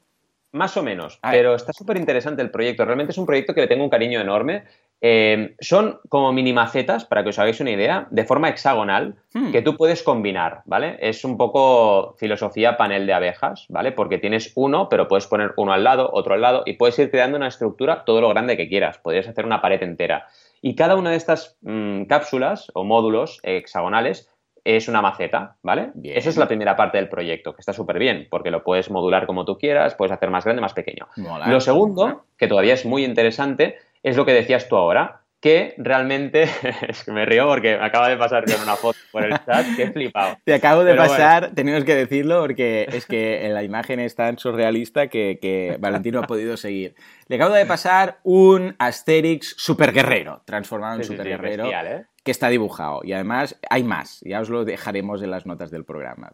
Más 0.53 0.77
o 0.77 0.85
menos, 0.85 1.19
pero 1.21 1.57
está 1.57 1.73
súper 1.73 1.97
interesante 1.97 2.43
el 2.43 2.53
proyecto. 2.53 2.85
Realmente 2.85 3.11
es 3.11 3.19
un 3.19 3.27
proyecto 3.27 3.55
que 3.55 3.63
le 3.63 3.67
tengo 3.67 3.83
un 3.83 3.91
cariño 3.91 4.21
enorme. 4.21 4.67
Eh, 5.01 5.55
son 5.61 6.01
como 6.09 6.33
mini 6.33 6.53
macetas, 6.53 7.05
para 7.05 7.23
que 7.23 7.31
os 7.31 7.39
hagáis 7.39 7.61
una 7.61 7.71
idea, 7.71 8.09
de 8.11 8.25
forma 8.25 8.49
hexagonal, 8.49 9.15
hmm. 9.33 9.53
que 9.53 9.63
tú 9.63 9.77
puedes 9.77 10.03
combinar, 10.03 10.63
¿vale? 10.65 10.97
Es 11.01 11.25
un 11.25 11.37
poco 11.37 12.17
filosofía 12.19 12.77
panel 12.77 13.07
de 13.07 13.13
abejas, 13.13 13.67
¿vale? 13.69 13.93
Porque 13.93 14.19
tienes 14.19 14.53
uno, 14.57 14.89
pero 14.89 15.07
puedes 15.07 15.27
poner 15.27 15.55
uno 15.57 15.73
al 15.73 15.85
lado, 15.85 16.11
otro 16.13 16.35
al 16.35 16.41
lado, 16.41 16.63
y 16.67 16.75
puedes 16.75 16.99
ir 16.99 17.11
creando 17.11 17.37
una 17.37 17.49
estructura 17.49 18.05
todo 18.05 18.21
lo 18.21 18.29
grande 18.29 18.57
que 18.57 18.69
quieras. 18.69 18.99
Podrías 18.99 19.29
hacer 19.29 19.47
una 19.47 19.63
pared 19.63 19.83
entera. 19.83 20.27
Y 20.61 20.75
cada 20.75 20.97
una 20.97 21.11
de 21.11 21.17
estas 21.17 21.57
mm, 21.63 22.05
cápsulas 22.05 22.71
o 22.75 22.83
módulos 22.83 23.39
hexagonales 23.45 24.29
es 24.65 24.89
una 24.89 25.01
maceta, 25.01 25.57
¿vale? 25.63 25.93
Esa 26.03 26.29
es 26.29 26.37
la 26.37 26.47
primera 26.47 26.77
parte 26.77 26.99
del 26.99 27.09
proyecto, 27.09 27.55
que 27.55 27.61
está 27.61 27.73
súper 27.73 27.99
bien, 27.99 28.27
porque 28.29 28.51
lo 28.51 28.65
puedes 28.65 28.91
modular 28.91 29.27
como 29.27 29.47
tú 29.47 29.57
quieras, 29.57 29.95
puedes 29.95 30.13
hacer 30.13 30.31
más 30.31 30.45
grande, 30.45 30.61
más 30.61 30.75
pequeño. 30.75 31.07
lo 31.17 31.61
segundo, 31.61 32.25
que 32.37 32.49
todavía 32.49 32.75
es 32.75 32.85
muy 32.85 33.05
interesante, 33.05 33.79
es 34.03 34.17
lo 34.17 34.25
que 34.25 34.33
decías 34.33 34.69
tú 34.69 34.77
ahora, 34.77 35.23
que 35.41 35.75
realmente, 35.79 36.43
es 36.89 37.05
que 37.05 37.13
me 37.13 37.25
río 37.25 37.47
porque 37.47 37.77
me 37.77 37.85
acaba 37.85 38.09
de 38.09 38.17
pasar 38.17 38.45
con 38.45 38.61
una 38.61 38.77
foto 38.77 38.99
por 39.13 39.25
el 39.25 39.33
chat 39.45 39.67
que 39.77 39.85
he 39.85 39.93
flipado. 39.93 40.37
Te 40.45 40.55
acabo 40.55 40.85
de 40.85 40.95
pasar, 40.95 41.53
tenemos 41.55 41.85
que 41.85 41.95
decirlo 41.95 42.41
porque 42.41 42.89
es 42.93 43.07
que 43.07 43.49
la 43.53 43.63
imagen 43.63 44.01
es 44.01 44.15
tan 44.15 44.39
surrealista 44.39 45.09
que, 45.09 45.39
que 45.41 45.77
Valentino 45.79 46.21
ha 46.21 46.27
podido 46.27 46.57
seguir. 46.57 46.95
Le 47.29 47.37
acabo 47.37 47.55
de 47.55 47.67
pasar 47.67 48.19
un 48.25 48.75
Asterix 48.79 49.55
super 49.57 49.93
guerrero, 49.93 50.43
transformado 50.45 50.97
en 50.97 51.05
super 51.05 51.27
guerrero. 51.27 51.71
¿eh? 51.71 52.07
que 52.29 52.33
está 52.33 52.51
dibujado 52.51 53.01
y 53.05 53.15
además 53.15 53.59
hay 53.71 53.85
más, 53.85 54.21
ya 54.21 54.41
os 54.41 54.51
lo 54.51 54.67
dejaremos 54.67 55.23
en 55.23 55.31
las 55.31 55.47
notas 55.47 55.71
del 55.71 55.87
programa. 55.87 56.33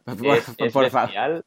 es, 0.59 0.73
por, 0.73 0.91
bestial, 0.91 1.45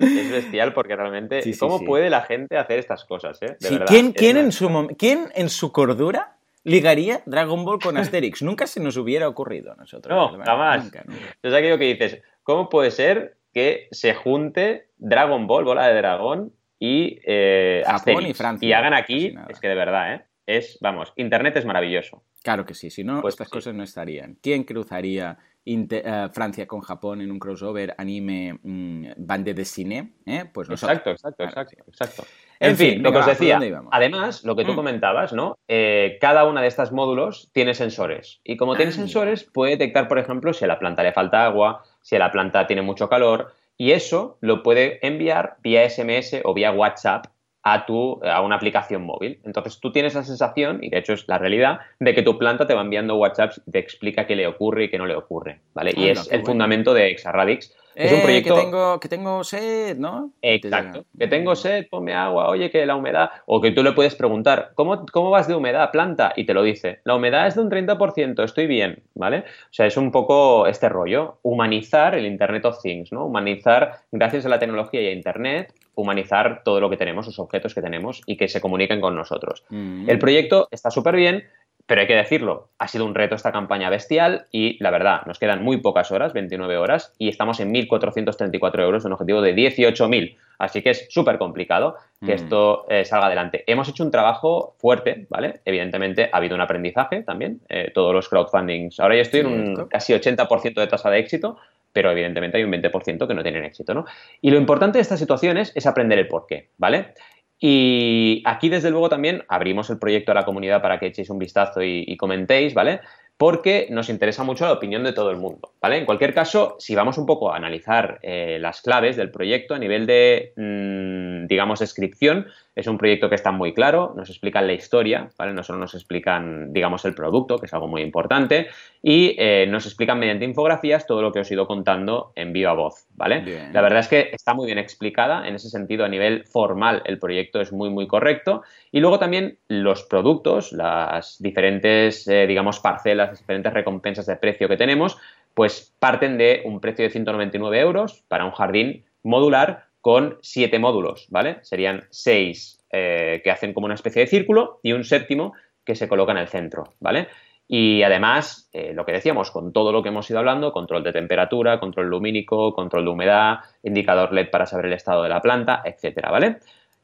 es 0.00 0.30
bestial 0.30 0.72
porque 0.72 0.96
realmente, 0.96 1.42
¿cómo 1.58 1.84
puede 1.84 2.10
la 2.10 2.22
gente 2.22 2.56
hacer 2.56 2.78
estas 2.78 3.04
cosas? 3.04 3.38
Eh? 3.42 3.56
¿quién, 3.86 4.12
quién, 4.12 4.36
en 4.36 4.52
su, 4.52 4.88
¿Quién 4.98 5.30
en 5.34 5.48
su 5.48 5.72
cordura 5.72 6.36
ligaría 6.64 7.22
Dragon 7.26 7.64
Ball 7.64 7.78
con 7.78 7.96
Asterix? 7.96 8.42
Nunca 8.42 8.66
se 8.66 8.80
nos 8.80 8.96
hubiera 8.96 9.28
ocurrido 9.28 9.72
a 9.72 9.76
nosotros. 9.76 10.16
No, 10.16 10.42
jamás. 10.44 10.84
Entonces 10.86 11.58
aquello 11.58 11.78
que 11.78 11.84
dices, 11.84 12.22
¿cómo 12.42 12.68
puede 12.68 12.90
ser 12.90 13.36
que 13.52 13.88
se 13.90 14.14
junte 14.14 14.88
Dragon 14.96 15.46
Ball, 15.46 15.64
bola 15.64 15.86
de 15.88 15.94
dragón, 15.94 16.52
y 16.78 17.20
eh, 17.24 17.82
Japón 17.86 18.26
y 18.26 18.34
Francia. 18.34 18.68
Y 18.68 18.72
hagan 18.72 18.94
aquí, 18.94 19.34
es 19.48 19.60
que 19.60 19.68
de 19.68 19.74
verdad, 19.74 20.14
¿eh? 20.14 20.24
Es, 20.46 20.78
vamos, 20.80 21.12
Internet 21.16 21.56
es 21.58 21.66
maravilloso. 21.66 22.24
Claro 22.42 22.64
que 22.64 22.74
sí, 22.74 22.90
si 22.90 23.04
no, 23.04 23.20
pues 23.20 23.34
estas 23.34 23.50
cosas 23.50 23.74
no 23.74 23.84
estarían. 23.84 24.38
¿Quién 24.42 24.64
cruzaría 24.64 25.38
eh, 25.64 26.28
Francia 26.32 26.66
con 26.66 26.80
Japón 26.80 27.20
en 27.20 27.30
un 27.30 27.38
crossover 27.38 27.94
anime 27.98 28.58
mm, 28.62 29.06
bande 29.16 29.54
de 29.54 29.64
cine, 29.64 30.14
¿eh? 30.26 30.44
pues 30.52 30.70
Exacto, 30.70 31.10
exacto, 31.10 31.44
exacto, 31.44 31.84
exacto. 31.86 32.24
En, 32.58 32.76
fin, 32.76 33.02
lo 33.02 33.12
que 33.12 33.18
os 33.18 33.26
decía, 33.26 33.58
además, 33.90 34.44
lo 34.44 34.54
que 34.54 34.64
tú 34.64 34.72
mm. 34.72 34.76
comentabas, 34.76 35.32
¿no? 35.32 35.58
Eh, 35.68 36.18
cada 36.20 36.44
una 36.44 36.60
de 36.60 36.68
estas 36.68 36.92
módulos 36.92 37.50
tiene 37.52 37.74
sensores. 37.74 38.40
Y 38.44 38.56
como 38.56 38.76
tiene 38.76 38.92
sensores, 38.92 39.44
puede 39.44 39.72
detectar, 39.72 40.08
por 40.08 40.18
ejemplo, 40.18 40.52
si 40.52 40.64
a 40.64 40.68
la 40.68 40.78
planta 40.78 41.02
le 41.02 41.12
falta 41.12 41.46
agua, 41.46 41.82
si 42.02 42.16
a 42.16 42.18
la 42.18 42.30
planta 42.30 42.66
tiene 42.66 42.82
mucho 42.82 43.08
calor, 43.08 43.54
y 43.78 43.92
eso 43.92 44.36
lo 44.42 44.62
puede 44.62 45.04
enviar 45.06 45.56
vía 45.62 45.88
SMS 45.88 46.42
o 46.44 46.52
vía 46.52 46.70
WhatsApp 46.70 47.26
a, 47.62 47.86
tu, 47.86 48.20
a 48.24 48.40
una 48.40 48.56
aplicación 48.56 49.02
móvil. 49.02 49.38
Entonces 49.44 49.78
tú 49.80 49.92
tienes 49.92 50.14
la 50.14 50.24
sensación, 50.24 50.82
y 50.82 50.90
de 50.90 50.98
hecho 50.98 51.12
es 51.12 51.28
la 51.28 51.38
realidad, 51.38 51.80
de 51.98 52.14
que 52.14 52.22
tu 52.22 52.38
planta 52.38 52.66
te 52.66 52.74
va 52.74 52.82
enviando 52.82 53.16
WhatsApps 53.16 53.60
y 53.66 53.70
te 53.70 53.78
explica 53.78 54.26
qué 54.26 54.36
le 54.36 54.46
ocurre 54.46 54.84
y 54.84 54.90
qué 54.90 54.98
no 54.98 55.06
le 55.06 55.14
ocurre. 55.14 55.60
¿vale? 55.74 55.92
y 55.96 56.08
es 56.08 56.30
el 56.32 56.44
fundamento 56.44 56.94
de 56.94 57.10
Exaradix. 57.10 57.74
Es 58.00 58.12
un 58.12 58.18
eh, 58.18 58.22
proyecto... 58.22 58.54
que, 58.54 58.60
tengo, 58.62 59.00
que 59.00 59.08
tengo 59.08 59.44
sed, 59.44 59.98
¿no? 59.98 60.32
Exacto. 60.42 61.04
Que 61.18 61.26
tengo 61.26 61.54
sed, 61.54 61.86
ponme 61.90 62.14
agua, 62.14 62.48
oye, 62.48 62.70
que 62.70 62.86
la 62.86 62.96
humedad... 62.96 63.30
O 63.46 63.60
que 63.60 63.70
tú 63.72 63.82
le 63.82 63.92
puedes 63.92 64.14
preguntar, 64.14 64.72
¿cómo, 64.74 65.04
cómo 65.12 65.30
vas 65.30 65.48
de 65.48 65.54
humedad, 65.54 65.90
planta? 65.90 66.32
Y 66.36 66.44
te 66.44 66.54
lo 66.54 66.62
dice. 66.62 67.00
La 67.04 67.14
humedad 67.14 67.46
es 67.46 67.54
de 67.54 67.62
un 67.62 67.70
30%, 67.70 68.42
estoy 68.42 68.66
bien, 68.66 69.02
¿vale? 69.14 69.38
O 69.38 69.72
sea, 69.72 69.86
es 69.86 69.96
un 69.96 70.10
poco 70.10 70.66
este 70.66 70.88
rollo. 70.88 71.38
Humanizar 71.42 72.14
el 72.14 72.26
Internet 72.26 72.64
of 72.64 72.80
Things, 72.82 73.12
¿no? 73.12 73.26
Humanizar, 73.26 73.98
gracias 74.10 74.46
a 74.46 74.48
la 74.48 74.58
tecnología 74.58 75.02
y 75.02 75.06
a 75.06 75.12
Internet, 75.12 75.72
humanizar 75.94 76.62
todo 76.64 76.80
lo 76.80 76.90
que 76.90 76.96
tenemos, 76.96 77.26
los 77.26 77.38
objetos 77.38 77.74
que 77.74 77.82
tenemos 77.82 78.22
y 78.26 78.36
que 78.36 78.48
se 78.48 78.60
comuniquen 78.60 79.00
con 79.00 79.14
nosotros. 79.14 79.64
Mm. 79.68 80.08
El 80.08 80.18
proyecto 80.18 80.68
está 80.70 80.90
súper 80.90 81.16
bien, 81.16 81.44
pero 81.90 82.02
hay 82.02 82.06
que 82.06 82.14
decirlo, 82.14 82.68
ha 82.78 82.86
sido 82.86 83.04
un 83.04 83.16
reto 83.16 83.34
esta 83.34 83.50
campaña 83.50 83.90
bestial 83.90 84.46
y 84.52 84.80
la 84.80 84.90
verdad, 84.90 85.22
nos 85.26 85.40
quedan 85.40 85.64
muy 85.64 85.78
pocas 85.78 86.12
horas, 86.12 86.32
29 86.32 86.76
horas, 86.76 87.12
y 87.18 87.28
estamos 87.28 87.58
en 87.58 87.74
1.434 87.74 88.80
euros, 88.80 89.04
un 89.04 89.12
objetivo 89.14 89.42
de 89.42 89.56
18.000. 89.56 90.36
Así 90.60 90.82
que 90.82 90.90
es 90.90 91.08
súper 91.10 91.36
complicado 91.38 91.96
que 92.24 92.30
mm. 92.30 92.36
esto 92.36 92.86
eh, 92.88 93.04
salga 93.04 93.26
adelante. 93.26 93.64
Hemos 93.66 93.88
hecho 93.88 94.04
un 94.04 94.12
trabajo 94.12 94.76
fuerte, 94.78 95.26
¿vale? 95.30 95.62
Evidentemente 95.64 96.30
ha 96.32 96.36
habido 96.36 96.54
un 96.54 96.60
aprendizaje 96.60 97.24
también, 97.24 97.60
eh, 97.68 97.90
todos 97.92 98.14
los 98.14 98.28
crowdfundings. 98.28 99.00
Ahora 99.00 99.16
ya 99.16 99.22
estoy 99.22 99.40
en 99.40 99.46
un 99.48 99.88
casi 99.88 100.12
80% 100.12 100.74
de 100.74 100.86
tasa 100.86 101.10
de 101.10 101.18
éxito, 101.18 101.56
pero 101.92 102.12
evidentemente 102.12 102.56
hay 102.56 102.62
un 102.62 102.70
20% 102.70 103.26
que 103.26 103.34
no 103.34 103.42
tienen 103.42 103.64
éxito, 103.64 103.94
¿no? 103.94 104.04
Y 104.40 104.52
lo 104.52 104.58
importante 104.58 104.98
de 104.98 105.02
estas 105.02 105.18
situaciones 105.18 105.72
es 105.74 105.86
aprender 105.86 106.20
el 106.20 106.28
porqué, 106.28 106.68
¿vale? 106.78 107.14
Y 107.62 108.42
aquí, 108.46 108.70
desde 108.70 108.90
luego, 108.90 109.10
también 109.10 109.44
abrimos 109.48 109.90
el 109.90 109.98
proyecto 109.98 110.32
a 110.32 110.34
la 110.34 110.46
comunidad 110.46 110.80
para 110.80 110.98
que 110.98 111.06
echéis 111.06 111.28
un 111.28 111.38
vistazo 111.38 111.82
y, 111.82 112.16
comentéis, 112.16 112.72
¿vale? 112.72 113.00
Porque 113.36 113.86
nos 113.90 114.08
interesa 114.08 114.44
mucho 114.44 114.64
la 114.64 114.72
opinión 114.72 115.04
de 115.04 115.12
todo 115.12 115.30
el 115.30 115.36
mundo, 115.36 115.72
¿vale? 115.80 115.98
En 115.98 116.06
cualquier 116.06 116.32
caso, 116.32 116.76
si 116.78 116.94
vamos 116.94 117.18
un 117.18 117.26
poco 117.26 117.52
a 117.52 117.56
analizar 117.56 118.18
eh, 118.22 118.58
las 118.60 118.80
claves 118.80 119.16
del 119.16 119.30
proyecto 119.30 119.74
a 119.74 119.78
nivel 119.78 120.06
de, 120.06 120.54
mm, 120.56 121.46
digamos, 121.48 121.80
descripción, 121.80 122.46
es 122.80 122.86
un 122.86 122.98
proyecto 122.98 123.28
que 123.28 123.34
está 123.34 123.50
muy 123.52 123.74
claro, 123.74 124.14
nos 124.16 124.30
explican 124.30 124.66
la 124.66 124.72
historia, 124.72 125.30
¿vale? 125.36 125.52
No 125.52 125.62
solo 125.62 125.78
nos 125.78 125.94
explican, 125.94 126.72
digamos, 126.72 127.04
el 127.04 127.14
producto, 127.14 127.58
que 127.58 127.66
es 127.66 127.74
algo 127.74 127.88
muy 127.88 128.02
importante, 128.02 128.68
y 129.02 129.36
eh, 129.38 129.66
nos 129.68 129.86
explican 129.86 130.18
mediante 130.18 130.44
infografías 130.44 131.06
todo 131.06 131.22
lo 131.22 131.32
que 131.32 131.40
os 131.40 131.50
he 131.50 131.54
ido 131.54 131.66
contando 131.66 132.32
en 132.36 132.52
viva 132.52 132.72
voz, 132.72 133.06
¿vale? 133.14 133.70
La 133.72 133.82
verdad 133.82 134.00
es 134.00 134.08
que 134.08 134.30
está 134.32 134.54
muy 134.54 134.66
bien 134.66 134.78
explicada, 134.78 135.46
en 135.46 135.54
ese 135.54 135.68
sentido, 135.68 136.04
a 136.04 136.08
nivel 136.08 136.44
formal, 136.44 137.02
el 137.04 137.18
proyecto 137.18 137.60
es 137.60 137.72
muy, 137.72 137.90
muy 137.90 138.06
correcto, 138.06 138.62
y 138.90 139.00
luego 139.00 139.18
también 139.18 139.58
los 139.68 140.04
productos, 140.04 140.72
las 140.72 141.40
diferentes, 141.40 142.26
eh, 142.28 142.46
digamos, 142.46 142.80
parcelas, 142.80 143.30
las 143.30 143.38
diferentes 143.40 143.72
recompensas 143.72 144.26
de 144.26 144.36
precio 144.36 144.68
que 144.68 144.76
tenemos, 144.76 145.18
pues 145.54 145.94
parten 145.98 146.38
de 146.38 146.62
un 146.64 146.80
precio 146.80 147.04
de 147.04 147.10
199 147.10 147.80
euros 147.80 148.24
para 148.28 148.44
un 148.44 148.52
jardín 148.52 149.04
modular 149.22 149.89
con 150.00 150.38
siete 150.42 150.78
módulos, 150.78 151.26
¿vale? 151.30 151.58
Serían 151.62 152.04
seis 152.10 152.84
eh, 152.90 153.40
que 153.44 153.50
hacen 153.50 153.72
como 153.72 153.86
una 153.86 153.94
especie 153.94 154.22
de 154.22 154.28
círculo 154.28 154.80
y 154.82 154.92
un 154.92 155.04
séptimo 155.04 155.52
que 155.84 155.94
se 155.94 156.08
coloca 156.08 156.32
en 156.32 156.38
el 156.38 156.48
centro, 156.48 156.94
¿vale? 157.00 157.28
Y 157.72 158.02
además, 158.02 158.68
eh, 158.72 158.92
lo 158.94 159.06
que 159.06 159.12
decíamos, 159.12 159.52
con 159.52 159.72
todo 159.72 159.92
lo 159.92 160.02
que 160.02 160.08
hemos 160.08 160.28
ido 160.28 160.40
hablando, 160.40 160.72
control 160.72 161.04
de 161.04 161.12
temperatura, 161.12 161.78
control 161.78 162.08
lumínico, 162.08 162.74
control 162.74 163.04
de 163.04 163.10
humedad, 163.10 163.58
indicador 163.84 164.32
LED 164.32 164.50
para 164.50 164.66
saber 164.66 164.86
el 164.86 164.94
estado 164.94 165.22
de 165.22 165.28
la 165.28 165.40
planta, 165.40 165.80
etcétera, 165.84 166.32
¿vale? 166.32 166.58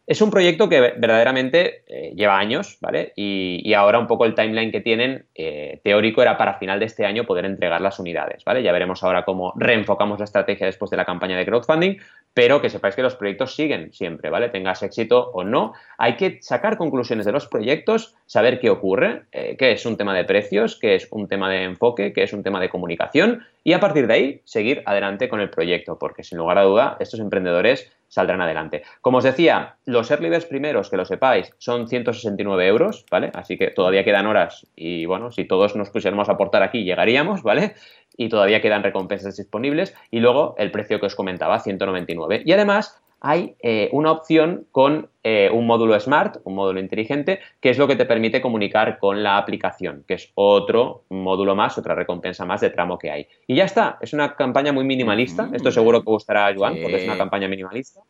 Es 0.07 0.23
un 0.23 0.31
proyecto 0.31 0.69
que 0.69 0.81
verdaderamente 0.81 1.83
eh, 1.89 2.13
lleva 2.15 2.39
años, 2.39 2.79
¿vale? 2.81 3.13
Y, 3.17 3.75
ahora 3.75 3.99
un 3.99 4.07
poco 4.07 4.25
el 4.25 4.37
timeline 4.37 4.71
que 4.71 4.81
tienen, 4.81 5.27
eh, 5.35 5.81
teórico, 5.83 6.23
era 6.23 6.39
para 6.39 6.55
final 6.55 6.79
de 6.79 6.87
este 6.87 7.05
año 7.05 7.25
poder 7.25 7.45
entregar 7.45 7.81
las 7.81 7.99
unidades, 7.99 8.45
¿vale? 8.45 8.63
Ya 8.63 8.71
veremos 8.73 9.03
ahora 9.03 9.25
cómo 9.25 9.53
reenfocamos 9.57 10.21
la 10.21 10.25
estrategia 10.25 10.67
después 10.67 10.93
de 10.93 10.97
la 10.97 11.05
campaña 11.05 11.37
de 11.37 11.45
crowdfunding, 11.45 11.97
pero 12.33 12.63
que 12.63 12.71
sepáis 12.71 12.95
que 12.95 13.03
los 13.03 13.17
proyectos 13.17 13.57
siguen 13.57 13.93
siempre, 13.93 14.31
¿vale? 14.31 14.49
Tengas 14.49 14.83
éxito 14.85 15.31
o 15.33 15.43
no. 15.43 15.73
Hay 15.99 16.17
que 16.17 16.39
sacar 16.41 16.77
conclusiones 16.77 17.27
de 17.27 17.33
los 17.33 17.49
proyectos, 17.49 18.15
saber 18.27 18.61
qué 18.61 18.71
ocurre, 18.71 19.25
eh, 19.33 19.57
qué 19.59 19.73
es 19.73 19.85
un 19.87 19.97
tema 19.97 20.15
de 20.15 20.25
precios, 20.25 20.79
qué 20.81 20.95
es 20.95 21.09
un 21.11 21.27
tema 21.27 21.51
de 21.51 21.65
enfoque, 21.65 22.13
qué 22.13 22.23
es 22.23 22.33
un 22.33 22.45
tema 22.45 22.61
de 22.61 22.69
comunicación 22.69 23.45
y 23.65 23.73
a 23.73 23.81
partir 23.81 24.07
de 24.07 24.15
ahí 24.15 24.41
seguir 24.45 24.85
adelante 24.87 25.29
con 25.29 25.41
el 25.41 25.51
proyecto, 25.51 25.99
porque 25.99 26.23
sin 26.23 26.39
lugar 26.39 26.59
a 26.59 26.63
duda 26.63 26.97
estos 27.01 27.19
emprendedores 27.19 27.91
saldrán 28.09 28.41
adelante. 28.41 28.83
Como 29.01 29.19
os 29.19 29.25
decía, 29.25 29.77
los 29.85 30.11
early 30.11 30.31
primeros, 30.49 30.91
que 30.91 30.97
lo 30.97 31.05
sepáis, 31.05 31.53
son 31.59 31.89
169 31.89 32.67
euros, 32.67 33.05
¿vale? 33.11 33.31
Así 33.35 33.57
que 33.57 33.69
todavía 33.69 34.05
quedan 34.05 34.27
horas 34.27 34.67
y 34.75 35.07
bueno, 35.07 35.31
si 35.31 35.45
todos 35.45 35.77
nos 35.77 35.91
pusiéramos 35.91 36.29
a 36.29 36.33
aportar 36.33 36.63
aquí, 36.63 36.85
llegaríamos, 36.85 37.43
¿vale? 37.43 37.75
Y 38.17 38.29
todavía 38.29 38.61
quedan 38.61 38.83
recompensas 38.83 39.37
disponibles. 39.37 39.95
Y 40.11 40.21
luego 40.21 40.55
el 40.59 40.71
precio 40.71 41.01
que 41.01 41.07
os 41.07 41.15
comentaba, 41.15 41.61
199. 41.61 42.43
Y 42.45 42.53
además 42.53 43.03
hay 43.21 43.57
eh, 43.61 43.89
una 43.93 44.13
opción 44.13 44.67
con 44.71 45.09
eh, 45.23 45.51
un 45.53 45.67
módulo 45.67 45.99
smart, 45.99 46.39
un 46.45 46.55
módulo 46.55 46.81
inteligente, 46.81 47.41
que 47.61 47.71
es 47.71 47.79
lo 47.79 47.89
que 47.89 47.97
te 47.97 48.05
permite 48.05 48.41
comunicar 48.41 48.99
con 48.99 49.23
la 49.23 49.39
aplicación, 49.39 50.05
que 50.07 50.15
es 50.15 50.31
otro 50.35 51.05
módulo 51.09 51.55
más, 51.55 51.79
otra 51.79 51.95
recompensa 51.95 52.45
más 52.45 52.61
de 52.61 52.71
tramo 52.71 52.99
que 52.99 53.11
hay. 53.11 53.27
Y 53.47 53.57
ya 53.57 53.65
está, 53.65 53.99
es 54.01 54.13
una 54.13 54.35
campaña 54.37 54.73
muy 54.73 54.85
minimalista, 54.85 55.51
esto 55.53 55.71
seguro 55.71 56.01
que 56.01 56.11
gustará 56.11 56.47
a 56.47 56.55
Joan, 56.55 56.77
porque 56.83 56.97
es 56.97 57.05
una 57.05 57.17
campaña 57.17 57.49
minimalista 57.49 58.01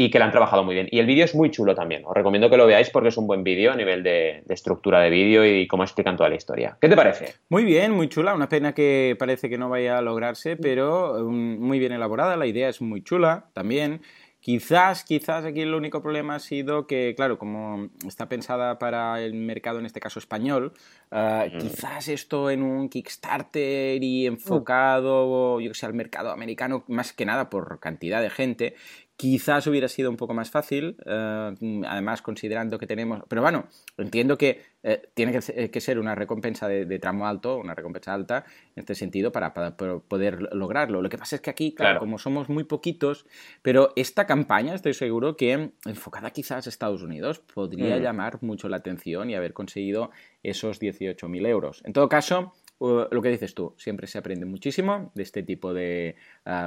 y 0.00 0.10
que 0.10 0.20
la 0.20 0.26
han 0.26 0.30
trabajado 0.30 0.62
muy 0.62 0.76
bien. 0.76 0.86
Y 0.92 1.00
el 1.00 1.06
vídeo 1.06 1.24
es 1.24 1.34
muy 1.34 1.50
chulo 1.50 1.74
también. 1.74 2.04
Os 2.04 2.14
recomiendo 2.14 2.48
que 2.48 2.56
lo 2.56 2.66
veáis 2.66 2.88
porque 2.88 3.08
es 3.08 3.16
un 3.16 3.26
buen 3.26 3.42
vídeo 3.42 3.72
a 3.72 3.74
nivel 3.74 4.04
de, 4.04 4.44
estructura 4.48 5.00
de 5.00 5.10
vídeo 5.10 5.44
y 5.44 5.66
cómo 5.66 5.82
explican 5.82 6.16
toda 6.16 6.28
la 6.28 6.36
historia. 6.36 6.78
¿Qué 6.80 6.88
te 6.88 6.94
parece? 6.94 7.34
Muy 7.48 7.64
bien, 7.64 7.90
muy 7.90 8.08
chula. 8.08 8.32
Una 8.32 8.48
pena 8.48 8.74
que 8.74 9.16
parece 9.18 9.48
que 9.48 9.58
no 9.58 9.68
vaya 9.68 9.98
a 9.98 10.02
lograrse, 10.02 10.56
pero 10.56 11.26
um, 11.26 11.58
muy 11.58 11.80
bien 11.80 11.90
elaborada. 11.90 12.36
La 12.36 12.46
idea 12.46 12.68
es 12.68 12.80
muy 12.80 13.02
chula 13.02 13.46
también. 13.54 14.00
Quizás, 14.48 15.04
quizás 15.04 15.44
aquí 15.44 15.60
el 15.60 15.74
único 15.74 16.00
problema 16.00 16.36
ha 16.36 16.38
sido 16.38 16.86
que, 16.86 17.12
claro, 17.14 17.38
como 17.38 17.90
está 18.06 18.30
pensada 18.30 18.78
para 18.78 19.20
el 19.20 19.34
mercado, 19.34 19.78
en 19.78 19.84
este 19.84 20.00
caso 20.00 20.18
español, 20.18 20.72
eh, 21.10 21.52
quizás 21.60 22.08
esto 22.08 22.48
en 22.48 22.62
un 22.62 22.88
Kickstarter 22.88 24.02
y 24.02 24.26
enfocado, 24.26 25.60
yo 25.60 25.68
que 25.70 25.74
sé, 25.74 25.84
al 25.84 25.92
mercado 25.92 26.30
americano, 26.30 26.82
más 26.88 27.12
que 27.12 27.26
nada 27.26 27.50
por 27.50 27.78
cantidad 27.78 28.22
de 28.22 28.30
gente, 28.30 28.74
Quizás 29.18 29.66
hubiera 29.66 29.88
sido 29.88 30.10
un 30.10 30.16
poco 30.16 30.32
más 30.32 30.48
fácil, 30.48 30.96
eh, 31.04 31.82
además 31.88 32.22
considerando 32.22 32.78
que 32.78 32.86
tenemos... 32.86 33.24
Pero 33.26 33.42
bueno, 33.42 33.66
entiendo 33.96 34.38
que 34.38 34.62
eh, 34.84 35.10
tiene 35.12 35.32
que, 35.32 35.80
ser 35.80 35.98
una 35.98 36.14
recompensa 36.14 36.68
de, 36.68 36.98
tramo 37.00 37.26
alto, 37.26 37.56
una 37.56 37.74
recompensa 37.74 38.14
alta, 38.14 38.44
en 38.76 38.82
este 38.82 38.94
sentido, 38.94 39.32
para, 39.32 39.54
poder 39.74 40.54
lograrlo. 40.54 41.02
Lo 41.02 41.08
que 41.08 41.18
pasa 41.18 41.34
es 41.34 41.42
que 41.42 41.50
aquí, 41.50 41.74
claro, 41.74 41.98
como 41.98 42.18
somos 42.18 42.48
muy 42.48 42.62
poquitos, 42.62 43.26
pero 43.60 43.92
esta 43.96 44.24
campaña, 44.24 44.72
estoy 44.76 44.94
seguro 44.94 45.36
que, 45.36 45.72
enfocada 45.84 46.30
quizás 46.30 46.68
a 46.68 46.70
Estados 46.70 47.02
Unidos, 47.02 47.40
podría 47.40 47.96
mm. 47.96 48.00
llamar 48.00 48.38
mucho 48.44 48.68
la 48.68 48.76
atención 48.76 49.30
y 49.30 49.34
haber 49.34 49.52
conseguido 49.52 50.12
esos 50.44 50.80
18.000 50.80 51.44
euros. 51.48 51.82
En 51.84 51.92
todo 51.92 52.08
caso, 52.08 52.54
lo 52.78 53.20
que 53.20 53.30
dices 53.30 53.52
tú, 53.52 53.74
siempre 53.78 54.06
se 54.06 54.18
aprende 54.18 54.46
muchísimo 54.46 55.10
de 55.16 55.24
este 55.24 55.42
tipo 55.42 55.74
de 55.74 56.14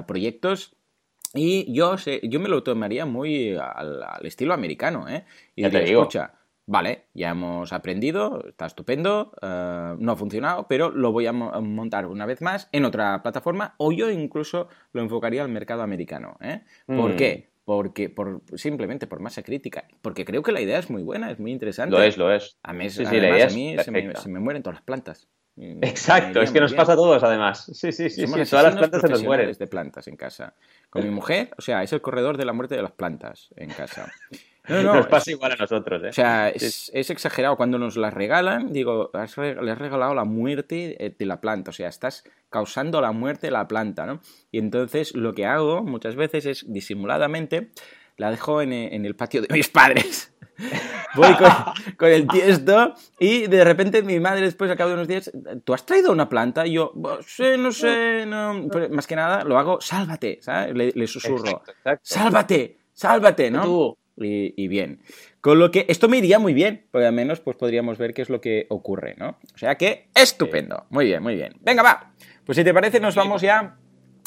proyectos 0.06 0.76
y 1.34 1.72
yo, 1.74 1.98
sé, 1.98 2.20
yo 2.24 2.40
me 2.40 2.50
lo 2.50 2.64
tomaría 2.64 3.06
muy 3.06 3.56
al, 3.56 4.04
estilo 4.24 4.54
americano, 4.54 5.08
¿eh? 5.08 5.24
Y 5.56 5.68
te 5.70 5.84
digo. 5.84 6.02
escucha, 6.02 6.34
vale, 6.66 7.06
ya 7.14 7.30
hemos 7.30 7.72
aprendido, 7.72 8.44
está 8.48 8.66
estupendo, 8.66 9.34
eh, 9.42 9.96
no 9.98 10.12
ha 10.12 10.16
funcionado, 10.16 10.68
pero 10.68 10.90
lo 10.90 11.12
voy 11.12 11.28
a 11.28 11.34
montar 11.34 12.08
una 12.08 12.26
vez 12.26 12.42
más 12.42 12.68
en 12.72 12.86
otra 12.86 13.22
plataforma 13.24 13.76
o 13.78 13.92
yo 13.92 14.10
incluso 14.10 14.68
lo 14.92 15.02
enfocaría 15.02 15.42
al 15.42 15.50
mercado 15.50 15.84
americano, 15.84 16.38
¿eh? 16.42 16.62
¿Por 16.86 17.14
mm. 17.14 17.16
qué? 17.16 17.52
Porque, 17.64 18.10
por, 18.10 18.42
simplemente 18.56 19.08
por 19.08 19.22
masa 19.22 19.44
crítica. 19.44 19.88
Porque 20.02 20.26
creo 20.26 20.42
que 20.42 20.52
la 20.52 20.62
idea 20.62 20.80
es 20.80 20.90
muy 20.90 21.04
buena, 21.04 21.32
es 21.32 21.40
muy 21.40 21.52
interesante. 21.52 21.96
Lo 21.96 22.02
es, 22.02 22.18
lo 22.18 22.34
es. 22.34 22.58
A 22.64 22.74
mí, 22.74 22.90
sí, 22.90 23.06
además, 23.06 23.54
a 23.54 23.56
mí 23.56 23.76
se 23.82 23.92
me, 23.92 24.16
se 24.16 24.30
me 24.30 24.40
mueren 24.40 24.64
todas 24.64 24.78
las 24.78 24.84
plantas. 24.84 25.30
Exacto, 25.58 26.42
es 26.42 26.52
que 26.52 26.60
nos 26.60 26.74
pasa 26.74 26.94
a 26.94 26.96
todos 26.96 27.24
además. 27.24 27.66
Sí, 27.74 27.92
sí, 27.92 28.10
sí, 28.10 28.26
sí 28.26 28.50
todas 28.50 28.66
las 28.66 28.76
plantas 28.76 29.02
se 29.02 29.10
nos 29.10 29.24
mueren. 29.24 29.52
de 29.52 29.68
plantas 29.68 30.08
en 30.08 30.16
casa. 30.16 30.56
Con 30.90 31.04
mi 31.04 31.10
mujer, 31.10 31.52
o 31.58 31.62
sea, 31.62 31.84
es 31.84 31.94
el 31.94 32.02
corredor 32.02 32.38
de 32.38 32.46
la 32.46 32.54
muerte 32.54 32.76
de 32.76 32.82
las 32.82 32.92
plantas 32.92 33.50
en 33.56 33.70
casa. 33.70 34.12
No, 34.68 34.84
no, 34.84 34.94
nos 34.94 35.08
pasa 35.08 35.32
igual 35.32 35.54
a 35.54 35.56
nosotros, 35.56 36.04
¿eh? 36.04 36.10
O 36.10 36.14
sea, 36.14 36.50
es, 36.50 36.92
exagerado. 36.94 37.58
Cuando 37.58 37.80
nos 37.80 37.98
las 37.98 38.14
regalan, 38.14 38.72
digo, 38.72 39.10
has 39.16 39.36
le 39.36 39.72
has 39.72 39.78
regalado 39.80 40.14
la 40.14 40.24
muerte 40.24 41.04
eh, 41.04 41.16
de 41.18 41.26
la 41.26 41.42
planta. 41.42 41.72
O 41.72 41.74
sea, 41.74 41.90
estás 41.90 42.24
causando 42.52 43.02
la 43.02 43.12
muerte 43.12 43.48
de 43.48 43.52
la 43.52 43.68
planta, 43.68 44.06
¿no? 44.06 44.22
Y 44.52 44.60
entonces 44.60 45.16
lo 45.16 45.34
que 45.34 45.48
hago 45.48 45.84
muchas 45.84 46.16
veces 46.16 46.46
es 46.46 46.72
disimuladamente 46.72 47.72
la 48.18 48.30
dejo 48.30 48.62
en, 48.62 48.72
en 48.72 49.04
el 49.06 49.16
patio 49.16 49.42
de 49.42 49.48
mis 49.52 49.68
padres. 49.68 50.32
Voy 51.16 51.34
con, 51.98 52.10
el 52.10 52.28
tiesto 52.28 52.94
y 53.20 53.48
de 53.48 53.64
repente 53.64 54.02
mi 54.04 54.20
madre 54.20 54.42
después, 54.42 54.72
al 54.72 54.78
cabo 54.78 54.90
de 54.90 54.96
unos 54.96 55.08
días, 55.08 55.32
¿tú 55.64 55.74
has 55.74 55.86
traído 55.86 56.12
una 56.12 56.30
planta? 56.30 56.66
Y 56.66 56.74
yo, 56.74 56.94
sé, 57.26 57.58
no 57.58 57.72
sé, 57.72 58.26
no. 58.26 58.68
más 58.90 59.08
que 59.08 59.16
nada 59.16 59.44
lo 59.44 59.58
hago, 59.58 59.82
sálvate, 59.82 60.40
¿sabes? 60.42 60.96
Le, 60.96 61.08
susurro, 61.08 61.64
sálvate, 62.02 62.78
sálvate, 62.94 63.52
¿no? 63.52 63.98
Y, 64.18 64.68
bien. 64.68 65.02
Con 65.40 65.58
lo 65.58 65.72
que 65.72 65.86
esto 65.90 66.08
me 66.08 66.18
iría 66.18 66.38
muy 66.38 66.54
bien, 66.54 66.86
porque 66.92 67.08
al 67.08 67.14
menos 67.14 67.40
pues 67.40 67.58
podríamos 67.58 67.98
ver 67.98 68.14
qué 68.14 68.22
es 68.22 68.30
lo 68.30 68.40
que 68.40 68.68
ocurre, 68.70 69.16
¿no? 69.18 69.40
O 69.54 69.58
sea 69.58 69.76
que 69.76 70.10
estupendo. 70.14 70.86
Muy 70.90 71.06
bien, 71.06 71.24
muy 71.24 71.36
bien. 71.36 71.56
Venga, 71.62 71.82
va. 71.82 72.14
Pues 72.46 72.56
si 72.58 72.64
te 72.64 72.74
parece, 72.74 73.00
nos 73.00 73.16
vamos 73.16 73.42
ya 73.42 73.78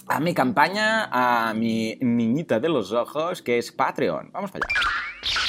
a 0.08 0.20
mi 0.20 0.34
campaña, 0.34 1.08
a 1.10 1.54
mi 1.54 1.96
niñita 2.00 2.58
de 2.58 2.68
los 2.68 2.92
ojos, 2.92 3.42
que 3.42 3.58
es 3.58 3.70
Patreon. 3.70 4.30
Vamos 4.32 4.50
para 4.50 4.66
allá. 4.66 5.43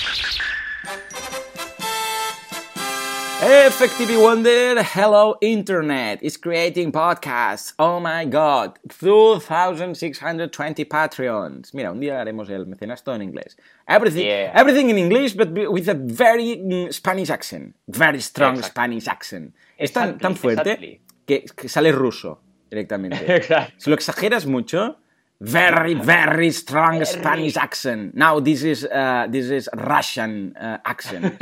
Effectively 3.48 4.18
Wonder, 4.18 4.82
hello 4.82 5.36
internet, 5.40 6.18
is 6.24 6.36
creating 6.36 6.92
podcasts. 6.92 7.74
Oh 7.78 8.00
my 8.00 8.26
god, 8.26 8.80
2620 8.90 10.86
Patreons. 10.86 11.72
Mira, 11.76 11.92
un 11.92 12.00
día 12.00 12.20
haremos 12.20 12.50
el 12.50 12.66
mecenas 12.66 13.04
todo 13.04 13.14
en 13.14 13.22
inglés. 13.22 13.56
Everything, 13.88 14.26
everything 14.26 14.90
in 14.90 14.98
English, 14.98 15.34
but 15.34 15.50
with 15.72 15.88
a 15.88 15.94
very 15.94 16.58
mm, 16.58 16.92
Spanish 16.92 17.30
accent. 17.30 17.76
Very 17.88 18.20
strong 18.20 18.64
Spanish 18.64 19.08
accent. 19.08 19.54
Es 19.78 19.92
tan, 19.92 20.18
tan 20.18 20.36
fuerte 20.36 21.02
que, 21.28 21.46
sale 21.70 21.92
ruso 21.92 22.40
directamente. 22.72 23.44
Si 23.78 23.92
lo 23.92 23.96
exageras 23.96 24.48
mucho, 24.48 24.98
very, 25.40 25.94
very 25.94 26.50
strong 26.50 27.06
Spanish 27.06 27.58
accent. 27.58 28.16
Now 28.16 28.40
this 28.40 28.64
is, 28.64 28.86
uh, 28.86 29.28
this 29.30 29.52
is 29.52 29.70
Russian 29.72 30.56
uh, 30.58 30.80
accent. 30.84 31.38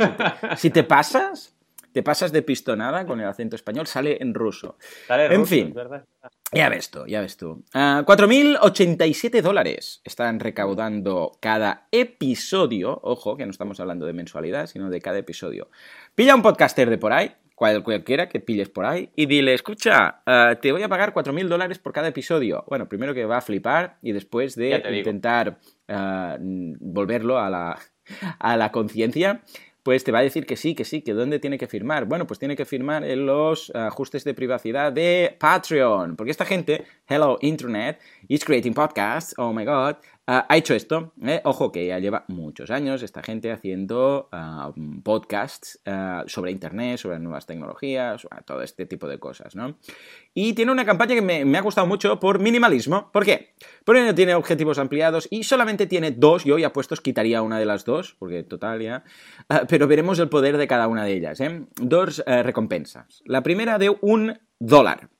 si 0.58 0.68
te 0.68 0.82
pasas, 0.94 1.53
te 1.94 2.02
pasas 2.02 2.32
de 2.32 2.42
pistonada 2.42 3.06
con 3.06 3.20
el 3.20 3.28
acento 3.28 3.54
español, 3.54 3.86
sale 3.86 4.18
en 4.20 4.34
ruso. 4.34 4.76
en 5.08 5.46
fin, 5.46 5.72
ya 6.52 6.68
ves 6.68 6.90
tú, 6.90 7.06
ya 7.06 7.20
ves 7.20 7.36
tú. 7.36 7.62
4.087 7.72 9.38
ah, 9.38 9.42
dólares 9.42 10.00
están 10.02 10.40
recaudando 10.40 11.38
cada 11.38 11.86
episodio. 11.92 12.98
Ojo, 13.04 13.36
que 13.36 13.44
no 13.44 13.52
estamos 13.52 13.78
hablando 13.78 14.06
de 14.06 14.12
mensualidad, 14.12 14.66
sino 14.66 14.90
de 14.90 15.00
cada 15.00 15.18
episodio. 15.18 15.68
Pilla 16.16 16.34
un 16.34 16.42
podcaster 16.42 16.90
de 16.90 16.98
por 16.98 17.12
ahí, 17.12 17.30
cualquiera 17.54 18.28
que 18.28 18.40
pilles 18.40 18.70
por 18.70 18.86
ahí, 18.86 19.10
y 19.14 19.26
dile, 19.26 19.54
escucha, 19.54 20.20
ah, 20.26 20.58
te 20.60 20.72
voy 20.72 20.82
a 20.82 20.88
pagar 20.88 21.14
4.000 21.14 21.46
dólares 21.46 21.78
por 21.78 21.92
cada 21.92 22.08
episodio. 22.08 22.64
Bueno, 22.66 22.88
primero 22.88 23.14
que 23.14 23.24
va 23.24 23.36
a 23.36 23.40
flipar 23.40 23.98
y 24.02 24.10
después 24.10 24.56
de 24.56 24.82
intentar 24.98 25.60
ah, 25.86 26.38
volverlo 26.40 27.38
a 27.38 27.48
la, 27.50 27.78
a 28.40 28.56
la 28.56 28.72
conciencia, 28.72 29.42
pues 29.84 30.02
te 30.02 30.10
va 30.10 30.18
a 30.20 30.22
decir 30.22 30.46
que 30.46 30.56
sí, 30.56 30.74
que 30.74 30.84
sí, 30.84 31.02
que 31.02 31.12
dónde 31.12 31.38
tiene 31.38 31.58
que 31.58 31.68
firmar. 31.68 32.06
Bueno, 32.06 32.26
pues 32.26 32.40
tiene 32.40 32.56
que 32.56 32.64
firmar 32.64 33.04
en 33.04 33.26
los 33.26 33.70
ajustes 33.74 34.24
de 34.24 34.34
privacidad 34.34 34.92
de 34.92 35.36
Patreon, 35.38 36.16
porque 36.16 36.30
esta 36.30 36.46
gente, 36.46 36.84
Hello 37.06 37.38
Internet, 37.42 38.00
is 38.26 38.44
creating 38.44 38.72
podcasts, 38.74 39.34
oh 39.36 39.52
my 39.52 39.64
god, 39.64 39.96
ha 40.26 40.56
hecho 40.56 40.74
esto. 40.74 41.12
¿eh? 41.22 41.40
Ojo 41.44 41.70
que 41.70 41.86
ya 41.86 41.98
lleva 41.98 42.24
muchos 42.28 42.70
años 42.70 43.02
esta 43.02 43.22
gente 43.22 43.52
haciendo 43.52 44.28
ah, 44.32 44.72
podcasts 45.02 45.80
ah, 45.84 46.24
sobre 46.26 46.50
Internet, 46.50 46.98
sobre 46.98 47.18
nuevas 47.18 47.46
tecnologías, 47.46 48.22
sobre 48.22 48.42
todo 48.42 48.62
este 48.62 48.86
tipo 48.86 49.06
de 49.06 49.18
cosas, 49.18 49.54
¿no? 49.54 49.76
Y 50.32 50.54
tiene 50.54 50.72
una 50.72 50.86
campaña 50.86 51.14
que 51.14 51.22
me, 51.22 51.58
ha 51.58 51.60
gustado 51.60 51.86
mucho 51.86 52.18
por 52.20 52.38
minimalismo. 52.38 53.10
¿Por 53.12 53.24
qué? 53.24 53.54
Porque 53.84 54.02
no 54.02 54.14
tiene 54.14 54.34
objetivos 54.34 54.78
ampliados 54.78 55.28
y 55.30 55.44
solamente 55.44 55.86
tiene 55.86 56.10
dos. 56.10 56.44
Yo 56.44 56.58
ya 56.58 56.72
puestos 56.72 57.00
quitaría 57.00 57.42
una 57.42 57.58
de 57.58 57.66
las 57.66 57.84
dos, 57.84 58.16
porque 58.18 58.42
total 58.42 58.80
ya. 58.80 59.04
Ah, 59.48 59.64
pero 59.68 59.86
veremos 59.86 60.18
el 60.18 60.30
poder 60.30 60.56
de 60.56 60.66
cada 60.66 60.88
una 60.88 61.04
de 61.04 61.12
ellas. 61.12 61.40
¿eh? 61.40 61.66
Dos 61.76 62.22
eh, 62.26 62.42
recompensas. 62.42 63.22
La 63.26 63.42
primera 63.42 63.78
de 63.78 63.94
un 64.00 64.38
dólar 64.58 65.10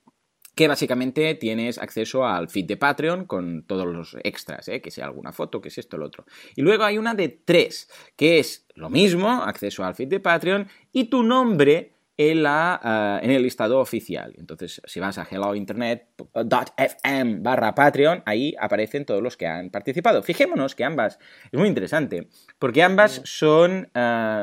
que 0.55 0.69
básicamente 0.69 1.35
tienes 1.35 1.77
acceso 1.77 2.25
al 2.25 2.49
feed 2.49 2.65
de 2.65 2.77
Patreon 2.77 3.25
con 3.25 3.63
todos 3.63 3.85
los 3.85 4.15
extras, 4.23 4.67
¿eh? 4.69 4.81
que 4.81 4.89
sea 4.89 5.05
alguna 5.05 5.33
foto, 5.33 5.61
que 5.61 5.67
es 5.67 5.77
esto, 5.77 5.97
lo 5.97 6.05
otro. 6.05 6.25
Y 6.55 6.61
luego 6.61 6.85
hay 6.85 6.97
una 6.97 7.13
de 7.13 7.29
tres, 7.29 7.89
que 8.15 8.39
es 8.39 8.65
lo 8.73 8.89
mismo, 8.89 9.29
acceso 9.29 9.83
al 9.83 9.95
feed 9.95 10.07
de 10.07 10.19
Patreon, 10.21 10.67
y 10.93 11.05
tu 11.05 11.23
nombre 11.23 11.94
en, 12.17 12.43
la, 12.43 13.19
en 13.21 13.31
el 13.31 13.43
listado 13.43 13.79
oficial. 13.79 14.33
Entonces, 14.37 14.81
si 14.85 14.99
vas 14.99 15.17
a 15.17 15.27
hellointernet.fm 15.29 17.39
barra 17.41 17.75
Patreon, 17.75 18.23
ahí 18.25 18.55
aparecen 18.59 19.05
todos 19.05 19.21
los 19.21 19.37
que 19.37 19.47
han 19.47 19.69
participado. 19.69 20.23
Fijémonos 20.23 20.75
que 20.75 20.83
ambas, 20.83 21.19
es 21.51 21.59
muy 21.59 21.67
interesante, 21.67 22.27
porque 22.59 22.83
ambas 22.83 23.21
son 23.25 23.89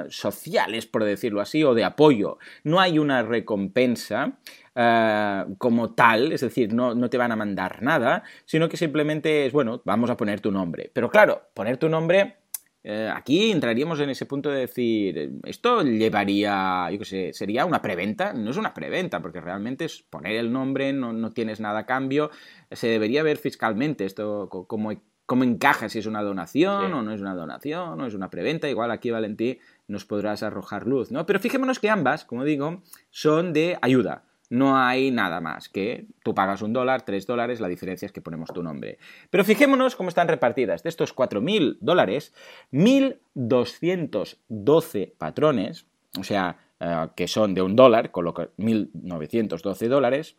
sociales, 0.08 0.86
por 0.86 1.04
decirlo 1.04 1.40
así, 1.40 1.64
o 1.64 1.74
de 1.74 1.84
apoyo. 1.84 2.38
No 2.64 2.80
hay 2.80 2.98
una 2.98 3.22
recompensa. 3.22 4.38
Eh, 4.74 5.44
como 5.58 5.94
tal, 5.94 6.32
es 6.32 6.40
decir, 6.40 6.72
no, 6.72 6.94
no, 6.94 7.10
te 7.10 7.18
van 7.18 7.30
a 7.30 7.36
mandar 7.36 7.82
nada, 7.82 8.22
sino 8.46 8.70
que 8.70 8.78
simplemente 8.78 9.46
es, 9.46 9.52
bueno, 9.52 9.82
vamos 9.84 10.08
a 10.08 10.16
poner 10.16 10.40
tu 10.40 10.50
nombre. 10.50 10.90
Pero 10.94 11.10
claro, 11.10 11.50
poner 11.52 11.76
tu 11.76 11.90
nombre, 11.90 12.36
eh, 12.84 13.10
aquí 13.14 13.50
entraríamos 13.52 14.00
en 14.00 14.10
ese 14.10 14.26
punto 14.26 14.50
de 14.50 14.60
decir, 14.60 15.40
esto 15.44 15.82
llevaría, 15.82 16.90
yo 16.90 16.98
qué 16.98 17.04
sé, 17.04 17.32
sería 17.32 17.64
una 17.64 17.80
preventa, 17.80 18.32
no 18.32 18.50
es 18.50 18.56
una 18.56 18.74
preventa, 18.74 19.20
porque 19.20 19.40
realmente 19.40 19.84
es 19.84 20.02
poner 20.02 20.36
el 20.36 20.52
nombre, 20.52 20.92
no, 20.92 21.12
no 21.12 21.32
tienes 21.32 21.60
nada 21.60 21.80
a 21.80 21.86
cambio, 21.86 22.30
se 22.70 22.88
debería 22.88 23.22
ver 23.22 23.36
fiscalmente 23.36 24.04
esto 24.04 24.48
como 24.48 24.92
cómo 25.24 25.44
encaja 25.44 25.88
si 25.88 25.98
es 25.98 26.06
una 26.06 26.20
donación 26.22 26.92
o 26.92 27.02
no 27.02 27.12
es 27.12 27.20
una 27.20 27.34
donación 27.34 27.98
o 28.00 28.06
es 28.06 28.12
una 28.12 28.28
preventa. 28.28 28.68
Igual 28.68 28.90
aquí, 28.90 29.10
Valentí, 29.10 29.60
nos 29.86 30.04
podrás 30.04 30.42
arrojar 30.42 30.86
luz, 30.86 31.10
¿no? 31.10 31.24
Pero 31.24 31.40
fijémonos 31.40 31.78
que 31.78 31.88
ambas, 31.88 32.24
como 32.24 32.44
digo, 32.44 32.82
son 33.08 33.52
de 33.54 33.78
ayuda 33.80 34.24
no 34.52 34.76
hay 34.76 35.10
nada 35.10 35.40
más 35.40 35.68
que 35.70 36.04
tú 36.22 36.34
pagas 36.34 36.60
un 36.60 36.74
dólar, 36.74 37.06
tres 37.06 37.26
dólares, 37.26 37.58
la 37.58 37.68
diferencia 37.68 38.04
es 38.04 38.12
que 38.12 38.20
ponemos 38.20 38.52
tu 38.52 38.62
nombre. 38.62 38.98
Pero 39.30 39.44
fijémonos 39.44 39.96
cómo 39.96 40.10
están 40.10 40.28
repartidas. 40.28 40.82
De 40.82 40.90
estos 40.90 41.16
4.000 41.16 41.78
dólares, 41.80 42.34
1.212 42.70 45.12
patrones, 45.16 45.86
o 46.20 46.24
sea, 46.24 46.58
eh, 46.80 47.08
que 47.16 47.28
son 47.28 47.54
de 47.54 47.62
un 47.62 47.76
dólar, 47.76 48.10
con 48.10 48.26
lo 48.26 48.34
que 48.34 48.50
1.912 48.58 49.88
dólares, 49.88 50.36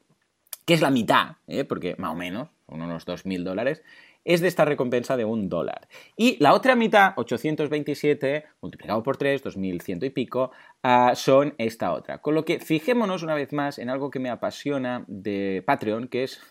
que 0.64 0.76
es 0.76 0.82
la 0.82 0.92
mitad, 0.92 1.38
¿eh? 1.48 1.64
porque 1.64 1.96
más 1.98 2.12
o 2.12 2.16
menos, 2.16 2.50
son 2.70 2.84
unos 2.84 3.08
2.000 3.08 3.42
dólares, 3.42 3.82
es 4.26 4.42
de 4.42 4.48
esta 4.48 4.66
recompensa 4.66 5.18
de 5.18 5.26
un 5.26 5.50
dólar. 5.50 5.88
Y 6.16 6.38
la 6.42 6.54
otra 6.54 6.76
mitad, 6.76 7.14
827, 7.16 8.46
multiplicado 8.62 9.04
por 9.04 9.18
3, 9.18 9.44
2100 9.44 10.04
y 10.04 10.10
pico, 10.10 10.52
ah, 10.82 11.14
son 11.16 11.54
esta 11.58 11.94
otra. 11.94 12.20
Con 12.20 12.36
lo 12.36 12.46
que 12.46 12.60
fijémonos 12.60 13.24
una 13.24 13.36
vez 13.36 13.54
más 13.54 13.80
en 13.80 13.90
algo 13.90 14.10
que 14.10 14.20
me 14.20 14.30
apasiona 14.30 15.04
de 15.08 15.64
Patreon, 15.66 16.08
que 16.08 16.24
es, 16.24 16.42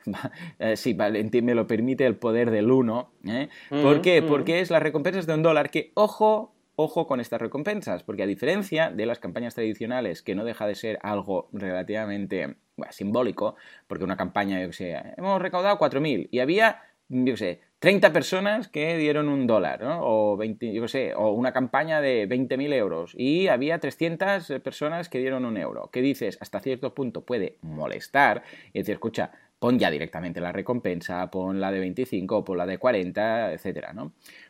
eh, 0.58 0.76
si 0.76 0.94
Valentín 0.94 1.44
me 1.44 1.54
lo 1.54 1.66
permite, 1.66 2.06
el 2.06 2.16
poder 2.16 2.50
del 2.50 2.70
uno. 2.70 3.12
¿eh? 3.26 3.48
¿Por 3.70 4.02
qué? 4.02 4.22
Porque 4.22 4.60
es 4.60 4.70
las 4.70 4.82
recompensas 4.82 5.26
de 5.26 5.34
un 5.34 5.42
dólar 5.42 5.70
que, 5.70 5.92
ojo, 5.94 6.54
ojo 6.76 7.06
con 7.06 7.20
estas 7.20 7.40
recompensas, 7.40 8.02
porque 8.02 8.22
a 8.22 8.26
diferencia 8.26 8.90
de 8.90 9.06
las 9.06 9.18
campañas 9.18 9.54
tradicionales, 9.54 10.22
que 10.22 10.34
no 10.34 10.44
deja 10.44 10.66
de 10.66 10.74
ser 10.74 10.98
algo 11.02 11.48
relativamente 11.52 12.56
simbólico, 12.90 13.56
porque 13.86 14.04
una 14.04 14.16
campaña, 14.16 14.60
yo 14.60 14.68
que 14.68 14.72
sé, 14.72 15.02
hemos 15.16 15.40
recaudado 15.40 15.78
4.000 15.78 16.28
y 16.30 16.40
había 16.40 16.80
yo 17.12 17.36
sé, 17.36 17.60
30 17.80 18.12
personas 18.12 18.68
que 18.68 18.96
dieron 18.96 19.28
un 19.28 19.46
dólar, 19.46 19.82
¿no? 19.82 20.00
O, 20.02 20.36
20, 20.36 20.72
yo 20.72 20.88
sé, 20.88 21.14
o 21.14 21.32
una 21.32 21.52
campaña 21.52 22.00
de 22.00 22.26
20.000 22.26 22.72
euros 22.72 23.12
y 23.16 23.48
había 23.48 23.78
300 23.78 24.60
personas 24.62 25.10
que 25.10 25.18
dieron 25.18 25.44
un 25.44 25.58
euro. 25.58 25.90
¿Qué 25.92 26.00
dices? 26.00 26.38
Hasta 26.40 26.60
cierto 26.60 26.94
punto 26.94 27.24
puede 27.24 27.58
molestar 27.60 28.42
y 28.72 28.78
decir, 28.78 28.94
escucha, 28.94 29.30
pon 29.58 29.78
ya 29.78 29.90
directamente 29.90 30.40
la 30.40 30.52
recompensa, 30.52 31.30
pon 31.30 31.60
la 31.60 31.70
de 31.70 31.80
25, 31.80 32.44
pon 32.44 32.56
la 32.56 32.66
de 32.66 32.78
40, 32.78 33.52
etcétera. 33.52 33.94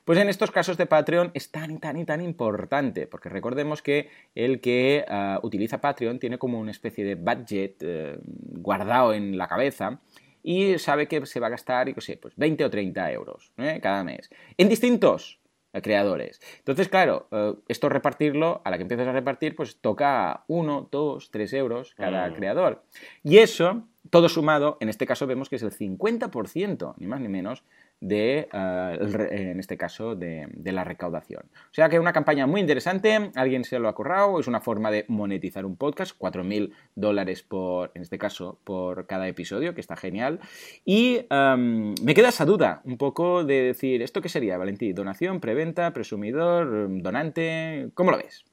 Pues 0.04 0.18
en 0.18 0.28
estos 0.28 0.52
casos 0.52 0.76
de 0.76 0.86
Patreon 0.86 1.32
es 1.34 1.50
tan 1.50 1.72
y 1.72 1.78
tan 1.78 1.96
y 1.98 2.04
tan 2.04 2.20
importante, 2.20 3.08
porque 3.08 3.28
recordemos 3.28 3.82
que 3.82 4.08
el 4.36 4.60
que 4.60 5.04
ah, 5.08 5.40
utiliza 5.42 5.80
Patreon 5.80 6.20
tiene 6.20 6.38
como 6.38 6.60
una 6.60 6.70
especie 6.70 7.04
de 7.04 7.16
budget 7.16 7.76
eh, 7.80 8.18
guardado 8.22 9.14
en 9.14 9.36
la 9.36 9.48
cabeza 9.48 10.00
y 10.43 10.78
sabe 10.78 11.09
que 11.09 11.24
se 11.26 11.40
va 11.40 11.47
a 11.49 11.51
gastar, 11.51 11.88
y 11.88 11.95
sé, 11.99 12.16
pues 12.16 12.34
20 12.36 12.64
o 12.64 12.70
30 12.70 13.12
euros 13.12 13.53
¿eh? 13.59 13.78
cada 13.82 14.05
mes. 14.05 14.30
En 14.57 14.68
distintos 14.68 15.40
creadores. 15.80 16.40
Entonces, 16.59 16.88
claro, 16.88 17.28
eh, 17.30 17.55
esto 17.68 17.88
repartirlo, 17.88 18.61
a 18.64 18.70
la 18.70 18.76
que 18.76 18.82
empiezas 18.82 19.09
a 19.09 19.12
repartir, 19.12 19.57
pues 19.57 19.80
toca 19.80 20.45
1, 20.49 20.88
2, 20.90 21.30
3 21.30 21.53
euros 21.55 21.95
cada 21.95 22.28
mm. 22.28 22.34
creador. 22.34 22.84
Y 23.22 23.38
eso, 23.38 23.88
todo 24.12 24.28
sumado, 24.28 24.76
en 24.80 24.90
este 24.90 25.06
caso 25.06 25.26
vemos 25.26 25.48
que 25.48 25.56
es 25.56 25.62
el 25.62 25.72
50%, 25.72 26.96
ni 26.98 27.06
más 27.06 27.18
ni 27.18 27.28
menos, 27.28 27.64
de, 27.98 28.46
eh, 28.52 28.98
en 29.30 29.58
este 29.58 29.78
caso, 29.78 30.14
de, 30.14 30.48
la 30.64 30.84
recaudación. 30.84 31.44
O 31.54 31.72
sea 31.72 31.88
que 31.88 31.98
una 31.98 32.12
campaña 32.12 32.46
muy 32.46 32.60
interesante, 32.60 33.30
alguien 33.34 33.64
se 33.64 33.78
lo 33.78 33.88
ha 33.88 33.94
currado, 33.94 34.38
es 34.38 34.48
una 34.48 34.60
forma 34.60 34.90
de 34.90 35.06
monetizar 35.08 35.64
un 35.64 35.76
podcast, 35.76 36.14
4.000 36.18 36.74
dólares 36.94 37.42
por, 37.42 37.90
en 37.94 38.02
este 38.02 38.18
caso, 38.18 38.58
por 38.64 39.06
cada 39.06 39.26
episodio, 39.28 39.74
que 39.74 39.80
está 39.80 39.96
genial. 39.96 40.40
Y 40.84 41.24
em, 41.30 41.94
me 42.04 42.12
queda 42.12 42.28
esa 42.28 42.44
duda, 42.44 42.82
un 42.84 42.98
poco 42.98 43.44
de 43.44 43.62
decir, 43.62 44.02
¿esto 44.02 44.20
qué 44.20 44.28
sería, 44.28 44.58
Valentín? 44.58 44.94
¿Donación, 44.94 45.40
preventa, 45.40 45.90
presumidor, 45.94 46.88
donante? 47.00 47.88
¿Cómo 47.94 48.10
lo 48.10 48.18
ves? 48.18 48.44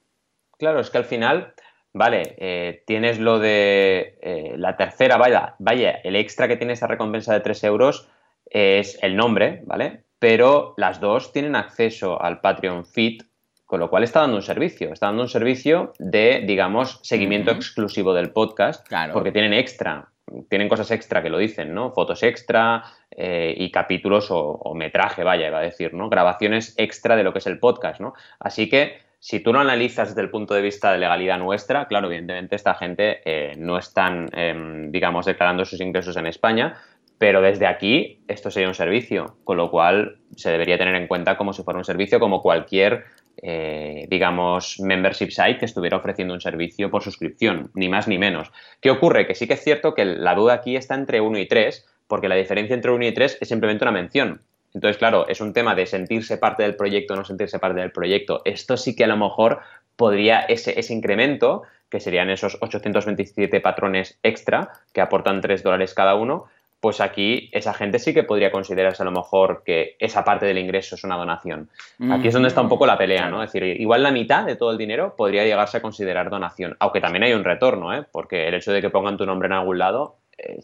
Claro, 0.56 0.80
es 0.80 0.88
que 0.88 0.96
al 0.96 1.04
final... 1.04 1.52
Vale, 1.92 2.36
eh, 2.38 2.84
tienes 2.86 3.18
lo 3.18 3.38
de 3.38 4.18
eh, 4.22 4.54
la 4.56 4.76
tercera, 4.76 5.16
vaya, 5.16 5.56
vaya, 5.58 6.00
el 6.04 6.14
extra 6.14 6.46
que 6.46 6.56
tiene 6.56 6.74
esa 6.74 6.86
recompensa 6.86 7.32
de 7.32 7.40
3 7.40 7.64
euros, 7.64 8.08
es 8.46 8.98
el 9.02 9.16
nombre, 9.16 9.62
¿vale? 9.64 10.04
Pero 10.18 10.74
las 10.76 11.00
dos 11.00 11.32
tienen 11.32 11.56
acceso 11.56 12.20
al 12.22 12.40
Patreon 12.40 12.84
Feed, 12.84 13.22
con 13.64 13.80
lo 13.80 13.88
cual 13.88 14.02
está 14.02 14.20
dando 14.20 14.36
un 14.36 14.42
servicio. 14.42 14.92
Está 14.92 15.06
dando 15.06 15.22
un 15.22 15.28
servicio 15.28 15.92
de, 15.98 16.42
digamos, 16.46 17.00
seguimiento 17.02 17.52
exclusivo 17.52 18.12
del 18.12 18.32
podcast, 18.32 18.86
porque 19.12 19.32
tienen 19.32 19.52
extra, 19.52 20.08
tienen 20.48 20.68
cosas 20.68 20.90
extra 20.90 21.22
que 21.22 21.30
lo 21.30 21.38
dicen, 21.38 21.72
¿no? 21.72 21.92
Fotos 21.92 22.22
extra 22.22 22.84
eh, 23.10 23.54
y 23.56 23.70
capítulos 23.70 24.28
o, 24.30 24.74
metraje, 24.74 25.24
vaya, 25.24 25.48
iba 25.48 25.58
a 25.58 25.62
decir, 25.62 25.94
¿no? 25.94 26.08
Grabaciones 26.08 26.74
extra 26.76 27.16
de 27.16 27.22
lo 27.22 27.32
que 27.32 27.38
es 27.38 27.46
el 27.46 27.58
podcast, 27.58 28.00
¿no? 28.00 28.14
Así 28.38 28.68
que 28.68 28.98
si 29.20 29.40
tú 29.40 29.52
lo 29.52 29.60
analizas 29.60 30.08
desde 30.08 30.22
el 30.22 30.30
punto 30.30 30.54
de 30.54 30.62
vista 30.62 30.92
de 30.92 30.98
legalidad 30.98 31.38
nuestra, 31.38 31.86
claro, 31.86 32.06
evidentemente 32.06 32.56
esta 32.56 32.74
gente 32.74 33.20
eh, 33.26 33.54
no 33.58 33.76
están, 33.76 34.30
em, 34.32 34.90
digamos, 34.90 35.26
declarando 35.26 35.66
sus 35.66 35.80
ingresos 35.80 36.16
en 36.16 36.26
España, 36.26 36.78
pero 37.18 37.42
desde 37.42 37.66
aquí 37.66 38.24
esto 38.28 38.50
sería 38.50 38.68
un 38.68 38.74
servicio, 38.74 39.36
con 39.44 39.58
lo 39.58 39.70
cual 39.70 40.16
se 40.36 40.50
debería 40.50 40.78
tener 40.78 40.94
en 40.94 41.06
cuenta 41.06 41.36
como 41.36 41.52
si 41.52 41.62
fuera 41.62 41.76
un 41.76 41.84
servicio 41.84 42.18
como 42.18 42.40
cualquier, 42.40 43.04
eh, 43.42 44.06
digamos, 44.08 44.80
membership 44.80 45.30
site 45.30 45.58
que 45.58 45.66
estuviera 45.66 45.98
ofreciendo 45.98 46.32
un 46.32 46.40
servicio 46.40 46.90
por 46.90 47.02
suscripción, 47.02 47.70
ni 47.74 47.90
más 47.90 48.08
ni 48.08 48.16
menos. 48.16 48.50
¿Qué 48.80 48.90
ocurre? 48.90 49.26
Que 49.26 49.34
sí 49.34 49.46
que 49.46 49.52
es 49.52 49.62
cierto 49.62 49.94
que 49.94 50.06
la 50.06 50.34
duda 50.34 50.54
aquí 50.54 50.76
está 50.76 50.94
entre 50.94 51.20
1 51.20 51.38
y 51.38 51.46
3, 51.46 51.86
porque 52.08 52.28
la 52.28 52.36
diferencia 52.36 52.72
entre 52.72 52.90
1 52.90 53.04
y 53.04 53.12
3 53.12 53.36
es 53.38 53.48
simplemente 53.48 53.84
una 53.84 53.92
mención. 53.92 54.40
Entonces, 54.74 54.98
claro, 54.98 55.26
es 55.28 55.40
un 55.40 55.52
tema 55.52 55.74
de 55.74 55.86
sentirse 55.86 56.38
parte 56.38 56.62
del 56.62 56.76
proyecto 56.76 57.14
o 57.14 57.16
no 57.16 57.24
sentirse 57.24 57.58
parte 57.58 57.80
del 57.80 57.92
proyecto. 57.92 58.42
Esto 58.44 58.76
sí 58.76 58.94
que 58.94 59.04
a 59.04 59.08
lo 59.08 59.16
mejor 59.16 59.60
podría, 59.96 60.40
ese, 60.40 60.78
ese 60.78 60.94
incremento, 60.94 61.62
que 61.88 62.00
serían 62.00 62.30
esos 62.30 62.56
827 62.60 63.60
patrones 63.60 64.18
extra, 64.22 64.70
que 64.92 65.00
aportan 65.00 65.40
3 65.40 65.62
dólares 65.62 65.92
cada 65.92 66.14
uno, 66.14 66.46
pues 66.80 67.00
aquí 67.00 67.50
esa 67.52 67.74
gente 67.74 67.98
sí 67.98 68.14
que 68.14 68.22
podría 68.22 68.50
considerarse 68.50 69.02
a 69.02 69.04
lo 69.04 69.12
mejor 69.12 69.62
que 69.64 69.96
esa 69.98 70.24
parte 70.24 70.46
del 70.46 70.56
ingreso 70.56 70.94
es 70.94 71.04
una 71.04 71.16
donación. 71.16 71.68
Aquí 72.10 72.28
es 72.28 72.34
donde 72.34 72.48
está 72.48 72.62
un 72.62 72.70
poco 72.70 72.86
la 72.86 72.96
pelea, 72.96 73.28
¿no? 73.28 73.42
Es 73.42 73.52
decir, 73.52 73.78
igual 73.78 74.02
la 74.02 74.10
mitad 74.10 74.44
de 74.44 74.56
todo 74.56 74.70
el 74.70 74.78
dinero 74.78 75.14
podría 75.14 75.44
llegarse 75.44 75.76
a 75.76 75.82
considerar 75.82 76.30
donación, 76.30 76.76
aunque 76.78 77.02
también 77.02 77.24
hay 77.24 77.34
un 77.34 77.44
retorno, 77.44 77.92
¿eh? 77.92 78.04
Porque 78.10 78.48
el 78.48 78.54
hecho 78.54 78.72
de 78.72 78.80
que 78.80 78.88
pongan 78.88 79.18
tu 79.18 79.26
nombre 79.26 79.46
en 79.46 79.52
algún 79.52 79.78
lado 79.78 80.16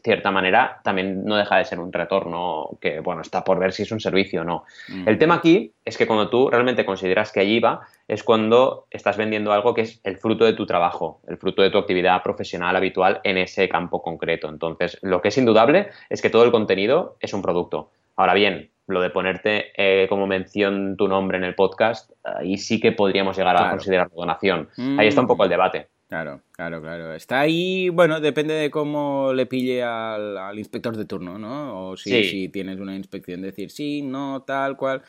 cierta 0.03 0.31
manera, 0.31 0.81
también 0.83 1.25
no 1.25 1.37
deja 1.37 1.59
de 1.59 1.65
ser 1.65 1.81
un 1.81 1.93
retorno 1.93 2.79
que, 2.81 3.01
bueno, 3.01 3.23
está 3.23 3.45
por 3.45 3.59
ver 3.59 3.73
si 3.73 3.83
es 3.83 3.93
un 3.93 4.01
servicio 4.01 4.43
o 4.43 4.45
no. 4.45 4.65
Mm. 4.89 5.09
El 5.09 5.19
tema 5.19 5.37
aquí 5.37 5.73
es 5.85 5.97
que 5.97 6.07
cuando 6.07 6.29
tú 6.29 6.51
realmente 6.51 6.85
consideras 6.85 7.33
que 7.33 7.41
allí 7.41 7.61
va, 7.61 7.81
es 8.09 8.23
cuando 8.23 8.87
estás 8.91 9.17
vendiendo 9.17 9.53
algo 9.53 9.75
que 9.75 9.83
es 9.83 10.01
el 10.05 10.17
fruto 10.19 10.45
de 10.45 10.55
tu 10.55 10.67
trabajo, 10.67 11.21
el 11.29 11.37
fruto 11.37 11.63
de 11.63 11.71
tu 11.71 11.79
actividad 11.79 12.23
profesional 12.23 12.77
habitual 12.77 13.21
en 13.25 13.39
ese 13.39 13.69
campo 13.69 14.03
concreto. 14.03 14.49
Entonces, 14.49 14.99
lo 15.03 15.21
que 15.21 15.29
es 15.29 15.39
indudable 15.39 15.89
es 16.09 16.23
que 16.23 16.31
todo 16.31 16.45
el 16.45 16.51
contenido 16.51 17.17
es 17.21 17.33
un 17.35 17.43
producto. 17.43 17.91
Ahora 18.17 18.35
bien, 18.35 18.71
lo 18.87 19.01
de 19.01 19.11
ponerte 19.11 19.73
eh, 19.77 20.07
como 20.09 20.27
mención 20.27 20.97
tu 20.97 21.09
nombre 21.09 21.39
en 21.39 21.45
el 21.45 21.55
podcast, 21.55 22.13
ahí 22.23 22.57
sí 22.57 22.81
que 22.81 22.93
podríamos 22.93 23.37
llegar 23.37 23.57
a 23.61 23.71
considerar 23.71 24.11
donación. 24.11 24.69
Ahí 24.99 25.09
está 25.09 25.21
un 25.21 25.27
poco 25.27 25.45
el 25.45 25.51
debate. 25.51 25.89
Claro, 26.09 26.43
claro, 26.53 26.81
claro. 26.81 27.15
Está 27.15 27.41
ahí, 27.41 27.89
bueno, 27.89 28.21
depende 28.21 28.55
de 28.55 28.71
cómo 28.71 29.33
le 29.33 29.47
pille 29.47 29.83
al, 29.83 30.57
inspector 30.57 30.97
de 30.97 31.05
turno, 31.05 31.39
¿no? 31.39 31.89
O 31.89 31.97
si, 31.97 32.25
si, 32.25 32.49
tienes 32.49 32.79
una 32.79 32.95
inspección, 32.95 33.43
decir 33.43 33.71
sí, 33.71 34.03
no, 34.03 34.43
tal 34.43 34.77
cual. 34.77 35.03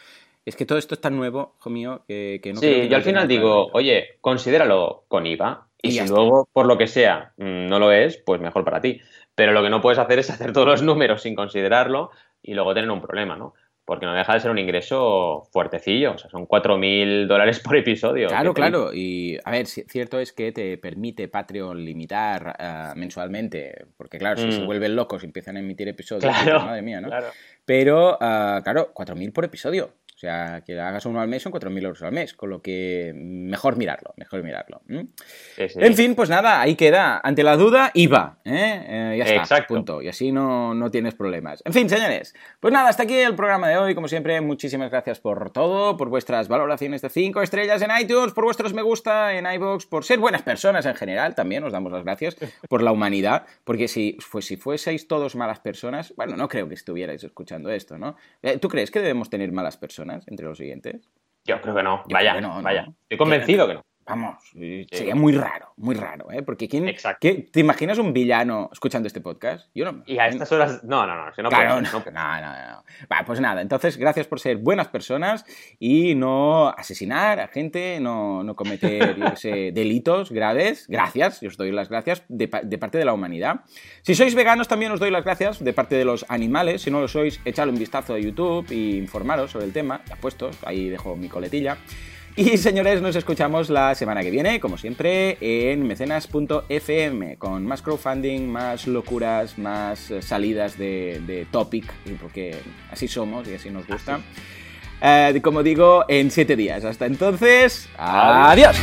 Es 0.44 0.56
que 0.56 0.66
todo 0.66 0.78
esto 0.78 0.96
es 0.96 1.02
tan 1.02 1.16
nuevo, 1.16 1.56
hijo 1.60 1.70
mío, 1.70 2.04
que, 2.08 2.42
no 2.54 2.62
Sí, 2.62 2.88
yo 2.88 2.96
al 2.96 3.04
final 3.04 3.28
digo, 3.28 3.70
oye, 3.74 4.18
considéralo 4.22 5.04
con 5.08 5.28
IVA. 5.28 5.68
Y, 5.82 5.92
si 5.92 6.08
luego, 6.08 6.48
por 6.52 6.66
lo 6.66 6.78
que 6.78 6.88
sea, 6.88 7.34
mm, 7.38 7.68
no 7.68 7.80
lo 7.80 7.92
es, 7.92 8.18
pues 8.18 8.42
mejor 8.42 8.64
para 8.64 8.82
ti. 8.82 9.00
Pero 9.36 9.52
lo 9.52 9.62
que 9.62 9.70
no 9.70 9.82
puedes 9.82 10.00
hacer 10.00 10.18
es 10.20 10.30
hacer 10.32 10.54
todos 10.54 10.66
los 10.66 10.82
números 10.82 11.22
sin 11.22 11.36
considerarlo 11.36 12.10
y 12.42 12.54
luego 12.54 12.74
tener 12.74 12.90
un 12.90 13.02
problema, 13.02 13.36
¿no? 13.36 13.54
Porque 13.88 14.06
no 14.06 14.14
deja 14.14 14.34
de 14.34 14.42
ser 14.42 14.52
un 14.52 14.58
ingreso 14.58 15.48
fuertecillo, 15.54 16.12
o 16.12 16.18
sea, 16.18 16.30
son 16.30 16.46
4.000 16.46 17.26
dólares 17.26 17.62
por 17.62 17.78
episodio. 17.78 18.28
Claro, 18.28 18.54
claro, 18.54 18.94
y 18.94 19.38
a 19.46 19.50
ver, 19.50 19.66
cierto 19.66 20.20
es 20.20 20.34
que 20.34 20.52
te 20.52 20.78
permite 20.78 21.30
Patreon 21.30 21.86
limitar 21.86 22.58
uh, 22.60 23.00
mensualmente, 23.00 23.86
porque 23.96 24.18
claro, 24.18 24.42
si 24.42 24.48
mm. 24.48 24.52
se 24.52 24.66
vuelven 24.66 24.94
locos 24.94 25.24
y 25.24 25.28
empiezan 25.28 25.56
a 25.56 25.62
emitir 25.62 25.88
episodios, 25.88 26.36
claro, 26.44 26.66
madre 26.66 26.82
mía, 26.82 27.00
¿no? 27.00 27.08
Claro. 27.08 27.28
Pero, 27.64 28.16
uh, 28.16 28.62
claro, 28.62 28.92
4.000 28.94 29.32
por 29.32 29.46
episodio. 29.46 29.94
O 30.18 30.20
sea, 30.20 30.64
que 30.66 30.80
hagas 30.80 31.06
uno 31.06 31.22
al 31.22 31.28
mes 31.28 31.44
son 31.44 31.52
4.000 31.52 31.84
euros 31.84 32.02
al 32.02 32.12
mes, 32.12 32.34
con 32.34 32.50
lo 32.50 32.60
que 32.60 33.14
mejor 33.16 33.78
mirarlo, 33.78 34.16
mejor 34.18 34.42
mirarlo. 34.42 34.82
En 34.88 35.94
fin, 35.94 36.16
pues 36.16 36.28
nada, 36.28 36.60
ahí 36.60 36.74
queda. 36.74 37.22
Ante 37.24 37.44
la 37.44 37.56
duda, 37.56 37.92
IVA. 37.94 38.40
¿eh? 38.44 38.86
eh 38.88 39.16
ya 39.20 39.26
está, 39.26 39.36
Exacto. 39.36 39.76
punto. 39.76 40.02
Y 40.02 40.08
así 40.08 40.32
no, 40.32 40.74
no 40.74 40.90
tienes 40.90 41.14
problemas. 41.14 41.62
En 41.66 41.74
fin, 41.74 41.88
señores, 41.88 42.34
pues 42.60 42.74
nada, 42.74 42.90
hasta 42.90 43.04
aquí 43.04 43.14
el 43.14 43.36
programa 43.36 43.70
de 43.70 43.78
hoy. 43.78 43.94
Como 43.94 44.08
siempre, 44.08 44.42
muchísimas 44.42 44.90
gracias 44.90 45.20
por 45.20 45.52
todo, 45.52 45.98
por 45.98 46.10
vuestras 46.10 46.48
valoraciones 46.48 47.04
de 47.04 47.10
5 47.10 47.44
estrellas 47.44 47.84
en 47.84 47.92
iTunes, 48.02 48.34
por 48.34 48.46
vuestros 48.46 48.74
me 48.74 48.82
gusta 48.82 49.36
en 49.36 49.46
iVoox, 49.46 49.86
por 49.86 50.04
ser 50.04 50.18
buenas 50.18 50.42
personas 50.42 50.88
en 50.88 50.96
general. 50.96 51.36
También 51.36 51.64
os 51.64 51.72
damos 51.72 51.92
las 51.92 52.04
gracias 52.04 52.38
por 52.68 52.82
la 52.82 52.92
humanidad, 52.92 53.46
porque 53.64 53.88
si, 53.88 54.18
pues, 54.32 54.46
si 54.46 54.58
fueseis 54.58 55.08
todos 55.08 55.36
malas 55.36 55.60
personas, 55.60 56.12
bueno, 56.18 56.36
no 56.36 56.48
creo 56.48 56.68
que 56.68 56.74
estuvierais 56.74 57.24
escuchando 57.24 57.70
esto, 57.70 58.00
¿no? 58.00 58.16
Eh, 58.42 58.58
¿Tú 58.58 58.68
crees 58.68 58.90
que 58.90 59.00
debemos 59.00 59.30
tener 59.30 59.52
malas 59.52 59.78
personas? 59.78 60.07
Entre 60.28 60.46
los 60.46 60.58
siguientes? 60.58 61.10
Yo 61.46 61.62
creo 61.62 61.76
que 61.76 61.84
no. 61.84 62.04
vaya, 62.10 62.40
no, 62.42 62.62
vaya. 62.62 62.88
Estoy 63.04 63.18
convencido 63.18 63.68
que 63.68 63.76
no. 63.76 63.86
Vamos, 64.08 64.38
sería 64.90 65.16
muy 65.16 65.34
raro, 65.34 65.74
muy 65.76 65.94
raro, 65.94 66.32
¿eh? 66.32 66.42
Porque 66.42 66.70
¿quién, 66.70 66.96
¿qué, 67.20 67.50
¿te 67.52 67.60
imaginas 67.60 67.98
un 67.98 68.14
villano 68.14 68.70
escuchando 68.72 69.08
este 69.08 69.20
podcast? 69.20 69.70
Yo 69.76 69.92
no. 69.92 70.04
Y 70.06 70.18
a 70.18 70.28
estas 70.30 70.50
horas, 70.54 70.84
no, 70.86 71.06
no, 71.06 71.16
no, 71.16 71.26
no, 71.26 71.50
claro, 71.50 71.82
no, 71.82 71.92
no, 71.92 72.04
no, 72.06 72.42
no, 72.42 72.84
Va, 73.12 73.24
pues 73.26 73.42
nada, 73.42 73.62
entonces 73.62 73.98
gracias 73.98 74.26
por 74.26 74.40
ser 74.40 74.58
buenas 74.58 74.88
personas 74.88 75.46
y 75.78 76.16
no 76.16 76.70
asesinar 76.70 77.42
a 77.42 77.50
gente, 77.50 78.00
no, 78.00 78.44
no 78.44 78.56
cometer, 78.56 79.18
yo 79.18 79.36
sé, 79.36 79.72
delitos 79.74 80.32
graves. 80.32 80.88
Gracias, 80.88 81.42
yo 81.42 81.50
os 81.50 81.58
doy 81.58 81.72
las 81.72 81.90
gracias 81.90 82.24
de, 82.30 82.50
de, 82.64 82.78
parte 82.78 82.98
de 82.98 83.06
la 83.06 83.14
humanidad. 83.14 83.62
Si 84.04 84.16
sois 84.16 84.36
veganos 84.36 84.70
también 84.70 84.94
os 84.94 85.02
doy 85.02 85.12
las 85.12 85.26
gracias 85.26 85.64
de 85.64 85.74
parte 85.74 85.96
de 85.96 86.06
los 86.06 86.26
animales. 86.30 86.82
Si 86.82 86.92
no 86.92 87.02
lo 87.02 87.10
sois, 87.10 87.42
echadle 87.44 87.74
un 87.74 87.80
vistazo 87.80 88.14
a 88.14 88.20
YouTube 88.20 88.66
e 88.72 88.98
informaros 88.98 89.52
sobre 89.52 89.66
el 89.66 89.74
tema. 89.74 90.02
Ya 90.08 90.16
puestos, 90.16 90.58
ahí 90.66 90.88
dejo 90.90 91.18
mi 91.18 91.28
coletilla. 91.28 91.78
Y 92.38 92.58
señores, 92.58 93.02
nos 93.02 93.16
escuchamos 93.16 93.72
la 93.72 93.96
semana 93.96 94.22
que 94.22 94.30
viene, 94.30 94.60
como 94.60 94.78
siempre, 94.78 95.40
en 95.42 95.88
mecenas.fm, 95.88 97.38
con 97.38 97.66
más 97.66 97.82
crowdfunding, 97.82 98.48
más 98.48 98.86
locuras, 98.86 99.58
más 99.58 100.12
eh, 100.12 100.22
salidas 100.22 100.78
de, 100.78 101.48
topic, 101.50 101.92
porque 102.22 102.56
así 102.92 103.08
somos 103.08 103.48
y 103.48 103.56
así 103.56 103.72
nos 103.72 103.88
gusta. 103.88 104.20
Eh, 105.02 105.40
como 105.44 105.64
digo, 105.64 106.06
en 106.08 106.30
siete 106.30 106.56
días. 106.56 106.86
Hasta 106.86 107.08
entonces, 107.08 107.90
adiós. 107.98 108.78